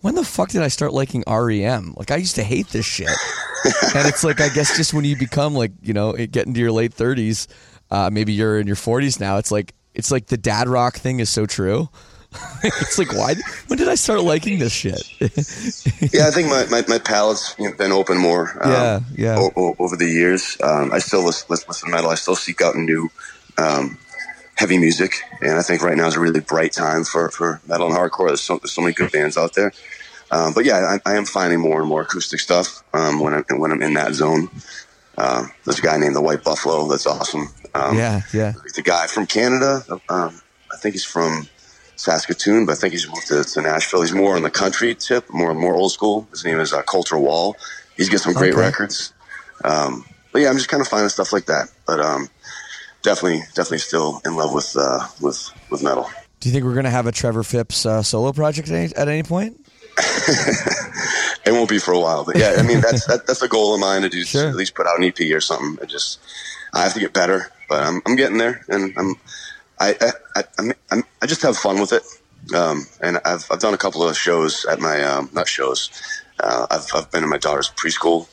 when 0.00 0.16
the 0.16 0.24
fuck 0.24 0.50
did 0.50 0.62
I 0.62 0.68
start 0.68 0.92
liking 0.92 1.22
REM? 1.28 1.94
Like 1.96 2.10
I 2.10 2.16
used 2.16 2.34
to 2.34 2.42
hate 2.42 2.68
this 2.68 2.86
shit, 2.86 3.08
and 3.94 4.08
it's 4.08 4.24
like 4.24 4.40
I 4.40 4.48
guess 4.48 4.76
just 4.76 4.92
when 4.92 5.04
you 5.04 5.16
become 5.16 5.54
like 5.54 5.70
you 5.80 5.94
know 5.94 6.12
get 6.14 6.46
into 6.46 6.58
your 6.58 6.72
late 6.72 6.92
30s, 6.92 7.46
uh, 7.90 8.10
maybe 8.12 8.32
you're 8.32 8.58
in 8.58 8.66
your 8.66 8.76
40s 8.76 9.20
now. 9.20 9.38
It's 9.38 9.52
like 9.52 9.74
it's 9.94 10.10
like 10.10 10.26
the 10.26 10.36
dad 10.36 10.68
rock 10.68 10.96
thing 10.96 11.20
is 11.20 11.30
so 11.30 11.46
true. 11.46 11.88
it's 12.62 12.98
like 12.98 13.12
why? 13.12 13.34
When 13.66 13.78
did 13.78 13.88
I 13.88 13.94
start 13.96 14.22
liking 14.22 14.58
this 14.58 14.72
shit? 14.72 15.02
yeah, 16.12 16.28
I 16.28 16.30
think 16.30 16.48
my, 16.48 16.66
my, 16.70 16.84
my 16.86 16.98
palate's 16.98 17.54
you 17.58 17.68
know, 17.68 17.76
been 17.76 17.92
open 17.92 18.18
more. 18.18 18.56
Um, 18.64 18.70
Yeah, 18.72 19.00
yeah. 19.16 19.36
O- 19.38 19.52
o- 19.56 19.76
over 19.78 19.96
the 19.96 20.06
years, 20.08 20.56
um, 20.62 20.92
I 20.92 20.98
still 21.00 21.24
listen, 21.24 21.46
listen 21.50 21.88
to 21.88 21.90
metal. 21.90 22.10
I 22.10 22.14
still 22.14 22.36
seek 22.36 22.62
out 22.62 22.76
new 22.76 23.10
um, 23.58 23.98
heavy 24.54 24.78
music, 24.78 25.14
and 25.40 25.58
I 25.58 25.62
think 25.62 25.82
right 25.82 25.96
now 25.96 26.06
is 26.06 26.14
a 26.16 26.20
really 26.20 26.40
bright 26.40 26.72
time 26.72 27.04
for, 27.04 27.30
for 27.30 27.60
metal 27.66 27.88
and 27.88 27.96
hardcore. 27.96 28.28
There's 28.28 28.40
so, 28.42 28.58
there's 28.58 28.72
so 28.72 28.82
many 28.82 28.94
good 28.94 29.10
bands 29.10 29.36
out 29.36 29.54
there. 29.54 29.72
Um, 30.30 30.52
but 30.52 30.64
yeah, 30.64 30.96
I, 31.04 31.10
I 31.10 31.16
am 31.16 31.24
finding 31.24 31.58
more 31.58 31.80
and 31.80 31.88
more 31.88 32.02
acoustic 32.02 32.38
stuff 32.38 32.84
um, 32.94 33.18
when 33.18 33.34
I'm 33.34 33.44
when 33.58 33.72
I'm 33.72 33.82
in 33.82 33.94
that 33.94 34.14
zone. 34.14 34.48
Um, 35.18 35.50
there's 35.64 35.80
a 35.80 35.82
guy 35.82 35.96
named 35.98 36.14
the 36.14 36.22
White 36.22 36.44
Buffalo 36.44 36.86
that's 36.88 37.06
awesome. 37.06 37.48
Um, 37.74 37.96
yeah, 37.96 38.22
yeah. 38.32 38.52
the 38.76 38.82
guy 38.82 39.08
from 39.08 39.26
Canada. 39.26 39.82
Um, 40.08 40.40
I 40.72 40.76
think 40.76 40.94
he's 40.94 41.04
from 41.04 41.48
Saskatoon, 42.00 42.66
but 42.66 42.72
I 42.72 42.74
think 42.76 42.92
he's 42.92 43.06
moved 43.06 43.28
to, 43.28 43.44
to 43.44 43.60
Nashville. 43.62 44.00
He's 44.02 44.12
more 44.12 44.36
on 44.36 44.42
the 44.42 44.50
country 44.50 44.94
tip, 44.94 45.28
more 45.32 45.54
more 45.54 45.74
old 45.74 45.92
school. 45.92 46.26
His 46.30 46.44
name 46.44 46.58
is 46.60 46.72
uh, 46.72 46.82
Colter 46.82 47.18
Wall. 47.18 47.56
He's 47.96 48.08
got 48.08 48.20
some 48.20 48.32
great 48.32 48.52
Okay. 48.54 48.60
records. 48.60 49.12
Um, 49.64 50.04
but 50.32 50.40
yeah, 50.42 50.48
I'm 50.48 50.56
just 50.56 50.68
kind 50.68 50.80
of 50.80 50.88
finding 50.88 51.08
stuff 51.10 51.32
like 51.32 51.46
that. 51.46 51.68
But 51.86 52.00
um, 52.00 52.28
definitely, 53.02 53.40
definitely 53.54 53.78
still 53.78 54.22
in 54.24 54.34
love 54.36 54.54
with 54.54 54.74
uh, 54.78 55.06
with 55.20 55.50
with 55.70 55.82
metal. 55.82 56.08
Do 56.40 56.48
you 56.48 56.52
think 56.54 56.64
we're 56.64 56.74
gonna 56.74 56.88
have 56.90 57.06
a 57.06 57.12
Trevor 57.12 57.42
Phipps 57.42 57.84
uh, 57.84 58.02
solo 58.02 58.32
project 58.32 58.68
at 58.70 58.74
any, 58.74 58.94
at 58.94 59.08
any 59.08 59.22
point? 59.22 59.60
It 61.46 61.52
won't 61.52 61.70
be 61.70 61.78
for 61.78 61.92
a 61.92 61.98
while, 61.98 62.24
but 62.24 62.36
yeah, 62.36 62.56
I 62.58 62.62
mean 62.62 62.80
that's 62.80 63.06
that, 63.06 63.26
that's 63.26 63.40
a 63.42 63.48
goal 63.48 63.74
of 63.74 63.80
mine 63.80 64.02
to 64.02 64.08
do 64.10 64.22
Sure. 64.24 64.48
at 64.48 64.54
least 64.54 64.74
put 64.74 64.86
out 64.86 64.98
an 64.98 65.04
EP 65.04 65.18
or 65.32 65.40
something. 65.40 65.78
I 65.82 65.86
just 65.86 66.20
I 66.74 66.82
have 66.82 66.92
to 66.94 67.00
get 67.00 67.12
better, 67.14 67.50
but 67.68 67.82
I'm 67.82 68.02
I'm 68.06 68.14
getting 68.14 68.36
there, 68.36 68.60
and 68.68 68.92
I'm 68.98 69.14
I 69.80 69.96
I 70.00 70.10
I, 70.36 70.44
I'm, 70.58 70.72
I'm, 70.90 71.04
just 71.26 71.42
have 71.42 71.56
fun 71.56 71.80
with 71.80 71.92
it. 71.92 72.02
Um, 72.54 72.86
and 73.00 73.18
I've 73.24 73.46
I've 73.50 73.60
done 73.60 73.74
a 73.74 73.78
couple 73.78 74.06
of 74.06 74.16
shows 74.16 74.64
at 74.66 74.80
my 74.80 75.02
um, 75.02 75.30
not 75.32 75.48
shows. 75.48 75.90
Uh, 76.38 76.66
I've 76.70 76.86
I've 76.94 77.10
been 77.10 77.24
in 77.24 77.30
my 77.30 77.38
daughter's 77.38 77.70
preschool 77.70 78.28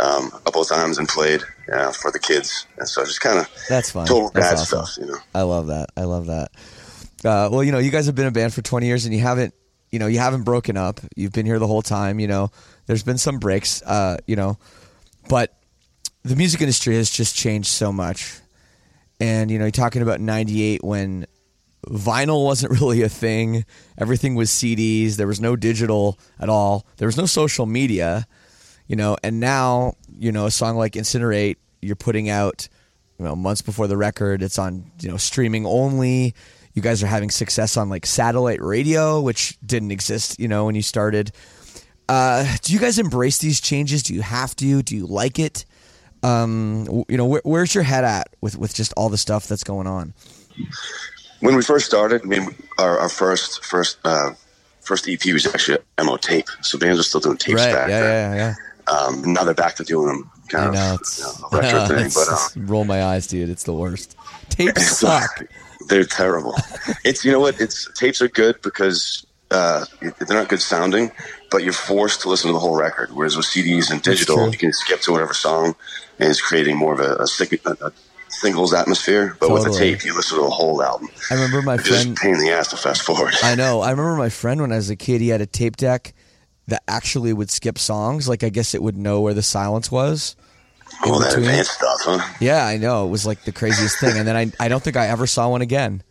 um, 0.00 0.26
a 0.28 0.40
couple 0.40 0.62
of 0.62 0.68
times 0.68 0.98
and 0.98 1.08
played 1.08 1.42
uh, 1.72 1.92
for 1.92 2.10
the 2.10 2.18
kids, 2.18 2.66
and 2.78 2.88
so 2.88 3.04
just 3.04 3.20
kind 3.20 3.38
of 3.38 3.48
That's 3.68 3.90
fun. 3.90 4.06
total 4.06 4.30
That's 4.30 4.48
dad 4.48 4.52
awesome. 4.54 4.86
stuff, 4.86 4.98
you 4.98 5.12
know. 5.12 5.18
I 5.34 5.42
love 5.42 5.68
that. 5.68 5.90
I 5.96 6.04
love 6.04 6.26
that. 6.26 6.50
Uh, 7.24 7.48
well, 7.50 7.64
you 7.64 7.72
know, 7.72 7.78
you 7.78 7.90
guys 7.90 8.06
have 8.06 8.14
been 8.14 8.26
a 8.26 8.30
band 8.30 8.54
for 8.54 8.62
20 8.62 8.86
years 8.86 9.04
and 9.04 9.14
you 9.14 9.20
haven't, 9.20 9.54
you 9.90 9.98
know, 9.98 10.06
you 10.06 10.18
haven't 10.18 10.44
broken 10.44 10.76
up. 10.76 11.00
You've 11.16 11.32
been 11.32 11.46
here 11.46 11.58
the 11.58 11.66
whole 11.66 11.82
time. 11.82 12.20
You 12.20 12.28
know, 12.28 12.50
there's 12.86 13.02
been 13.02 13.18
some 13.18 13.38
breaks, 13.38 13.82
uh, 13.82 14.18
you 14.26 14.36
know, 14.36 14.56
but 15.28 15.58
the 16.22 16.36
music 16.36 16.60
industry 16.60 16.94
has 16.94 17.10
just 17.10 17.34
changed 17.34 17.68
so 17.68 17.92
much. 17.92 18.38
And, 19.20 19.50
you 19.50 19.58
know, 19.58 19.64
you're 19.64 19.72
talking 19.72 20.02
about 20.02 20.20
98 20.20 20.82
when 20.84 21.26
vinyl 21.86 22.44
wasn't 22.44 22.72
really 22.80 23.02
a 23.02 23.08
thing. 23.08 23.64
Everything 23.96 24.34
was 24.34 24.50
CDs. 24.50 25.16
There 25.16 25.26
was 25.26 25.40
no 25.40 25.56
digital 25.56 26.18
at 26.38 26.48
all. 26.48 26.86
There 26.96 27.06
was 27.06 27.16
no 27.16 27.26
social 27.26 27.66
media, 27.66 28.26
you 28.86 28.96
know, 28.96 29.16
and 29.22 29.40
now, 29.40 29.94
you 30.16 30.32
know, 30.32 30.46
a 30.46 30.50
song 30.50 30.76
like 30.76 30.92
Incinerate, 30.92 31.56
you're 31.80 31.96
putting 31.96 32.28
out, 32.28 32.68
you 33.18 33.24
know, 33.24 33.36
months 33.36 33.62
before 33.62 33.86
the 33.86 33.96
record. 33.96 34.42
It's 34.42 34.58
on, 34.58 34.90
you 35.00 35.10
know, 35.10 35.16
streaming 35.16 35.66
only. 35.66 36.34
You 36.74 36.82
guys 36.82 37.02
are 37.02 37.08
having 37.08 37.30
success 37.30 37.76
on 37.76 37.88
like 37.88 38.06
satellite 38.06 38.62
radio, 38.62 39.20
which 39.20 39.58
didn't 39.64 39.90
exist, 39.90 40.38
you 40.38 40.46
know, 40.46 40.66
when 40.66 40.74
you 40.74 40.82
started. 40.82 41.32
Uh, 42.08 42.56
do 42.62 42.72
you 42.72 42.78
guys 42.78 42.98
embrace 42.98 43.38
these 43.38 43.60
changes? 43.60 44.02
Do 44.02 44.14
you 44.14 44.22
have 44.22 44.54
to? 44.56 44.82
Do 44.82 44.96
you 44.96 45.06
like 45.06 45.38
it? 45.38 45.64
Um, 46.22 47.04
you 47.08 47.16
know, 47.16 47.26
where, 47.26 47.42
where's 47.44 47.74
your 47.74 47.84
head 47.84 48.04
at 48.04 48.28
with, 48.40 48.58
with 48.58 48.74
just 48.74 48.92
all 48.96 49.08
the 49.08 49.18
stuff 49.18 49.46
that's 49.46 49.64
going 49.64 49.86
on? 49.86 50.14
when 51.40 51.54
we 51.54 51.62
first 51.62 51.86
started, 51.86 52.22
I 52.22 52.24
mean, 52.26 52.48
our, 52.78 52.98
our 52.98 53.08
first 53.08 53.64
first 53.64 53.98
uh, 54.04 54.30
first 54.80 55.08
EP 55.08 55.24
was 55.32 55.46
actually 55.46 55.78
mo 56.02 56.16
tape. 56.16 56.46
So 56.62 56.78
bands 56.78 56.98
were 56.98 57.02
still 57.04 57.20
doing 57.20 57.36
tapes 57.36 57.62
Right. 57.62 57.72
back 57.74 57.88
Yeah, 57.88 58.00
then. 58.00 58.36
yeah, 58.36 58.54
yeah. 58.88 58.92
Um, 58.92 59.32
now 59.34 59.44
they're 59.44 59.54
back 59.54 59.76
to 59.76 59.84
doing 59.84 60.08
them 60.08 60.30
kind 60.48 60.76
I 60.76 60.94
of 60.94 61.00
it's, 61.00 61.18
you 61.18 61.24
know, 61.24 61.48
retro 61.60 61.86
thing, 61.86 62.10
but 62.14 62.26
uh, 62.28 62.38
roll 62.72 62.84
my 62.84 63.04
eyes, 63.04 63.26
dude. 63.26 63.50
It's 63.50 63.64
the 63.64 63.74
worst. 63.74 64.16
Tapes 64.48 64.86
suck. 64.98 65.42
they're 65.88 66.04
terrible. 66.04 66.54
it's 67.04 67.24
you 67.24 67.30
know 67.30 67.40
what? 67.40 67.60
It's 67.60 67.88
tapes 67.94 68.20
are 68.22 68.28
good 68.28 68.60
because 68.62 69.24
uh, 69.50 69.84
they're 70.00 70.36
not 70.36 70.48
good 70.48 70.60
sounding, 70.62 71.10
but 71.50 71.62
you're 71.64 71.72
forced 71.72 72.20
to 72.22 72.28
listen 72.28 72.48
to 72.48 72.52
the 72.52 72.58
whole 72.58 72.76
record. 72.76 73.10
Whereas 73.12 73.36
with 73.36 73.46
CDs 73.46 73.90
and 73.90 74.02
digital, 74.02 74.50
you 74.50 74.58
can 74.58 74.72
skip 74.72 75.00
to 75.02 75.12
whatever 75.12 75.32
song, 75.34 75.74
and 76.18 76.28
it's 76.30 76.40
creating 76.40 76.76
more 76.76 76.92
of 76.92 77.00
a, 77.00 77.14
a, 77.22 77.26
a, 77.64 77.86
a 77.86 77.92
singles 78.28 78.74
atmosphere. 78.74 79.36
But 79.40 79.50
with 79.50 79.66
a 79.66 79.70
tape, 79.76 80.04
you 80.04 80.14
listen 80.14 80.36
to 80.38 80.44
the 80.44 80.50
whole 80.50 80.82
album. 80.82 81.08
I 81.30 81.34
remember 81.34 81.62
my 81.62 81.74
It's 81.76 81.88
friend. 81.88 82.16
pain 82.16 82.34
in 82.34 82.40
the 82.40 82.50
ass 82.50 82.68
to 82.68 82.76
fast 82.76 83.02
forward. 83.02 83.34
I 83.42 83.54
know. 83.54 83.80
I 83.80 83.90
remember 83.90 84.16
my 84.16 84.28
friend 84.28 84.60
when 84.60 84.72
I 84.72 84.76
was 84.76 84.90
a 84.90 84.96
kid. 84.96 85.20
He 85.20 85.28
had 85.28 85.40
a 85.40 85.46
tape 85.46 85.76
deck 85.76 86.12
that 86.66 86.82
actually 86.86 87.32
would 87.32 87.50
skip 87.50 87.78
songs. 87.78 88.28
Like 88.28 88.44
I 88.44 88.50
guess 88.50 88.74
it 88.74 88.82
would 88.82 88.96
know 88.96 89.20
where 89.22 89.34
the 89.34 89.42
silence 89.42 89.90
was. 89.90 90.36
All 91.04 91.18
that 91.20 91.36
advanced 91.36 91.72
stuff, 91.72 91.98
huh? 92.00 92.34
Yeah, 92.40 92.66
I 92.66 92.76
know. 92.76 93.06
It 93.06 93.10
was 93.10 93.24
like 93.26 93.44
the 93.44 93.52
craziest 93.52 94.00
thing. 94.00 94.16
And 94.18 94.26
then 94.26 94.36
I, 94.36 94.52
I 94.58 94.68
don't 94.68 94.82
think 94.82 94.96
I 94.96 95.06
ever 95.08 95.26
saw 95.26 95.48
one 95.48 95.62
again. 95.62 96.02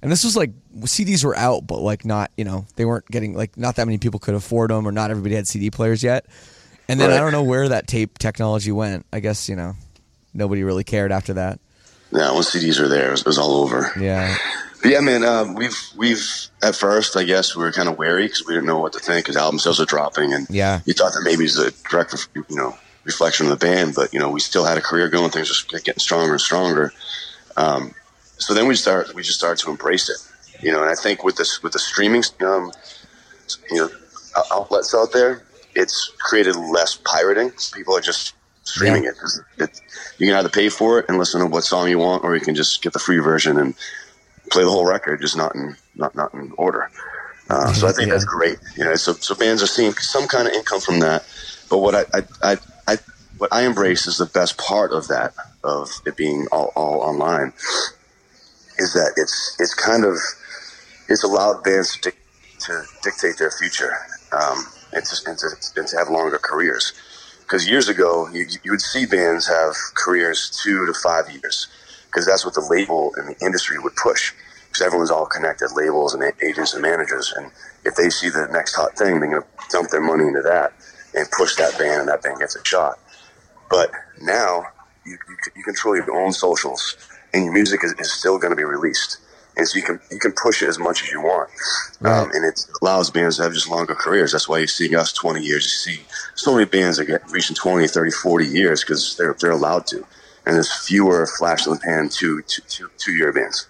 And 0.00 0.10
this 0.10 0.22
was 0.24 0.36
like 0.36 0.50
CDs 0.82 1.24
were 1.24 1.36
out, 1.36 1.66
but 1.66 1.80
like 1.80 2.04
not, 2.04 2.30
you 2.36 2.44
know, 2.44 2.66
they 2.76 2.84
weren't 2.84 3.06
getting 3.10 3.34
like 3.34 3.56
not 3.56 3.76
that 3.76 3.86
many 3.86 3.98
people 3.98 4.20
could 4.20 4.34
afford 4.34 4.70
them, 4.70 4.86
or 4.86 4.92
not 4.92 5.10
everybody 5.10 5.34
had 5.34 5.46
CD 5.46 5.70
players 5.70 6.02
yet. 6.02 6.26
And 6.88 6.98
then 6.98 7.10
I 7.10 7.18
don't 7.18 7.32
know 7.32 7.42
where 7.42 7.68
that 7.68 7.86
tape 7.86 8.18
technology 8.18 8.72
went. 8.72 9.04
I 9.12 9.20
guess 9.20 9.48
you 9.48 9.56
know, 9.56 9.74
nobody 10.32 10.62
really 10.64 10.84
cared 10.84 11.12
after 11.12 11.34
that. 11.34 11.60
Yeah, 12.10 12.32
when 12.32 12.42
CDs 12.42 12.80
are 12.80 12.88
there, 12.88 13.08
it 13.08 13.10
was, 13.10 13.20
it 13.20 13.26
was 13.26 13.38
all 13.38 13.56
over. 13.62 13.92
Yeah, 14.00 14.34
But 14.80 14.90
yeah, 14.92 15.00
man, 15.00 15.22
uh, 15.24 15.52
we've 15.54 15.76
we've 15.96 16.24
at 16.62 16.74
first, 16.74 17.16
I 17.16 17.24
guess, 17.24 17.54
we 17.54 17.62
were 17.62 17.72
kind 17.72 17.88
of 17.88 17.98
wary 17.98 18.24
because 18.24 18.46
we 18.46 18.54
didn't 18.54 18.66
know 18.66 18.78
what 18.78 18.94
to 18.94 18.98
think 19.00 19.26
because 19.26 19.36
album 19.36 19.58
sales 19.58 19.78
are 19.80 19.84
dropping, 19.84 20.32
and 20.32 20.46
Yeah. 20.48 20.80
you 20.86 20.94
thought 20.94 21.12
that 21.12 21.22
maybe 21.22 21.44
it's 21.44 21.58
a 21.58 21.70
direct, 21.90 22.14
you 22.34 22.56
know, 22.56 22.78
reflection 23.04 23.44
of 23.46 23.50
the 23.50 23.66
band, 23.66 23.94
but 23.94 24.14
you 24.14 24.18
know, 24.20 24.30
we 24.30 24.40
still 24.40 24.64
had 24.64 24.78
a 24.78 24.80
career 24.80 25.10
going, 25.10 25.30
things 25.30 25.66
were 25.70 25.78
getting 25.80 25.98
stronger 26.00 26.32
and 26.32 26.40
stronger. 26.40 26.92
Um, 27.58 27.94
so 28.38 28.54
then 28.54 28.66
we 28.66 28.74
start, 28.76 29.14
we 29.14 29.22
just 29.22 29.38
started 29.38 29.62
to 29.64 29.70
embrace 29.70 30.08
it, 30.08 30.16
you 30.60 30.72
know, 30.72 30.82
and 30.82 30.90
I 30.90 30.94
think 30.94 31.24
with 31.24 31.36
this 31.36 31.62
with 31.62 31.72
the 31.72 31.78
streaming, 31.78 32.22
um, 32.40 32.72
you 33.70 33.76
know, 33.78 33.90
outlets 34.52 34.94
out 34.94 35.12
there, 35.12 35.42
it's 35.74 36.12
created 36.20 36.56
less 36.56 36.96
pirating. 37.04 37.52
People 37.74 37.96
are 37.96 38.00
just 38.00 38.34
streaming 38.64 39.04
Yeah. 39.04 39.10
it 39.10 39.16
it. 39.58 39.80
You 40.18 40.26
can 40.26 40.36
either 40.36 40.48
pay 40.48 40.68
for 40.68 40.98
it 40.98 41.06
and 41.08 41.18
listen 41.18 41.40
to 41.40 41.46
what 41.46 41.64
song 41.64 41.88
you 41.88 41.98
want, 41.98 42.24
or 42.24 42.34
you 42.34 42.40
can 42.40 42.54
just 42.54 42.82
get 42.82 42.92
the 42.92 42.98
free 42.98 43.18
version 43.18 43.58
and 43.58 43.74
play 44.50 44.64
the 44.64 44.70
whole 44.70 44.86
record, 44.86 45.20
just 45.20 45.36
not 45.36 45.54
in 45.54 45.76
not 45.94 46.14
not 46.14 46.34
in 46.34 46.52
order. 46.56 46.90
Uh, 47.50 47.72
so 47.72 47.86
I 47.88 47.92
think 47.92 48.08
Yeah. 48.08 48.14
that's 48.14 48.24
great. 48.26 48.58
You 48.76 48.84
know, 48.84 48.94
so 48.96 49.14
so 49.14 49.34
bands 49.34 49.62
are 49.62 49.66
seeing 49.66 49.92
some 49.94 50.26
kind 50.28 50.46
of 50.48 50.54
income 50.54 50.80
from 50.80 51.00
that. 51.00 51.24
But 51.70 51.78
what 51.78 51.94
I 51.94 52.04
I, 52.14 52.22
I, 52.42 52.56
I 52.86 52.98
what 53.38 53.52
I 53.52 53.62
embrace 53.62 54.06
is 54.06 54.18
the 54.18 54.26
best 54.26 54.58
part 54.58 54.92
of 54.92 55.08
that 55.08 55.34
of 55.64 55.88
it 56.06 56.16
being 56.16 56.46
all, 56.52 56.72
all 56.76 57.00
online 57.00 57.52
is 58.78 58.92
that 58.94 59.12
it's 59.16 59.56
it's 59.58 59.74
kind 59.74 60.04
of 60.04 60.16
it's 61.08 61.24
allowed 61.24 61.64
bands 61.64 61.98
to, 62.00 62.12
to 62.60 62.82
dictate 63.02 63.38
their 63.38 63.50
future 63.50 63.92
um, 64.32 64.64
and, 64.92 65.04
to, 65.04 65.16
and, 65.26 65.38
to, 65.38 65.46
and 65.76 65.88
to 65.88 65.96
have 65.96 66.08
longer 66.08 66.38
careers. 66.38 66.92
Because 67.40 67.66
years 67.68 67.88
ago, 67.88 68.28
you, 68.32 68.46
you 68.62 68.70
would 68.70 68.80
see 68.80 69.06
bands 69.06 69.46
have 69.48 69.74
careers 69.94 70.50
two 70.62 70.84
to 70.86 70.92
five 70.92 71.30
years, 71.30 71.68
because 72.06 72.26
that's 72.26 72.44
what 72.44 72.54
the 72.54 72.66
label 72.68 73.12
and 73.16 73.28
the 73.28 73.44
industry 73.44 73.78
would 73.78 73.96
push. 73.96 74.32
Because 74.68 74.82
everyone's 74.86 75.10
all 75.10 75.24
connected, 75.24 75.72
labels 75.74 76.12
and 76.12 76.22
agents 76.42 76.74
and 76.74 76.82
managers, 76.82 77.32
and 77.36 77.50
if 77.86 77.94
they 77.94 78.10
see 78.10 78.28
the 78.28 78.46
next 78.52 78.74
hot 78.74 78.98
thing, 78.98 79.18
they're 79.18 79.30
going 79.30 79.42
to 79.42 79.48
dump 79.70 79.88
their 79.88 80.02
money 80.02 80.26
into 80.26 80.42
that 80.42 80.74
and 81.14 81.26
push 81.30 81.56
that 81.56 81.78
band, 81.78 82.00
and 82.00 82.08
that 82.08 82.22
band 82.22 82.38
gets 82.38 82.54
a 82.54 82.62
shot. 82.66 82.98
But 83.70 83.90
now 84.20 84.64
you, 85.06 85.12
you, 85.12 85.36
you 85.56 85.62
control 85.64 85.96
your 85.96 86.14
own 86.14 86.32
socials, 86.32 86.96
and 87.32 87.44
your 87.44 87.54
music 87.54 87.82
is, 87.82 87.94
is 87.98 88.12
still 88.12 88.38
going 88.38 88.50
to 88.50 88.56
be 88.56 88.64
released. 88.64 89.18
And 89.58 89.66
so 89.66 89.76
you 89.76 89.82
can 89.82 90.00
you 90.10 90.20
can 90.20 90.32
push 90.32 90.62
it 90.62 90.68
as 90.68 90.78
much 90.78 91.02
as 91.02 91.10
you 91.10 91.20
want, 91.20 91.50
um, 92.02 92.30
and 92.32 92.44
it 92.44 92.64
allows 92.80 93.10
bands 93.10 93.36
to 93.36 93.42
have 93.42 93.52
just 93.52 93.68
longer 93.68 93.94
careers. 93.94 94.30
That's 94.30 94.48
why 94.48 94.58
you 94.58 94.68
see 94.68 94.94
us 94.94 95.12
20 95.12 95.42
years. 95.42 95.64
You 95.64 95.94
see 95.94 96.02
so 96.36 96.54
many 96.54 96.64
bands 96.64 96.98
that 96.98 97.06
get 97.06 97.28
reaching 97.30 97.56
20, 97.56 97.88
30, 97.88 98.10
40 98.12 98.46
years 98.46 98.84
because 98.84 99.16
they're 99.16 99.34
they're 99.40 99.50
allowed 99.50 99.88
to, 99.88 99.96
and 100.46 100.54
there's 100.54 100.72
fewer 100.72 101.26
flash 101.26 101.66
in 101.66 101.72
the 101.74 101.80
pan 101.80 102.08
two 102.08 102.40
two 102.42 102.62
two 102.68 102.88
two 102.98 103.12
year 103.12 103.32
bands. 103.32 103.66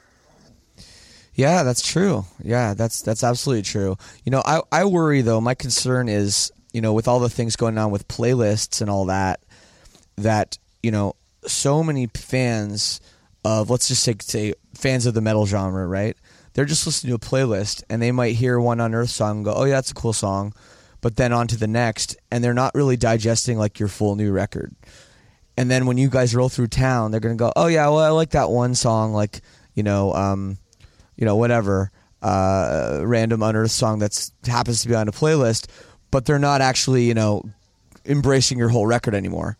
yeah, 1.34 1.62
that's 1.62 1.86
true. 1.86 2.26
Yeah, 2.42 2.74
that's 2.74 3.00
that's 3.00 3.24
absolutely 3.24 3.62
true. 3.62 3.96
You 4.24 4.32
know, 4.32 4.42
I 4.44 4.60
I 4.70 4.84
worry 4.84 5.22
though. 5.22 5.40
My 5.40 5.54
concern 5.54 6.10
is, 6.10 6.52
you 6.74 6.82
know, 6.82 6.92
with 6.92 7.08
all 7.08 7.20
the 7.20 7.30
things 7.30 7.56
going 7.56 7.78
on 7.78 7.90
with 7.90 8.06
playlists 8.08 8.82
and 8.82 8.90
all 8.90 9.06
that, 9.06 9.40
that 10.16 10.58
you 10.82 10.90
know, 10.90 11.14
so 11.46 11.82
many 11.82 12.08
fans 12.08 13.00
of 13.44 13.70
let's 13.70 13.88
just 13.88 14.02
say 14.02 14.16
say 14.20 14.54
fans 14.74 15.06
of 15.06 15.14
the 15.14 15.20
metal 15.20 15.46
genre, 15.46 15.86
right? 15.86 16.16
They're 16.54 16.64
just 16.64 16.86
listening 16.86 17.10
to 17.10 17.16
a 17.16 17.30
playlist 17.30 17.82
and 17.88 18.02
they 18.02 18.12
might 18.12 18.34
hear 18.34 18.58
one 18.58 18.80
Unearth 18.80 19.10
song 19.10 19.38
and 19.38 19.44
go, 19.44 19.54
"Oh 19.54 19.64
yeah, 19.64 19.74
that's 19.74 19.90
a 19.90 19.94
cool 19.94 20.12
song," 20.12 20.52
but 21.00 21.16
then 21.16 21.32
on 21.32 21.46
to 21.48 21.56
the 21.56 21.68
next, 21.68 22.16
and 22.30 22.42
they're 22.42 22.54
not 22.54 22.74
really 22.74 22.96
digesting 22.96 23.58
like 23.58 23.78
your 23.78 23.88
full 23.88 24.16
new 24.16 24.32
record. 24.32 24.74
And 25.56 25.70
then 25.70 25.86
when 25.86 25.98
you 25.98 26.08
guys 26.08 26.34
roll 26.34 26.48
through 26.48 26.68
town, 26.68 27.10
they're 27.10 27.20
gonna 27.20 27.36
go, 27.36 27.52
"Oh 27.56 27.66
yeah, 27.66 27.88
well 27.88 27.98
I 27.98 28.08
like 28.08 28.30
that 28.30 28.50
one 28.50 28.74
song, 28.74 29.12
like 29.12 29.40
you 29.74 29.82
know, 29.82 30.12
um, 30.14 30.58
you 31.16 31.24
know, 31.24 31.36
whatever, 31.36 31.90
uh, 32.22 33.00
random 33.04 33.42
unearthed 33.42 33.72
song 33.72 33.98
that's 33.98 34.32
happens 34.46 34.82
to 34.82 34.88
be 34.88 34.94
on 34.94 35.08
a 35.08 35.12
playlist," 35.12 35.66
but 36.10 36.24
they're 36.24 36.38
not 36.38 36.60
actually, 36.60 37.04
you 37.04 37.14
know, 37.14 37.42
embracing 38.04 38.58
your 38.58 38.68
whole 38.68 38.86
record 38.86 39.14
anymore. 39.14 39.56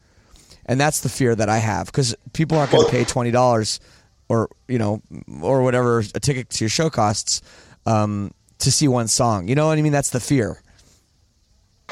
And 0.69 0.79
that's 0.79 1.01
the 1.01 1.09
fear 1.09 1.35
that 1.35 1.49
I 1.49 1.59
have 1.59 1.87
because 1.87 2.15
people 2.35 2.59
aren't 2.59 2.71
going 2.71 2.85
to 2.85 2.91
pay 2.91 3.05
twenty 3.05 3.31
dollars 3.31 3.81
or 4.29 4.51
you 4.69 4.79
know 4.79 5.03
or 5.41 5.63
whatever 5.63 6.01
a 6.01 6.21
ticket 6.21 6.51
to 6.51 6.65
your 6.65 6.69
show 6.69 6.91
costs 6.91 7.41
um, 7.87 8.33
to 8.59 8.71
see 8.71 8.87
one 8.87 9.09
song. 9.09 9.49
You 9.49 9.55
know 9.55 9.67
what 9.69 9.79
I 9.79 9.83
mean? 9.83 9.93
That's 9.93 10.11
the 10.11 10.21
fear. 10.21 10.61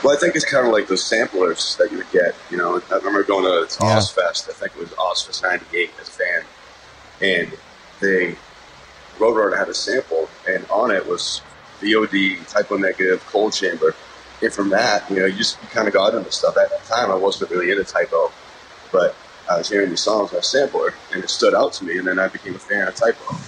Well, 0.05 0.15
I 0.15 0.21
think 0.21 0.37
it's 0.37 0.45
kind 0.45 0.67
of 0.67 0.73
like 0.73 0.89
those 0.89 1.03
samplers 1.03 1.77
that 1.77 1.91
you 1.91 1.97
would 1.97 2.11
get. 2.11 2.35
You 2.51 2.59
know, 2.59 2.83
I 2.91 2.97
remember 2.97 3.23
going 3.23 3.45
to 3.45 3.77
Yeah. 3.83 3.97
Ozzfest. 3.97 4.51
I 4.51 4.53
think 4.53 4.73
it 4.77 4.79
was 4.79 4.91
Ozzfest 4.91 5.43
'98 5.43 5.91
as 6.01 6.09
a 6.09 6.11
fan, 6.11 6.45
and 7.23 7.59
they 8.01 8.37
Roadrunner 9.19 9.57
had 9.57 9.69
a 9.69 9.75
sample, 9.75 10.29
and 10.47 10.67
on 10.69 10.91
it 10.91 11.07
was 11.07 11.41
VOD, 11.81 12.47
typo 12.49 12.77
negative, 12.77 13.25
Coal 13.27 13.51
Chamber. 13.51 13.95
And 14.43 14.53
from 14.53 14.69
that, 14.71 15.09
you 15.11 15.17
know, 15.17 15.25
you 15.25 15.37
just 15.37 15.61
you 15.63 15.69
kind 15.69 15.89
of 15.89 15.95
got 15.95 16.15
into 16.15 16.31
stuff. 16.31 16.57
At 16.59 16.69
that 16.69 16.85
time, 16.85 17.11
I 17.11 17.15
wasn't 17.15 17.51
really 17.51 17.71
into 17.71 17.85
typo, 17.85 18.31
but 18.93 19.15
I 19.51 19.59
was 19.59 19.69
hearing 19.69 19.91
these 19.91 20.01
songs 20.01 20.33
on 20.33 20.41
a 20.41 20.43
sampler, 20.43 20.95
and 21.13 21.23
it 21.23 21.31
stood 21.31 21.55
out 21.55 21.73
to 21.75 21.85
me, 21.85 21.99
and 21.99 22.07
then 22.07 22.19
I 22.19 22.29
became 22.29 22.55
a 22.55 22.59
fan 22.59 22.89
of 22.89 22.95
Type 22.95 23.17
O. 23.31 23.41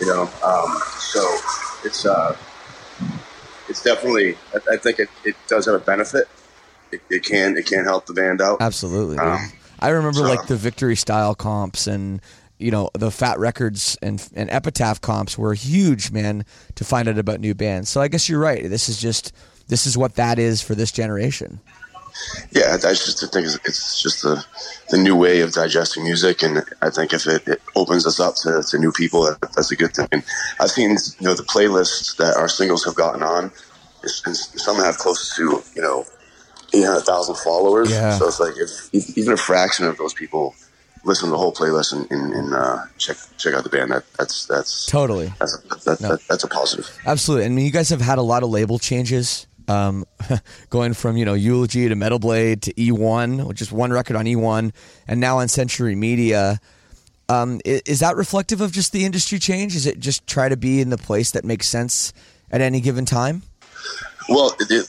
You 0.00 0.06
know, 0.06 0.22
um, 0.42 0.78
so 0.98 1.20
it's 1.84 2.04
uh, 2.06 2.36
it's 3.68 3.82
definitely. 3.82 4.36
I, 4.54 4.74
I 4.74 4.76
think 4.76 4.98
it, 4.98 5.08
it 5.24 5.36
does 5.48 5.66
have 5.66 5.74
a 5.74 5.78
benefit. 5.78 6.26
It, 6.92 7.00
it 7.10 7.24
can 7.24 7.56
it 7.56 7.66
can 7.66 7.84
help 7.84 8.06
the 8.06 8.14
band 8.14 8.40
out. 8.40 8.60
Absolutely. 8.60 9.18
Um, 9.18 9.52
I 9.80 9.90
remember 9.90 10.20
so- 10.20 10.24
like 10.24 10.46
the 10.46 10.56
victory 10.56 10.96
style 10.96 11.34
comps 11.34 11.86
and 11.86 12.20
you 12.58 12.70
know 12.70 12.90
the 12.94 13.10
Fat 13.10 13.38
Records 13.38 13.96
and 14.02 14.26
and 14.34 14.50
Epitaph 14.50 15.00
comps 15.00 15.36
were 15.36 15.54
huge, 15.54 16.10
man, 16.10 16.44
to 16.74 16.84
find 16.84 17.08
out 17.08 17.18
about 17.18 17.40
new 17.40 17.54
bands. 17.54 17.88
So 17.90 18.00
I 18.00 18.08
guess 18.08 18.28
you're 18.28 18.40
right. 18.40 18.68
This 18.68 18.88
is 18.88 19.00
just 19.00 19.32
this 19.68 19.86
is 19.86 19.96
what 19.96 20.16
that 20.16 20.38
is 20.38 20.62
for 20.62 20.74
this 20.74 20.92
generation. 20.92 21.60
Yeah, 22.52 22.74
I 22.74 22.94
just 22.94 23.20
think 23.32 23.46
it's, 23.46 23.56
it's 23.64 24.00
just 24.02 24.22
the 24.22 24.44
the 24.90 24.98
new 24.98 25.16
way 25.16 25.40
of 25.40 25.52
digesting 25.52 26.04
music, 26.04 26.42
and 26.42 26.62
I 26.82 26.90
think 26.90 27.12
if 27.12 27.26
it, 27.26 27.46
it 27.48 27.60
opens 27.74 28.06
us 28.06 28.20
up 28.20 28.34
to, 28.42 28.62
to 28.62 28.78
new 28.78 28.92
people, 28.92 29.22
that, 29.24 29.40
that's 29.54 29.70
a 29.72 29.76
good 29.76 29.94
thing. 29.94 30.08
And 30.12 30.22
I've 30.60 30.70
seen 30.70 30.90
you 30.90 31.26
know 31.26 31.34
the 31.34 31.42
playlists 31.42 32.16
that 32.16 32.36
our 32.36 32.48
singles 32.48 32.84
have 32.84 32.94
gotten 32.94 33.22
on. 33.22 33.50
Some 34.06 34.76
have 34.76 34.98
close 34.98 35.34
to 35.36 35.62
you 35.74 35.82
know 35.82 36.06
eight 36.72 36.84
hundred 36.84 37.02
thousand 37.04 37.36
followers. 37.36 37.90
Yeah. 37.90 38.18
So 38.18 38.28
it's 38.28 38.40
like 38.40 38.54
if 38.56 39.16
even 39.16 39.32
a 39.32 39.36
fraction 39.36 39.86
of 39.86 39.96
those 39.96 40.14
people 40.14 40.54
listen 41.04 41.26
to 41.26 41.30
the 41.32 41.38
whole 41.38 41.52
playlist 41.52 41.92
and, 41.92 42.10
and, 42.10 42.32
and 42.32 42.54
uh, 42.54 42.78
check 42.98 43.16
check 43.38 43.54
out 43.54 43.64
the 43.64 43.70
band, 43.70 43.90
that 43.90 44.04
that's 44.18 44.46
that's 44.46 44.86
Totally. 44.86 45.32
that's 45.38 45.54
a, 45.54 45.68
that, 45.84 46.00
No. 46.00 46.08
that, 46.10 46.20
that's 46.28 46.44
a 46.44 46.48
positive. 46.48 46.90
Absolutely. 47.06 47.46
I 47.46 47.48
mean, 47.48 47.64
you 47.66 47.72
guys 47.72 47.88
have 47.90 48.00
had 48.00 48.18
a 48.18 48.22
lot 48.22 48.42
of 48.42 48.50
label 48.50 48.78
changes, 48.78 49.46
um, 49.68 50.04
going 50.70 50.94
from 50.94 51.16
you 51.16 51.24
know 51.24 51.34
Eulogy 51.34 51.88
to 51.88 51.94
Metal 51.94 52.18
Blade 52.18 52.62
to 52.62 52.74
E1, 52.74 53.46
which 53.46 53.60
is 53.62 53.70
one 53.72 53.92
record 53.92 54.16
on 54.16 54.24
E1, 54.26 54.72
and 55.08 55.20
now 55.20 55.38
on 55.38 55.48
Century 55.48 55.94
Media. 55.94 56.60
Um, 57.28 57.60
i- 57.66 57.80
is 57.86 58.00
that 58.00 58.16
reflective 58.16 58.60
of 58.60 58.70
just 58.72 58.92
the 58.92 59.04
industry 59.04 59.38
change? 59.38 59.74
Is 59.74 59.86
it 59.86 59.98
just 59.98 60.26
try 60.26 60.48
to 60.48 60.56
be 60.56 60.80
in 60.80 60.90
the 60.90 60.98
place 60.98 61.30
that 61.32 61.44
makes 61.44 61.66
sense 61.68 62.12
at 62.50 62.60
any 62.60 62.80
given 62.80 63.06
time? 63.06 63.42
Well, 64.28 64.54
it, 64.60 64.70
it, 64.70 64.88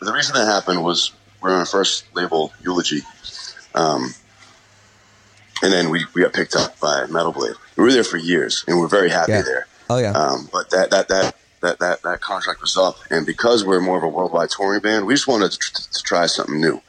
the 0.00 0.12
reason 0.12 0.34
that 0.34 0.46
happened 0.46 0.82
was 0.84 1.12
we're 1.40 1.50
on 1.52 1.60
our 1.60 1.66
first 1.66 2.04
label, 2.14 2.52
Eulogy, 2.62 3.00
um, 3.74 4.14
and 5.62 5.72
then 5.72 5.90
we, 5.90 6.04
we 6.14 6.22
got 6.22 6.32
picked 6.32 6.54
up 6.56 6.78
by 6.80 7.06
Metal 7.06 7.32
Blade. 7.32 7.54
We 7.76 7.84
were 7.84 7.92
there 7.92 8.04
for 8.04 8.16
years, 8.18 8.64
and 8.66 8.78
we 8.78 8.84
are 8.84 8.88
very 8.88 9.10
happy 9.10 9.32
Yeah. 9.32 9.42
there. 9.42 9.66
Oh, 9.88 9.98
yeah. 9.98 10.12
Um, 10.12 10.48
but 10.52 10.70
that 10.70 10.90
that 10.90 11.08
that. 11.08 11.34
That, 11.60 11.78
that, 11.80 12.00
that 12.02 12.22
contract 12.22 12.62
was 12.62 12.78
up, 12.78 12.96
and 13.10 13.26
because 13.26 13.66
we're 13.66 13.82
more 13.82 13.98
of 13.98 14.02
a 14.02 14.08
worldwide 14.08 14.48
touring 14.48 14.80
band, 14.80 15.04
we 15.06 15.12
just 15.12 15.28
wanted 15.28 15.52
to, 15.52 15.58
tr- 15.58 15.74
to 15.74 16.02
try 16.02 16.24
something 16.24 16.58
new. 16.58 16.80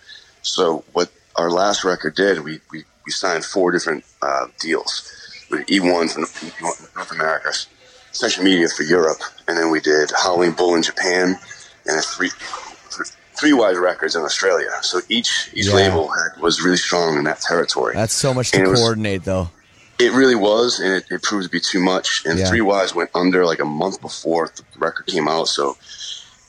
So 0.44 0.86
what 0.94 1.12
our 1.36 1.50
last 1.52 1.84
record 1.84 2.16
did, 2.16 2.40
we, 2.46 2.62
we, 2.72 2.86
we 3.06 3.12
signed 3.12 3.44
four 3.44 3.72
different 3.74 4.06
uh, 4.22 4.46
deals. 4.62 5.12
We 5.52 5.58
did 5.66 5.68
E1 5.68 6.26
for 6.26 6.96
North 6.98 7.12
America, 7.12 7.52
Century 8.14 8.46
Media 8.46 8.70
for 8.70 8.84
Europe, 8.84 9.20
and 9.46 9.58
then 9.58 9.72
we 9.72 9.82
did 9.82 10.10
Howling 10.24 10.54
Bull 10.54 10.76
in 10.76 10.84
Japan, 10.84 11.38
and 11.86 12.00
a 12.00 12.02
three 12.02 12.30
Three 13.40 13.54
Wise 13.54 13.76
Records 13.78 14.16
in 14.16 14.22
Australia. 14.22 14.70
So 14.84 15.00
each 15.10 15.50
each 15.54 15.68
Yeah. 15.68 15.74
label 15.74 16.08
had, 16.10 16.42
was 16.42 16.62
really 16.62 16.78
strong 16.78 17.18
in 17.18 17.24
that 17.24 17.42
territory. 17.42 17.94
That's 17.96 18.14
so 18.14 18.34
much 18.34 18.52
to 18.52 18.58
And 18.60 18.68
it 18.68 18.70
was- 18.70 18.80
coordinate, 18.80 19.24
though. 19.26 19.50
It 20.02 20.14
really 20.14 20.36
was, 20.36 20.80
and 20.80 20.94
it, 20.94 21.06
it 21.10 21.24
proved 21.24 21.46
to 21.46 21.50
be 21.50 21.60
too 21.60 21.80
much. 21.82 22.26
And 22.26 22.40
Yeah. 22.40 22.48
Three 22.48 22.62
Wise 22.62 22.94
went 22.96 23.10
under 23.14 23.46
like 23.46 23.60
a 23.60 23.66
month 23.66 24.02
before 24.02 24.50
the 24.56 24.64
record 24.80 25.08
came 25.08 25.28
out, 25.28 25.48
so 25.48 25.78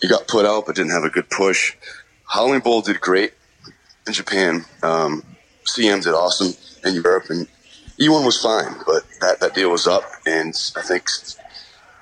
it 0.03 0.09
got 0.09 0.27
put 0.27 0.45
out 0.45 0.67
but 0.67 0.77
didn't 0.77 0.93
have 0.93 1.05
a 1.05 1.11
good 1.11 1.29
push. 1.31 1.75
Howling 2.27 2.61
Bull 2.61 2.81
did 2.83 3.01
great 3.01 3.35
in 4.07 4.13
Japan. 4.13 4.65
Um, 4.83 5.23
CM 5.65 6.03
did 6.03 6.15
awesome 6.15 6.55
in 6.85 6.95
Europe, 6.95 7.27
and 7.31 7.47
E1 8.01 8.25
was 8.25 8.41
fine, 8.41 8.75
but 8.87 9.05
that, 9.21 9.41
that 9.41 9.55
deal 9.55 9.71
was 9.71 9.87
up, 9.87 10.03
and 10.27 10.55
I 10.77 10.83
think 10.83 11.07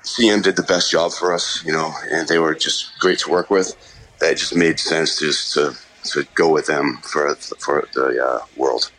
CM 0.03 0.41
did 0.41 0.55
the 0.55 0.63
best 0.63 0.89
job 0.89 1.11
for 1.11 1.33
us, 1.33 1.63
you 1.65 1.71
know, 1.71 1.93
and 2.09 2.27
they 2.27 2.39
were 2.39 2.55
just 2.55 2.97
great 2.99 3.19
to 3.19 3.29
work 3.29 3.49
with. 3.49 3.75
That 4.19 4.37
just 4.37 4.55
made 4.55 4.79
sense 4.79 5.17
to 5.19 5.25
just 5.25 5.53
to, 5.53 5.75
to 6.05 6.25
go 6.35 6.49
with 6.49 6.65
them 6.67 6.97
for 7.03 7.35
for 7.59 7.87
the 7.93 8.23
uh, 8.25 8.39
world. 8.57 8.91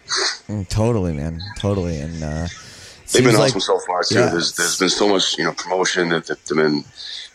Mm, 0.48 0.68
Totally, 0.68 1.12
man. 1.12 1.40
Totally. 1.59 1.98
And 1.98 2.22
uh, 2.22 2.46
They've 3.12 3.22
been 3.24 3.34
seems 3.34 3.38
awesome 3.50 3.61
so 3.61 3.78
far 3.86 4.03
too. 4.05 4.14
Yeah. 4.16 4.30
There's 4.30 4.55
there's 4.57 4.78
been 4.78 4.88
so 4.88 5.09
much 5.09 5.36
you 5.38 5.44
know 5.44 5.53
promotion. 5.53 6.09
That 6.11 6.26
that 6.26 6.44
they've 6.46 6.57
been 6.57 6.84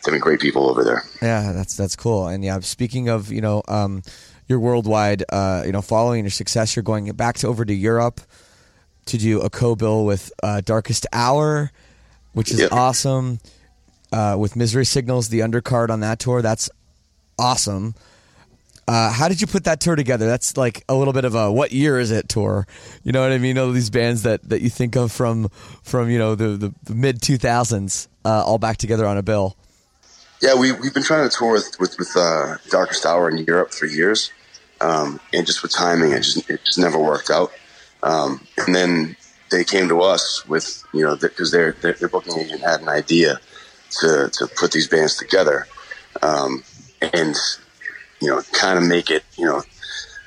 they've 0.03 0.11
been 0.13 0.19
great 0.19 0.39
people 0.39 0.69
over 0.69 0.83
there. 0.83 1.03
Yeah, 1.21 1.51
that's 1.51 1.75
that's 1.75 1.95
cool. 1.95 2.27
And 2.27 2.43
yeah, 2.43 2.59
speaking 2.61 3.09
of 3.09 3.31
you 3.31 3.41
know 3.41 3.61
um, 3.67 4.01
your 4.47 4.59
worldwide 4.59 5.23
uh, 5.29 5.63
you 5.65 5.71
know 5.71 5.81
following 5.83 6.23
your 6.23 6.31
success, 6.31 6.75
you're 6.75 6.83
going 6.83 7.11
back 7.11 7.35
to 7.37 7.47
over 7.47 7.63
to 7.63 7.73
Europe 7.73 8.21
to 9.05 9.17
do 9.17 9.39
a 9.41 9.49
co-bill 9.49 10.03
with 10.03 10.31
uh, 10.43 10.61
Darkest 10.61 11.05
Hour, 11.13 11.71
which 12.33 12.51
is 12.51 12.59
Yep. 12.59 12.71
awesome. 12.71 13.39
Uh, 14.11 14.35
with 14.39 14.55
Misery 14.55 14.85
Signals, 14.85 15.29
the 15.29 15.39
undercard 15.41 15.89
on 15.89 15.99
that 15.99 16.17
tour, 16.19 16.41
that's 16.41 16.69
awesome. 17.37 17.93
Uh, 18.87 19.11
how 19.11 19.27
did 19.27 19.41
you 19.41 19.47
put 19.47 19.65
that 19.65 19.81
tour 19.81 19.97
together? 19.97 20.25
That's 20.27 20.55
like 20.55 20.83
a 20.87 20.95
little 20.95 21.13
bit 21.13 21.25
of 21.25 21.35
a 21.35 21.51
what 21.51 21.73
year 21.73 21.99
is 21.99 22.09
it 22.09 22.29
tour? 22.29 22.65
You 23.03 23.11
know 23.11 23.21
what 23.21 23.33
I 23.33 23.37
mean? 23.37 23.57
All 23.57 23.71
these 23.71 23.89
bands 23.89 24.23
that, 24.23 24.47
that 24.47 24.61
you 24.61 24.69
think 24.69 24.95
of 24.95 25.11
from 25.11 25.49
from 25.83 26.09
you 26.09 26.17
know 26.17 26.35
the 26.35 26.49
the, 26.49 26.73
the 26.83 26.95
mid 26.95 27.21
two 27.21 27.37
thousands, 27.37 28.07
uh, 28.23 28.45
all 28.45 28.57
back 28.57 28.77
together 28.77 29.05
on 29.05 29.17
a 29.17 29.23
bill. 29.23 29.57
Yeah, 30.41 30.55
we 30.55 30.71
we've 30.71 30.93
been 30.93 31.03
trying 31.03 31.29
to 31.29 31.35
tour 31.35 31.51
with 31.51 31.75
with, 31.79 31.97
with 31.99 32.15
uh, 32.15 32.57
Darkest 32.69 33.05
Hour 33.05 33.29
in 33.29 33.39
Europe 33.39 33.71
for 33.71 33.87
years, 33.87 34.31
um, 34.79 35.19
and 35.33 35.45
just 35.45 35.63
with 35.63 35.73
timing, 35.73 36.13
it 36.13 36.21
just 36.21 36.49
it 36.49 36.63
just 36.63 36.79
never 36.79 36.97
worked 36.97 37.29
out. 37.29 37.51
Um, 38.03 38.39
and 38.65 38.73
then 38.73 39.17
they 39.51 39.65
came 39.65 39.89
to 39.89 40.01
us 40.01 40.47
with 40.47 40.81
you 40.93 41.03
know 41.03 41.17
because 41.17 41.51
their, 41.51 41.73
their 41.73 41.93
their 41.93 42.07
booking 42.07 42.39
agent 42.39 42.61
had 42.61 42.81
an 42.81 42.87
idea 42.87 43.41
to 43.99 44.29
to 44.31 44.47
put 44.55 44.71
these 44.71 44.87
bands 44.87 45.17
together, 45.17 45.67
um, 46.21 46.63
and 47.01 47.35
you 48.21 48.27
know 48.27 48.41
kind 48.53 48.77
of 48.77 48.83
make 48.85 49.09
it 49.09 49.23
you 49.37 49.45
know 49.45 49.61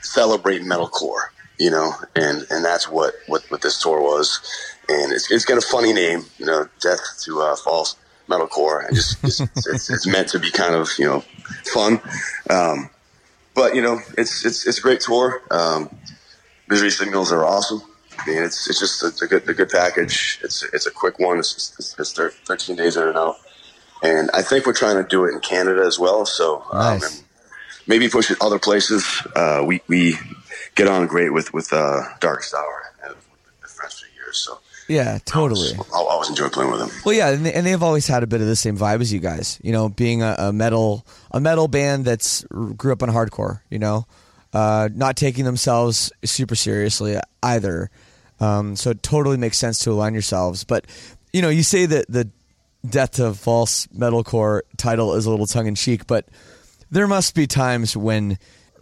celebrate 0.03 0.62
metalcore, 0.62 1.28
you 1.59 1.70
know, 1.70 1.93
and 2.16 2.47
and 2.51 2.64
that's 2.64 2.88
what 2.88 3.14
what 3.26 3.43
what 3.51 3.62
this 3.62 3.80
tour 3.80 4.01
was, 4.01 4.41
and 4.88 5.12
it's 5.12 5.30
it's 5.30 5.45
got 5.45 5.59
a 5.59 5.66
funny 5.66 5.93
name, 5.93 6.24
you 6.38 6.47
know, 6.47 6.68
Death 6.80 7.01
to 7.24 7.41
uh, 7.41 7.57
False 7.57 7.97
Metalcore, 8.28 8.86
and 8.86 8.95
just 8.95 9.22
it's, 9.24 9.91
it's, 9.91 10.07
meant 10.07 10.28
to 10.28 10.38
be 10.38 10.51
kind 10.51 10.74
of 10.74 10.91
you 10.99 11.05
know 11.05 11.20
fun, 11.72 12.01
um, 12.49 12.91
but 13.55 13.74
you 13.74 13.82
know 13.82 14.01
it's 14.16 14.45
it's 14.45 14.66
it's 14.66 14.78
a 14.78 14.82
great 14.82 15.01
tour. 15.01 15.43
Um, 15.51 15.91
Misery 16.68 16.91
Signals 16.91 17.32
are 17.32 17.45
awesome. 17.45 17.82
I 18.18 18.26
mean, 18.28 18.43
it's 18.43 18.68
it's 18.68 18.78
just 18.78 19.03
a, 19.03 19.24
a 19.24 19.28
good 19.28 19.49
a 19.49 19.55
good 19.55 19.70
package. 19.70 20.41
It's 20.43 20.62
it's 20.72 20.86
a 20.86 20.91
quick 20.91 21.18
one. 21.18 21.38
It's 21.38 21.74
it's, 21.78 21.99
it's 21.99 22.12
13 22.12 22.76
days 22.76 22.97
in 22.97 23.09
and 23.09 23.16
out, 23.16 23.36
and 24.03 24.30
I 24.32 24.43
think 24.43 24.66
we're 24.66 24.72
trying 24.72 25.03
to 25.03 25.09
do 25.09 25.24
it 25.24 25.34
in 25.34 25.41
Canada 25.41 25.82
as 25.84 25.99
well. 25.99 26.26
So 26.26 26.62
um, 26.70 26.78
Nice. 26.78 27.18
and 27.18 27.24
maybe 27.91 28.09
push 28.09 28.30
it 28.30 28.38
other 28.41 28.59
places. 28.59 29.05
Uh, 29.36 29.62
we 29.66 29.82
we 29.88 30.16
get 30.76 30.88
on 30.88 31.07
great 31.07 31.34
with 31.34 31.53
with 31.53 31.70
uh, 31.74 32.03
Darkest 32.20 32.55
Hour 32.55 32.93
and 33.05 33.14
the 33.61 33.68
friends 33.68 34.01
for 34.01 34.07
years. 34.14 34.38
So 34.38 34.59
Yeah, 34.88 35.18
totally. 35.26 35.72
I 35.74 35.99
always 35.99 36.30
enjoy 36.30 36.49
playing 36.49 36.70
with 36.70 36.80
them. 36.80 36.91
Well, 37.05 37.14
yeah, 37.14 37.30
and, 37.30 37.45
they, 37.45 37.53
and 37.53 37.66
they've 37.66 37.82
always 37.82 38.07
had 38.07 38.22
a 38.22 38.26
bit 38.26 38.41
of 38.41 38.47
the 38.47 38.57
same 38.57 38.78
vibe 38.78 39.03
as 39.03 39.12
you 39.12 39.18
guys. 39.18 39.59
You 39.62 39.72
know, 39.72 39.91
being 39.91 40.22
a, 40.22 40.34
a 40.38 40.53
metal 40.53 41.05
a 41.32 41.41
metal 41.41 41.68
band 41.68 42.07
that's 42.07 42.45
grew 42.76 42.93
up 42.93 43.03
on 43.03 43.11
hardcore. 43.11 43.61
You 43.68 43.80
know, 43.80 44.07
uh, 44.55 44.88
not 44.95 45.16
taking 45.16 45.45
themselves 45.45 46.12
super 46.24 46.55
seriously 46.55 47.18
either. 47.43 47.91
Um, 48.38 48.74
so 48.74 48.91
it 48.91 49.03
totally 49.03 49.36
makes 49.36 49.59
sense 49.59 49.80
to 49.80 49.91
align 49.91 50.14
yourselves. 50.14 50.64
But 50.64 50.86
you 51.32 51.43
know, 51.43 51.51
you 51.51 51.62
say 51.62 51.84
that 51.86 52.07
the 52.09 52.30
death 52.88 53.12
to 53.12 53.34
false 53.34 53.86
metalcore 53.88 54.62
title 54.78 55.14
is 55.14 55.26
a 55.26 55.30
little 55.30 55.47
tongue 55.47 55.66
in 55.66 55.74
cheek, 55.74 56.07
but 56.07 56.26
there 56.91 57.07
must 57.07 57.34
be 57.34 57.47
times 57.47 57.97
when 57.97 58.38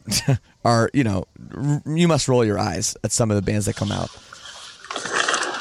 are 0.65 0.91
you 0.93 1.05
know 1.05 1.27
you 1.87 2.09
must 2.09 2.29
roll 2.29 2.45
your 2.45 2.59
eyes 2.59 2.97
at 3.05 3.13
some 3.13 3.31
of 3.31 3.37
the 3.37 3.43
bands 3.43 3.67
that 3.67 3.77
come 3.77 3.93
out. 3.93 4.11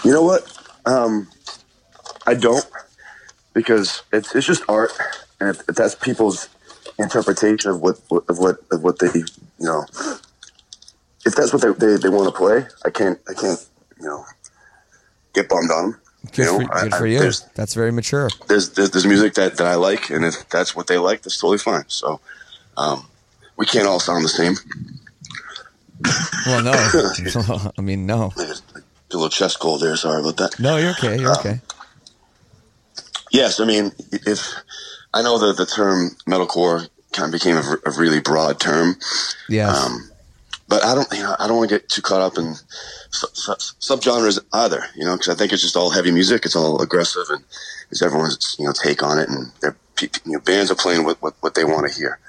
You 0.03 0.11
know 0.11 0.23
what? 0.23 0.51
Um, 0.85 1.27
I 2.25 2.33
don't 2.33 2.65
because 3.53 4.03
it's 4.13 4.33
it's 4.35 4.47
just 4.47 4.63
art, 4.69 4.91
and 5.39 5.49
if, 5.49 5.67
if 5.67 5.75
that's 5.75 5.95
people's 5.95 6.47
interpretation 6.97 7.71
of 7.71 7.81
what 7.81 7.99
of 8.29 8.39
what 8.39 8.57
of 8.71 8.83
what 8.83 8.99
they 8.99 9.07
you 9.13 9.25
know, 9.59 9.83
if 11.25 11.35
that's 11.35 11.51
what 11.51 11.61
they 11.61 11.71
they, 11.73 11.97
they 11.97 12.09
want 12.09 12.25
to 12.33 12.37
play, 12.37 12.65
I 12.85 12.89
can't 12.89 13.19
I 13.29 13.33
can't 13.33 13.65
you 13.99 14.05
know 14.05 14.23
get 15.33 15.49
bummed 15.49 15.71
on 15.71 15.91
them. 15.91 16.01
Good, 16.31 16.37
you 16.37 16.43
know, 16.45 16.59
for, 16.59 16.81
good 16.81 16.93
I- 16.93 16.97
for 16.97 17.07
you. 17.07 17.31
That's 17.55 17.73
very 17.73 17.91
mature. 17.91 18.29
there's 18.47 18.69
there's 18.71 18.91
there's 18.91 19.05
music 19.05 19.33
that, 19.35 19.57
that 19.57 19.67
I 19.67 19.75
like, 19.75 20.09
and 20.09 20.23
if 20.25 20.47
that's 20.49 20.75
what 20.75 20.87
they 20.87 20.97
like, 20.97 21.21
that's 21.21 21.37
totally 21.37 21.57
fine. 21.57 21.85
So, 21.87 22.19
um, 22.77 23.05
we 23.57 23.65
can't 23.65 23.87
all 23.87 23.99
sound 23.99 24.23
the 24.23 24.29
same. 24.29 24.53
Well, 26.45 26.63
no. 26.63 27.71
I 27.77 27.81
mean, 27.81 28.05
no. 28.05 28.31
There's 28.37 28.61
a 28.75 28.81
little 29.13 29.29
chest 29.29 29.59
cold 29.59 29.81
there. 29.81 29.95
Sorry 29.95 30.21
about 30.21 30.37
that. 30.37 30.59
No, 30.59 30.77
you're 30.77 30.91
okay. 30.91 31.19
You're 31.19 31.33
okay. 31.39 31.59
Yes, 33.31 33.59
I 33.59 33.65
mean, 33.65 33.91
if 34.11 34.53
I 35.13 35.21
know 35.21 35.37
that 35.39 35.57
the 35.57 35.65
term 35.65 36.11
metalcore 36.27 36.87
kind 37.11 37.27
of 37.27 37.31
became 37.39 37.57
a 37.57 37.91
really 37.97 38.19
broad 38.19 38.59
term, 38.59 38.95
Yes. 39.49 39.75
um, 39.75 40.09
but 40.69 40.83
I 40.83 40.95
don't, 40.95 41.07
you 41.11 41.23
know, 41.23 41.35
I 41.39 41.47
don't 41.47 41.57
want 41.57 41.69
to 41.69 41.75
get 41.79 41.89
too 41.89 42.01
caught 42.01 42.21
up 42.21 42.37
in 42.37 42.53
su- 43.11 43.27
su- 43.33 43.73
subgenres 43.81 44.39
either, 44.53 44.83
you 44.95 45.03
know, 45.05 45.15
because 45.15 45.29
I 45.29 45.35
think 45.37 45.51
it's 45.51 45.61
just 45.61 45.75
all 45.75 45.89
heavy 45.89 46.11
music. 46.11 46.45
It's 46.45 46.55
all 46.55 46.81
aggressive, 46.81 47.23
and 47.29 47.43
it's 47.91 48.01
everyone's 48.01 48.55
you 48.59 48.65
know 48.65 48.71
take 48.73 49.01
on 49.03 49.17
it, 49.19 49.29
and 49.29 49.51
their 49.61 49.75
you 50.01 50.09
know, 50.33 50.39
bands 50.39 50.69
are 50.71 50.75
playing 50.75 51.05
what, 51.05 51.21
what, 51.21 51.33
what 51.41 51.55
they 51.55 51.63
want 51.63 51.89
to 51.91 51.97
hear, 51.97 52.19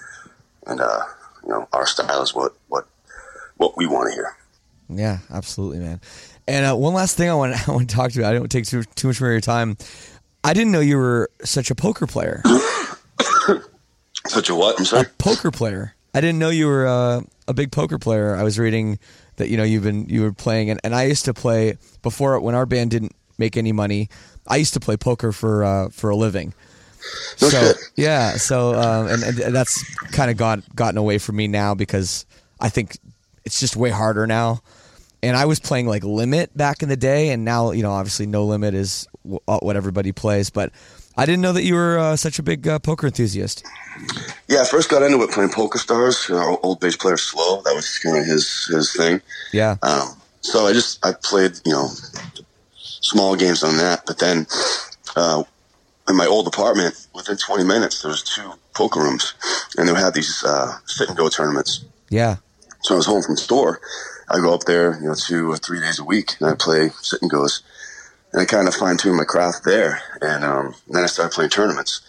and 0.69 0.81
uh, 0.81 1.01
you 1.43 1.49
know, 1.51 1.69
our 1.73 1.87
style 1.87 2.23
is 2.23 2.35
what 2.35 2.55
what 2.69 2.87
what 3.57 3.77
we 3.77 3.87
want 3.87 4.09
to 4.11 4.15
hear. 4.15 4.37
yeah, 4.89 5.19
absolutely, 5.31 5.79
man. 5.81 6.01
And 6.47 6.65
uh, 6.65 6.77
one 6.77 6.95
last 6.95 7.17
thing 7.17 7.29
I 7.29 7.35
want 7.35 7.55
I 7.69 7.73
want 7.73 7.91
to 7.91 7.97
talk 7.97 8.13
to 8.13 8.21
you. 8.21 8.27
I 8.27 8.33
don't 8.33 8.51
take 8.51 8.67
too 8.67 8.85
too 8.95 9.09
much 9.09 9.17
of 9.17 9.23
your 9.23 9.41
time. 9.41 9.77
I 10.45 10.55
didn't 10.55 10.73
know 10.73 10.81
you 10.81 10.97
were 10.97 11.31
such 11.45 11.71
a 11.71 11.75
poker 11.75 12.07
player. 12.07 12.43
Such 14.27 14.51
a 14.51 14.55
what? 14.55 14.79
I'm 14.79 14.85
sorry. 14.85 15.07
a 15.07 15.11
poker 15.17 15.51
player. 15.51 15.95
I 16.15 16.21
didn't 16.21 16.39
know 16.39 16.51
you 16.51 16.67
were 16.67 16.87
uh, 16.87 17.21
a 17.47 17.55
big 17.55 17.73
poker 17.73 17.99
player. 17.99 18.37
I 18.37 18.43
was 18.43 18.59
reading 18.59 18.99
that 19.37 19.49
you 19.49 19.57
know 19.57 19.63
you've 19.63 19.85
been 19.85 20.07
you 20.09 20.23
were 20.23 20.33
playing, 20.33 20.71
and, 20.71 20.81
and 20.85 20.95
I 20.95 21.05
used 21.05 21.25
to 21.27 21.35
play 21.35 21.79
before 22.03 22.39
when 22.41 22.55
our 22.55 22.67
band 22.67 22.91
didn't 22.91 23.15
make 23.39 23.57
any 23.57 23.73
money. 23.73 24.09
I 24.47 24.57
used 24.57 24.75
to 24.75 24.81
play 24.81 24.97
poker 24.97 25.33
for 25.33 25.65
uh, 25.65 25.89
for 25.91 26.11
a 26.11 26.17
living. 26.17 26.53
No 27.41 27.49
so 27.49 27.61
shit. 27.61 27.77
yeah, 27.97 28.37
so 28.37 28.75
um, 28.75 29.07
and, 29.09 29.23
and 29.23 29.55
that's 29.55 29.83
kind 30.13 30.31
of 30.31 30.37
got 30.37 30.61
gotten 30.75 30.99
away 30.99 31.19
from 31.19 31.37
me 31.37 31.49
now 31.49 31.75
because 31.75 32.27
I 32.61 32.69
think 32.69 32.99
it's 33.45 33.61
just 33.61 33.77
way 33.77 33.91
harder 33.91 34.27
now. 34.27 34.61
And 35.23 35.37
I 35.37 35.47
was 35.47 35.59
playing 35.59 35.87
like 35.89 36.05
limit 36.05 36.57
back 36.57 36.83
in 36.83 36.89
the 36.89 36.97
day, 36.97 37.31
and 37.31 37.45
now 37.45 37.73
you 37.73 37.83
know 37.83 37.91
obviously 37.93 38.27
no 38.27 38.45
limit 38.45 38.75
is 38.75 39.07
w- 39.25 39.41
uh, 39.49 39.59
what 39.59 39.77
everybody 39.77 40.13
plays. 40.13 40.49
But 40.51 40.73
I 41.17 41.27
didn't 41.27 41.41
know 41.41 41.53
that 41.53 41.65
you 41.65 41.75
were 41.75 41.99
uh, 41.99 42.17
such 42.17 42.39
a 42.39 42.43
big 42.43 42.69
uh, 42.69 42.79
poker 42.79 43.09
enthusiast. 43.09 43.65
Yeah, 44.47 44.61
I 44.61 44.65
first 44.65 44.89
got 44.89 45.03
into 45.03 45.21
it 45.25 45.31
playing 45.33 45.51
PokerStars. 45.51 46.29
You 46.29 46.37
know, 46.37 46.61
old 46.63 46.79
bass 46.79 46.97
player 46.97 47.17
Slo. 47.17 47.63
That 47.63 47.75
was 47.75 47.99
kind 47.99 48.17
of 48.19 48.25
his 48.27 48.67
his 48.73 48.93
thing. 48.97 49.21
Yeah, 49.53 49.77
Um, 49.83 50.15
so 50.41 50.67
I 50.67 50.73
just 50.73 51.05
I 51.05 51.13
played 51.21 51.53
you 51.65 51.73
know 51.73 51.89
small 52.77 53.35
games 53.35 53.65
on 53.65 53.77
that, 53.79 54.03
but 54.07 54.19
then 54.21 54.47
uh, 55.17 55.43
in 56.09 56.17
my 56.17 56.27
old 56.27 56.47
apartment, 56.47 57.07
within 57.15 57.37
20 57.37 57.65
minutes, 57.65 58.03
there 58.03 58.11
was 58.11 58.23
two 58.23 58.53
poker 58.75 59.01
rooms, 59.01 59.35
and 59.77 59.89
they 59.89 59.95
had 59.95 60.15
these 60.15 60.43
uh, 60.45 60.73
sit 60.87 61.09
and 61.09 61.17
go 61.17 61.29
tournaments. 61.29 61.85
yeah. 62.11 62.37
So 62.83 62.95
I 62.95 62.97
was 62.99 63.07
home 63.07 63.23
from 63.23 63.37
store. 63.37 63.81
I 64.31 64.37
go 64.37 64.55
up 64.55 64.63
there, 64.65 64.95
you 65.01 65.09
know, 65.09 65.15
two 65.15 65.51
or 65.51 65.57
three 65.57 65.81
days 65.81 65.99
a 65.99 66.05
week, 66.05 66.37
and 66.41 66.49
I 66.49 66.55
play 66.55 66.91
sit 67.03 67.21
and 67.23 67.31
goes. 67.31 67.63
and 68.33 68.41
I 68.41 68.45
kind 68.45 68.69
of 68.69 68.75
fine 68.75 68.97
tuned 68.97 69.17
my 69.17 69.25
craft 69.25 69.65
there. 69.65 70.01
And, 70.23 70.45
um, 70.45 70.75
then 70.89 71.03
I 71.03 71.07
started 71.07 71.35
playing 71.35 71.51
tournaments. 71.51 72.03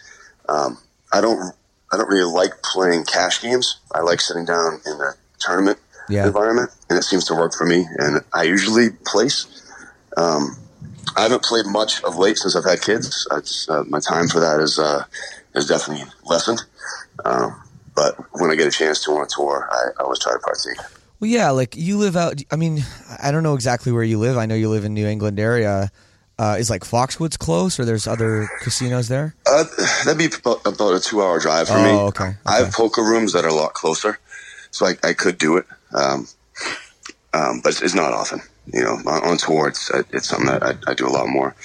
Um, 0.48 0.78
I 1.12 1.22
don't 1.22 1.56
I 1.92 1.98
don't 1.98 2.08
really 2.08 2.32
like 2.32 2.52
playing 2.62 3.06
cash 3.06 3.42
games. 3.42 3.80
I 3.96 4.02
like 4.02 4.22
sitting 4.22 4.46
down 4.46 4.80
in 4.86 4.92
a 5.02 5.14
tournament 5.40 5.80
Yeah. 6.08 6.28
environment, 6.28 6.70
and 6.88 7.00
it 7.00 7.04
seems 7.04 7.26
to 7.26 7.34
work 7.36 7.54
for 7.56 7.66
me. 7.66 7.88
And 7.98 8.22
I 8.32 8.44
usually 8.44 8.90
place. 9.08 9.48
Um, 10.18 10.56
I 11.16 11.24
haven't 11.24 11.44
played 11.44 11.66
much 11.66 12.04
of 12.04 12.18
late 12.18 12.38
since 12.38 12.56
I've 12.56 12.66
had 12.66 12.82
kids. 12.82 13.28
Uh, 13.32 13.84
my 13.88 14.00
time 14.00 14.28
for 14.28 14.40
that 14.40 14.60
is 14.60 14.80
uh, 14.80 15.04
is 15.56 15.68
definitely 15.68 16.06
lessened. 16.26 16.62
Um, 17.26 17.62
but 17.96 18.16
when 18.34 18.52
I 18.52 18.56
get 18.56 18.68
a 18.68 18.72
chance 18.72 19.04
to 19.06 19.12
on 19.12 19.24
a 19.24 19.28
tour, 19.28 19.68
I, 19.72 20.00
I 20.00 20.04
always 20.04 20.20
try 20.20 20.34
to 20.34 20.40
partake. 20.40 20.78
Well, 21.20 21.30
yeah, 21.30 21.50
like 21.50 21.76
you 21.76 21.98
live 21.98 22.16
out. 22.16 22.42
I 22.52 22.56
mean, 22.56 22.84
I 23.22 23.32
don't 23.32 23.44
know 23.44 23.56
exactly 23.56 23.92
where 23.92 24.04
you 24.04 24.20
live. 24.20 24.38
I 24.38 24.46
know 24.46 24.56
you 24.56 24.70
live 24.70 24.86
in 24.86 24.94
New 24.94 25.08
England 25.08 25.40
area. 25.40 25.92
Uh, 26.38 26.56
is 26.58 26.70
like 26.70 26.84
Foxwoods 26.84 27.38
close, 27.38 27.78
or 27.78 27.84
there's 27.84 28.08
other 28.08 28.48
casinos 28.62 29.10
there? 29.10 29.36
Uh, 29.46 29.66
that'd 30.06 30.18
be 30.18 30.28
about, 30.28 30.66
about 30.66 30.96
a 30.96 31.00
two 31.02 31.22
hour 31.22 31.38
drive 31.38 31.68
for 31.68 31.84
me. 31.84 31.90
Oh, 31.90 32.08
okay, 32.08 32.36
I 32.46 32.60
have 32.60 32.72
poker 32.72 33.04
rooms 33.04 33.34
that 33.34 33.44
are 33.44 33.50
a 33.50 33.54
lot 33.54 33.74
closer, 33.74 34.18
so 34.72 34.86
I, 34.86 34.94
I 35.04 35.12
could 35.12 35.38
do 35.38 35.58
it. 35.58 35.66
Um, 35.94 36.28
um, 37.34 37.60
but 37.62 37.74
it's, 37.74 37.82
it's 37.82 37.94
not 37.94 38.14
often. 38.14 38.40
You 38.74 38.84
know, 38.84 38.94
on, 39.06 39.24
on 39.24 39.38
tour, 39.38 39.68
it's, 39.68 39.92
it's 40.12 40.28
something 40.28 40.48
that 40.48 40.64
I, 40.64 40.92
I 40.92 40.94
do 40.94 41.08
a 41.08 41.10
lot 41.10 41.28
more. 41.28 41.56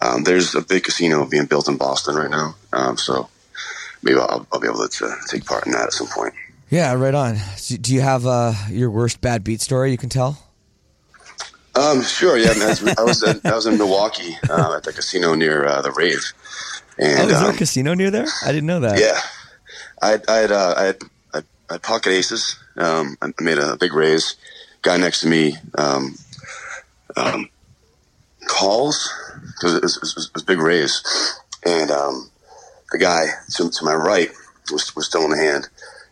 Um, 0.00 0.24
there's 0.24 0.54
a 0.54 0.60
big 0.60 0.84
casino 0.84 1.24
being 1.24 1.46
built 1.46 1.68
in 1.68 1.76
Boston 1.76 2.16
right 2.16 2.30
now, 2.30 2.54
um, 2.72 2.96
so 2.96 3.28
maybe 4.02 4.18
I'll, 4.18 4.46
I'll 4.52 4.60
be 4.60 4.68
able 4.68 4.86
to, 4.86 5.14
take 5.28 5.46
part 5.46 5.66
in 5.66 5.72
that 5.72 5.84
at 5.84 5.92
some 5.92 6.08
point. 6.08 6.34
Yeah, 6.70 6.92
right 6.94 7.14
on. 7.14 7.36
Do- 7.66 7.94
you 7.94 8.00
have 8.00 8.26
uh, 8.26 8.52
your 8.68 8.90
worst 8.90 9.20
bad 9.20 9.44
beat 9.44 9.60
story 9.60 9.90
you 9.92 9.98
can 9.98 10.08
tell? 10.08 10.38
Um, 11.74 12.02
sure, 12.02 12.36
yeah. 12.36 12.54
man, 12.58 12.94
I 12.98 13.02
was 13.02 13.22
in, 13.22 13.40
I 13.44 13.54
was 13.54 13.66
in 13.66 13.78
Milwaukee 13.78 14.36
uh, 14.48 14.76
at 14.76 14.84
the 14.84 14.92
casino 14.92 15.34
near 15.34 15.66
uh, 15.66 15.82
the 15.82 15.90
Rave, 15.92 16.32
and 16.98 17.20
oh, 17.20 17.34
is 17.34 17.40
there 17.40 17.48
um, 17.48 17.54
a 17.54 17.58
casino 17.58 17.94
near 17.94 18.10
there? 18.10 18.26
I 18.44 18.52
didn't 18.52 18.66
know 18.66 18.80
that. 18.80 18.98
Yeah, 19.00 19.18
I 20.00 20.10
had, 20.10 20.24
I 20.28 20.36
had, 20.36 20.52
uh, 20.52 20.74
I 20.76 20.82
had, 20.84 20.98
I 21.32 21.36
had, 21.36 21.44
I 21.70 21.78
pocket 21.78 22.10
aces. 22.10 22.56
Um, 22.76 23.16
I 23.22 23.32
made 23.40 23.58
a 23.58 23.76
big 23.76 23.92
raise. 23.92 24.36
Guy 24.82 24.98
next 24.98 25.22
to 25.22 25.28
me 25.28 25.56
um, 25.78 26.14
um, 27.16 27.48
calls 28.48 29.12
because 29.56 29.74
it 29.76 29.82
was, 29.82 29.96
it, 29.96 30.00
was, 30.02 30.26
it 30.26 30.34
was 30.34 30.42
a 30.42 30.46
big 30.46 30.58
raise, 30.58 31.02
and 31.64 31.90
um, 31.90 32.30
the 32.92 32.98
guy 32.98 33.26
to, 33.56 33.70
to 33.70 33.84
my 33.84 33.94
right 33.94 34.30
was, 34.72 34.94
was 34.96 35.06
still 35.06 35.24
in 35.24 35.30
the 35.30 35.36
hand. 35.36 35.68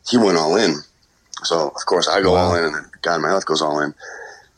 He 0.09 0.17
went 0.17 0.39
all 0.39 0.57
in, 0.57 0.77
so 1.45 1.69
of 1.69 1.87
course 1.87 2.09
I 2.09 2.23
go 2.23 2.35
Wow. 2.35 2.51
all 2.51 2.55
in, 2.57 2.65
and 2.65 2.75
the 2.75 2.89
guy 3.03 3.15
to 3.15 3.21
my 3.21 3.33
left 3.33 3.47
goes 3.47 3.63
all 3.63 3.81
in. 3.81 3.95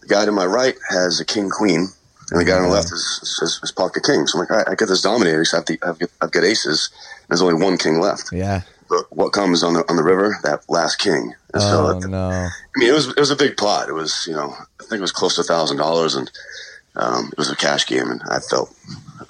The 0.01 0.09
guy 0.09 0.25
to 0.25 0.33
my 0.33 0.47
right 0.47 0.75
has 0.91 1.21
a 1.21 1.25
king 1.25 1.51
queen, 1.51 1.89
and 2.31 2.41
the 2.41 2.45
guy 2.45 2.57
on 2.57 2.65
the 2.65 2.69
left 2.69 2.93
is, 2.93 3.39
is, 3.43 3.61
is 3.63 3.73
pocket 3.73 4.05
king. 4.05 4.27
So 4.27 4.39
I'm 4.39 4.41
like, 4.41 4.51
all 4.51 4.57
right, 4.59 4.69
I 4.69 4.75
get 4.75 4.89
this 4.89 5.03
because 5.03 5.55
I 5.55 5.57
have, 5.59 5.67
the, 5.67 5.79
I've, 5.83 5.99
got, 5.99 6.11
I've 6.21 6.31
got 6.31 6.45
aces. 6.45 6.91
And 6.93 7.29
there's 7.31 7.43
only 7.43 7.63
one 7.63 7.79
king 7.79 8.01
left. 8.01 8.31
Yeah. 8.33 8.63
But 8.89 9.05
what 9.11 9.33
comes 9.33 9.63
on 9.63 9.73
the 9.75 9.85
on 9.89 9.97
the 9.97 10.03
river? 10.03 10.37
That 10.43 10.61
last 10.69 10.97
king. 10.97 11.35
And 11.55 11.63
Oh 11.63 11.99
no. 12.01 12.29
I 12.31 12.51
mean, 12.77 12.91
it 12.91 12.93
was 12.93 13.09
it 13.09 13.19
was 13.19 13.31
a 13.31 13.37
big 13.37 13.57
plot. 13.57 13.89
It 13.89 13.93
was 13.95 14.27
you 14.29 14.35
know 14.35 14.55
I 14.81 14.85
think 14.85 14.99
it 14.99 15.01
was 15.01 15.13
close 15.13 15.37
to 15.37 15.41
a 15.43 15.45
thousand 15.45 15.77
dollars, 15.79 16.15
and 16.15 16.31
um, 16.97 17.29
it 17.33 17.39
was 17.39 17.51
a 17.51 17.57
cash 17.57 17.87
game, 17.87 18.11
and 18.11 18.21
I 18.29 18.41
felt 18.41 18.75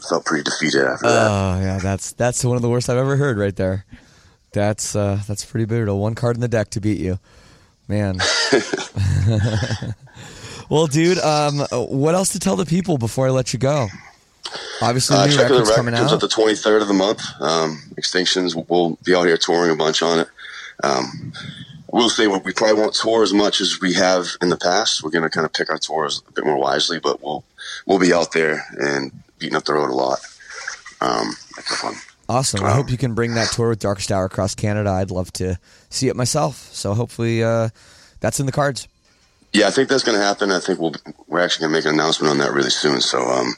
felt 0.08 0.24
pretty 0.24 0.42
defeated 0.44 0.84
after 0.84 1.06
that. 1.08 1.30
Oh 1.30 1.60
yeah, 1.60 1.78
that's 1.78 2.12
that's 2.12 2.44
one 2.44 2.56
of 2.56 2.62
the 2.62 2.70
worst 2.70 2.88
I've 2.90 2.96
ever 2.96 3.16
heard 3.16 3.38
right 3.38 3.54
there. 3.54 3.84
That's 4.52 4.96
uh, 4.96 5.20
that's 5.28 5.44
pretty 5.44 5.66
brutal. 5.66 5.98
One 5.98 6.14
card 6.14 6.36
in 6.36 6.40
the 6.40 6.48
deck 6.48 6.70
to 6.70 6.80
beat 6.80 6.98
you, 7.00 7.18
man. 7.88 8.18
well, 10.70 10.86
dude, 10.86 11.18
um, 11.18 11.60
what 11.72 12.14
else 12.14 12.30
to 12.30 12.38
tell 12.38 12.56
the 12.56 12.66
people 12.66 12.98
before 12.98 13.26
I 13.26 13.30
let 13.30 13.52
you 13.52 13.58
go? 13.58 13.88
Obviously, 14.80 15.16
Uh, 15.16 15.26
new 15.26 15.32
check 15.32 15.48
the 15.48 15.54
records 15.54 15.68
record 15.70 15.76
coming 15.76 15.94
comes 15.94 16.12
out. 16.12 16.16
up 16.16 16.20
the 16.20 16.28
23rd 16.28 16.82
of 16.82 16.88
the 16.88 16.94
month. 16.94 17.22
Um, 17.40 17.82
Extinctions, 17.96 18.54
we'll 18.68 18.98
be 19.04 19.14
out 19.14 19.24
here 19.26 19.36
touring 19.36 19.70
a 19.70 19.76
bunch 19.76 20.02
on 20.02 20.20
it. 20.20 20.28
Um, 20.82 21.32
we'll 21.94 22.10
say 22.10 22.26
we 22.26 22.52
probably 22.52 22.74
won't 22.74 22.94
tour 22.94 23.22
as 23.22 23.32
much 23.32 23.60
as 23.60 23.80
we 23.80 23.94
have 23.94 24.26
in 24.42 24.48
the 24.48 24.56
past. 24.56 25.02
We're 25.02 25.10
going 25.10 25.22
to 25.22 25.30
kind 25.30 25.46
of 25.46 25.52
pick 25.52 25.70
our 25.70 25.78
tours 25.78 26.22
a 26.28 26.32
bit 26.32 26.44
more 26.44 26.58
wisely, 26.58 26.98
but 26.98 27.22
we'll 27.22 27.44
we'll 27.86 28.00
be 28.00 28.12
out 28.12 28.32
there 28.32 28.66
and 28.78 29.12
beating 29.38 29.56
up 29.56 29.64
the 29.64 29.74
road 29.74 29.90
a 29.90 29.94
lot. 29.94 30.18
Um, 31.00 31.32
fun. 31.62 31.94
Awesome. 32.28 32.64
I 32.64 32.72
hope 32.72 32.90
you 32.90 32.96
can 32.96 33.14
bring 33.14 33.34
that 33.34 33.52
tour 33.52 33.68
with 33.68 33.78
Darkest 33.78 34.10
Hour 34.10 34.24
across 34.24 34.54
Canada. 34.54 34.90
I'd 34.90 35.10
love 35.10 35.32
to 35.34 35.58
see 35.90 36.08
it 36.08 36.16
myself. 36.16 36.56
So 36.72 36.94
hopefully, 36.94 37.44
uh, 37.44 37.68
that's 38.20 38.40
in 38.40 38.46
the 38.46 38.52
cards. 38.52 38.88
Yeah, 39.52 39.68
I 39.68 39.70
think 39.70 39.88
that's 39.88 40.02
going 40.02 40.18
to 40.18 40.24
happen. 40.24 40.50
I 40.50 40.58
think 40.58 40.80
we'll 40.80 40.94
we're 41.28 41.40
actually 41.40 41.68
going 41.68 41.72
to 41.72 41.78
make 41.78 41.84
an 41.84 41.94
announcement 41.94 42.30
on 42.32 42.38
that 42.38 42.52
really 42.52 42.70
soon. 42.70 43.00
So, 43.00 43.20
um, 43.20 43.54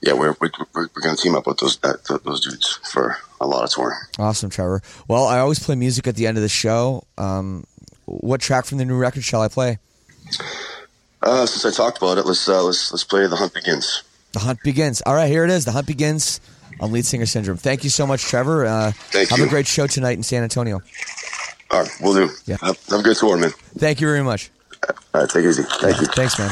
yeah, 0.00 0.12
we're 0.12 0.34
we're, 0.40 0.50
we're, 0.74 0.88
we're 0.94 1.02
going 1.02 1.16
to 1.16 1.22
team 1.22 1.34
up 1.34 1.46
with 1.46 1.58
those 1.58 1.78
uh, 1.82 1.94
those 2.24 2.40
dudes 2.40 2.78
for 2.92 3.16
a 3.40 3.46
lot 3.46 3.64
of 3.64 3.70
touring. 3.70 3.98
Awesome, 4.18 4.50
Trevor. 4.50 4.82
Well, 5.06 5.26
I 5.26 5.38
always 5.38 5.58
play 5.58 5.74
music 5.74 6.06
at 6.06 6.16
the 6.16 6.26
end 6.26 6.38
of 6.38 6.42
the 6.42 6.48
show. 6.48 7.04
Um, 7.16 7.64
what 8.06 8.40
track 8.40 8.64
from 8.64 8.78
the 8.78 8.84
new 8.84 8.96
record 8.96 9.24
shall 9.24 9.42
I 9.42 9.48
play? 9.48 9.78
Uh, 11.22 11.46
since 11.46 11.64
I 11.64 11.76
talked 11.76 11.98
about 11.98 12.18
it, 12.18 12.26
let's 12.26 12.48
uh, 12.48 12.62
let's 12.62 12.92
let's 12.92 13.04
play 13.04 13.26
"The 13.26 13.36
Hunt 13.36 13.54
Begins." 13.54 14.02
The 14.32 14.40
Hunt 14.40 14.62
Begins. 14.62 15.02
All 15.04 15.14
right, 15.14 15.28
here 15.28 15.44
it 15.44 15.50
is. 15.50 15.64
The 15.64 15.72
Hunt 15.72 15.86
Begins 15.86 16.40
on 16.80 16.92
Lead 16.92 17.04
Singer 17.04 17.26
Syndrome. 17.26 17.56
Thank 17.56 17.82
you 17.82 17.90
so 17.90 18.06
much, 18.06 18.22
Trevor. 18.22 18.66
Uh, 18.66 18.92
Thank 18.92 19.30
have 19.30 19.38
you. 19.38 19.46
a 19.46 19.48
great 19.48 19.66
show 19.66 19.86
tonight 19.86 20.16
in 20.16 20.22
San 20.22 20.42
Antonio. 20.42 20.80
All 21.70 21.82
right, 21.82 21.90
we'll 22.00 22.14
do. 22.14 22.32
Yeah. 22.46 22.56
Have, 22.60 22.78
have 22.88 23.00
a 23.00 23.02
good 23.02 23.16
tour, 23.16 23.36
man. 23.36 23.50
Thank 23.76 24.00
you 24.00 24.06
very 24.06 24.22
much. 24.22 24.50
All 25.14 25.22
right, 25.22 25.28
take 25.28 25.44
it 25.44 25.48
easy. 25.48 25.64
Thank 25.64 26.00
you. 26.00 26.06
Thanks, 26.06 26.38
man. 26.38 26.50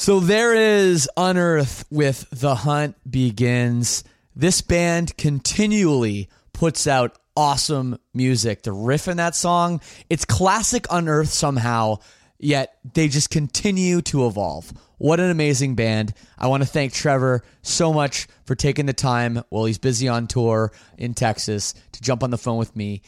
So 0.00 0.18
there 0.18 0.54
is 0.54 1.10
Unearth 1.14 1.84
with 1.90 2.26
The 2.30 2.54
Hunt 2.54 2.96
Begins. 3.08 4.02
This 4.34 4.62
band 4.62 5.14
continually 5.18 6.30
puts 6.54 6.86
out 6.86 7.18
awesome 7.36 7.98
music. 8.14 8.62
The 8.62 8.72
riff 8.72 9.08
in 9.08 9.18
that 9.18 9.36
song, 9.36 9.82
it's 10.08 10.24
classic 10.24 10.86
Unearth 10.88 11.28
somehow, 11.28 11.98
yet 12.38 12.78
they 12.94 13.08
just 13.08 13.28
continue 13.28 14.00
to 14.00 14.26
evolve. 14.26 14.72
What 14.96 15.20
an 15.20 15.30
amazing 15.30 15.74
band. 15.74 16.14
I 16.38 16.46
want 16.46 16.62
to 16.62 16.68
thank 16.68 16.94
Trevor 16.94 17.44
so 17.60 17.92
much 17.92 18.26
for 18.44 18.54
taking 18.54 18.86
the 18.86 18.94
time 18.94 19.42
while 19.50 19.66
he's 19.66 19.76
busy 19.76 20.08
on 20.08 20.28
tour 20.28 20.72
in 20.96 21.12
Texas 21.12 21.74
to 21.92 22.00
jump 22.00 22.22
on 22.22 22.30
the 22.30 22.38
phone 22.38 22.56
with 22.56 22.74
me 22.74 23.02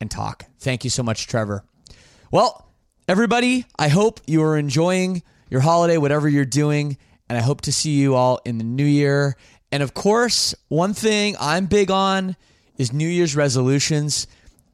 and 0.00 0.10
talk. 0.10 0.44
Thank 0.58 0.82
you 0.82 0.90
so 0.90 1.04
much, 1.04 1.28
Trevor. 1.28 1.62
Well, 2.32 2.68
everybody, 3.06 3.64
I 3.78 3.86
hope 3.86 4.20
you 4.26 4.42
are 4.42 4.58
enjoying 4.58 5.22
your 5.50 5.60
holiday, 5.60 5.98
whatever 5.98 6.28
you're 6.28 6.44
doing, 6.44 6.96
and 7.28 7.36
I 7.36 7.42
hope 7.42 7.62
to 7.62 7.72
see 7.72 7.90
you 7.90 8.14
all 8.14 8.40
in 8.44 8.58
the 8.58 8.64
new 8.64 8.84
year. 8.84 9.36
And 9.72 9.82
of 9.82 9.94
course, 9.94 10.54
one 10.68 10.94
thing 10.94 11.36
I'm 11.40 11.66
big 11.66 11.90
on 11.90 12.36
is 12.76 12.92
New 12.92 13.08
Year's 13.08 13.36
resolutions. 13.36 14.26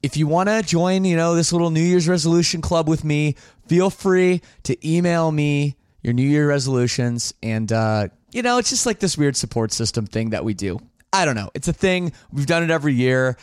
If 0.02 0.16
you 0.16 0.26
want 0.26 0.48
to 0.48 0.62
join, 0.62 1.04
you 1.04 1.16
know, 1.16 1.34
this 1.34 1.52
little 1.52 1.70
New 1.70 1.82
Year's 1.82 2.08
resolution 2.08 2.60
club 2.60 2.88
with 2.88 3.04
me, 3.04 3.36
feel 3.66 3.90
free 3.90 4.42
to 4.64 4.88
email 4.88 5.32
me 5.32 5.76
your 6.02 6.12
New 6.12 6.26
Year 6.26 6.48
resolutions. 6.48 7.34
And, 7.42 7.72
uh, 7.72 8.08
you 8.30 8.42
know, 8.42 8.58
it's 8.58 8.70
just 8.70 8.86
like 8.86 9.00
this 9.00 9.18
weird 9.18 9.36
support 9.36 9.72
system 9.72 10.06
thing 10.06 10.30
that 10.30 10.44
we 10.44 10.54
do. 10.54 10.78
I 11.12 11.24
don't 11.24 11.34
know. 11.34 11.50
It's 11.54 11.68
a 11.68 11.72
thing. 11.72 12.12
We've 12.30 12.46
done 12.46 12.62
it 12.62 12.70
every 12.70 12.94
year. 12.94 13.36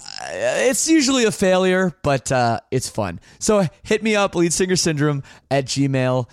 Uh, 0.00 0.68
It's 0.68 0.88
usually 0.88 1.24
a 1.24 1.32
failure, 1.32 1.92
but 2.02 2.30
uh, 2.32 2.60
it's 2.70 2.88
fun. 2.88 3.20
So 3.38 3.66
hit 3.82 4.02
me 4.02 4.16
up, 4.16 4.34
lead 4.34 4.52
singer 4.52 4.76
syndrome 4.76 5.22
at 5.50 5.66
gmail.com. 5.66 6.28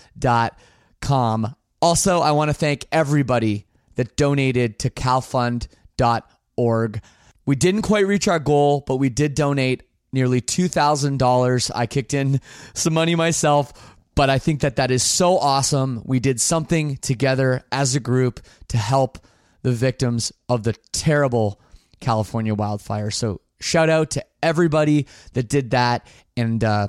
Also, 1.81 2.19
I 2.19 2.31
want 2.31 2.49
to 2.49 2.53
thank 2.53 2.85
everybody 2.91 3.65
that 3.95 4.15
donated 4.15 4.79
to 4.79 4.89
calfund.org. 4.89 7.01
We 7.45 7.55
didn't 7.55 7.81
quite 7.83 8.07
reach 8.07 8.27
our 8.27 8.39
goal, 8.39 8.83
but 8.85 8.97
we 8.97 9.09
did 9.09 9.35
donate 9.35 9.83
nearly 10.11 10.41
$2,000. 10.41 11.71
I 11.75 11.85
kicked 11.85 12.13
in 12.13 12.41
some 12.73 12.93
money 12.93 13.15
myself, 13.15 13.95
but 14.15 14.29
I 14.29 14.39
think 14.39 14.61
that 14.61 14.77
that 14.77 14.91
is 14.91 15.03
so 15.03 15.37
awesome. 15.37 16.01
We 16.05 16.19
did 16.19 16.41
something 16.41 16.97
together 16.97 17.63
as 17.71 17.95
a 17.95 17.99
group 17.99 18.39
to 18.69 18.77
help 18.77 19.19
the 19.61 19.71
victims 19.71 20.31
of 20.49 20.63
the 20.63 20.73
terrible 20.91 21.61
California 21.99 22.55
wildfire. 22.55 23.11
So 23.11 23.41
shout 23.59 23.89
out 23.89 24.11
to 24.11 24.25
everybody 24.41 25.07
that 25.33 25.47
did 25.47 25.71
that. 25.71 26.07
And 26.35 26.63
uh, 26.63 26.87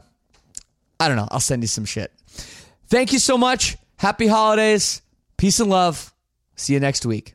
I 1.01 1.09
don't 1.09 1.16
know, 1.16 1.29
I'll 1.31 1.41
send 1.41 1.62
you 1.62 1.69
some 1.69 1.85
shit. 1.85 2.12
Thank 2.89 3.12
you 3.12 3.19
so 3.19 3.37
much. 3.39 3.77
Happy 3.97 4.27
holidays. 4.27 5.03
Peace 5.37 5.61
and 5.61 5.71
love. 5.71 6.12
See 6.57 6.75
you 6.75 6.81
next 6.81 7.07
week. 7.07 7.35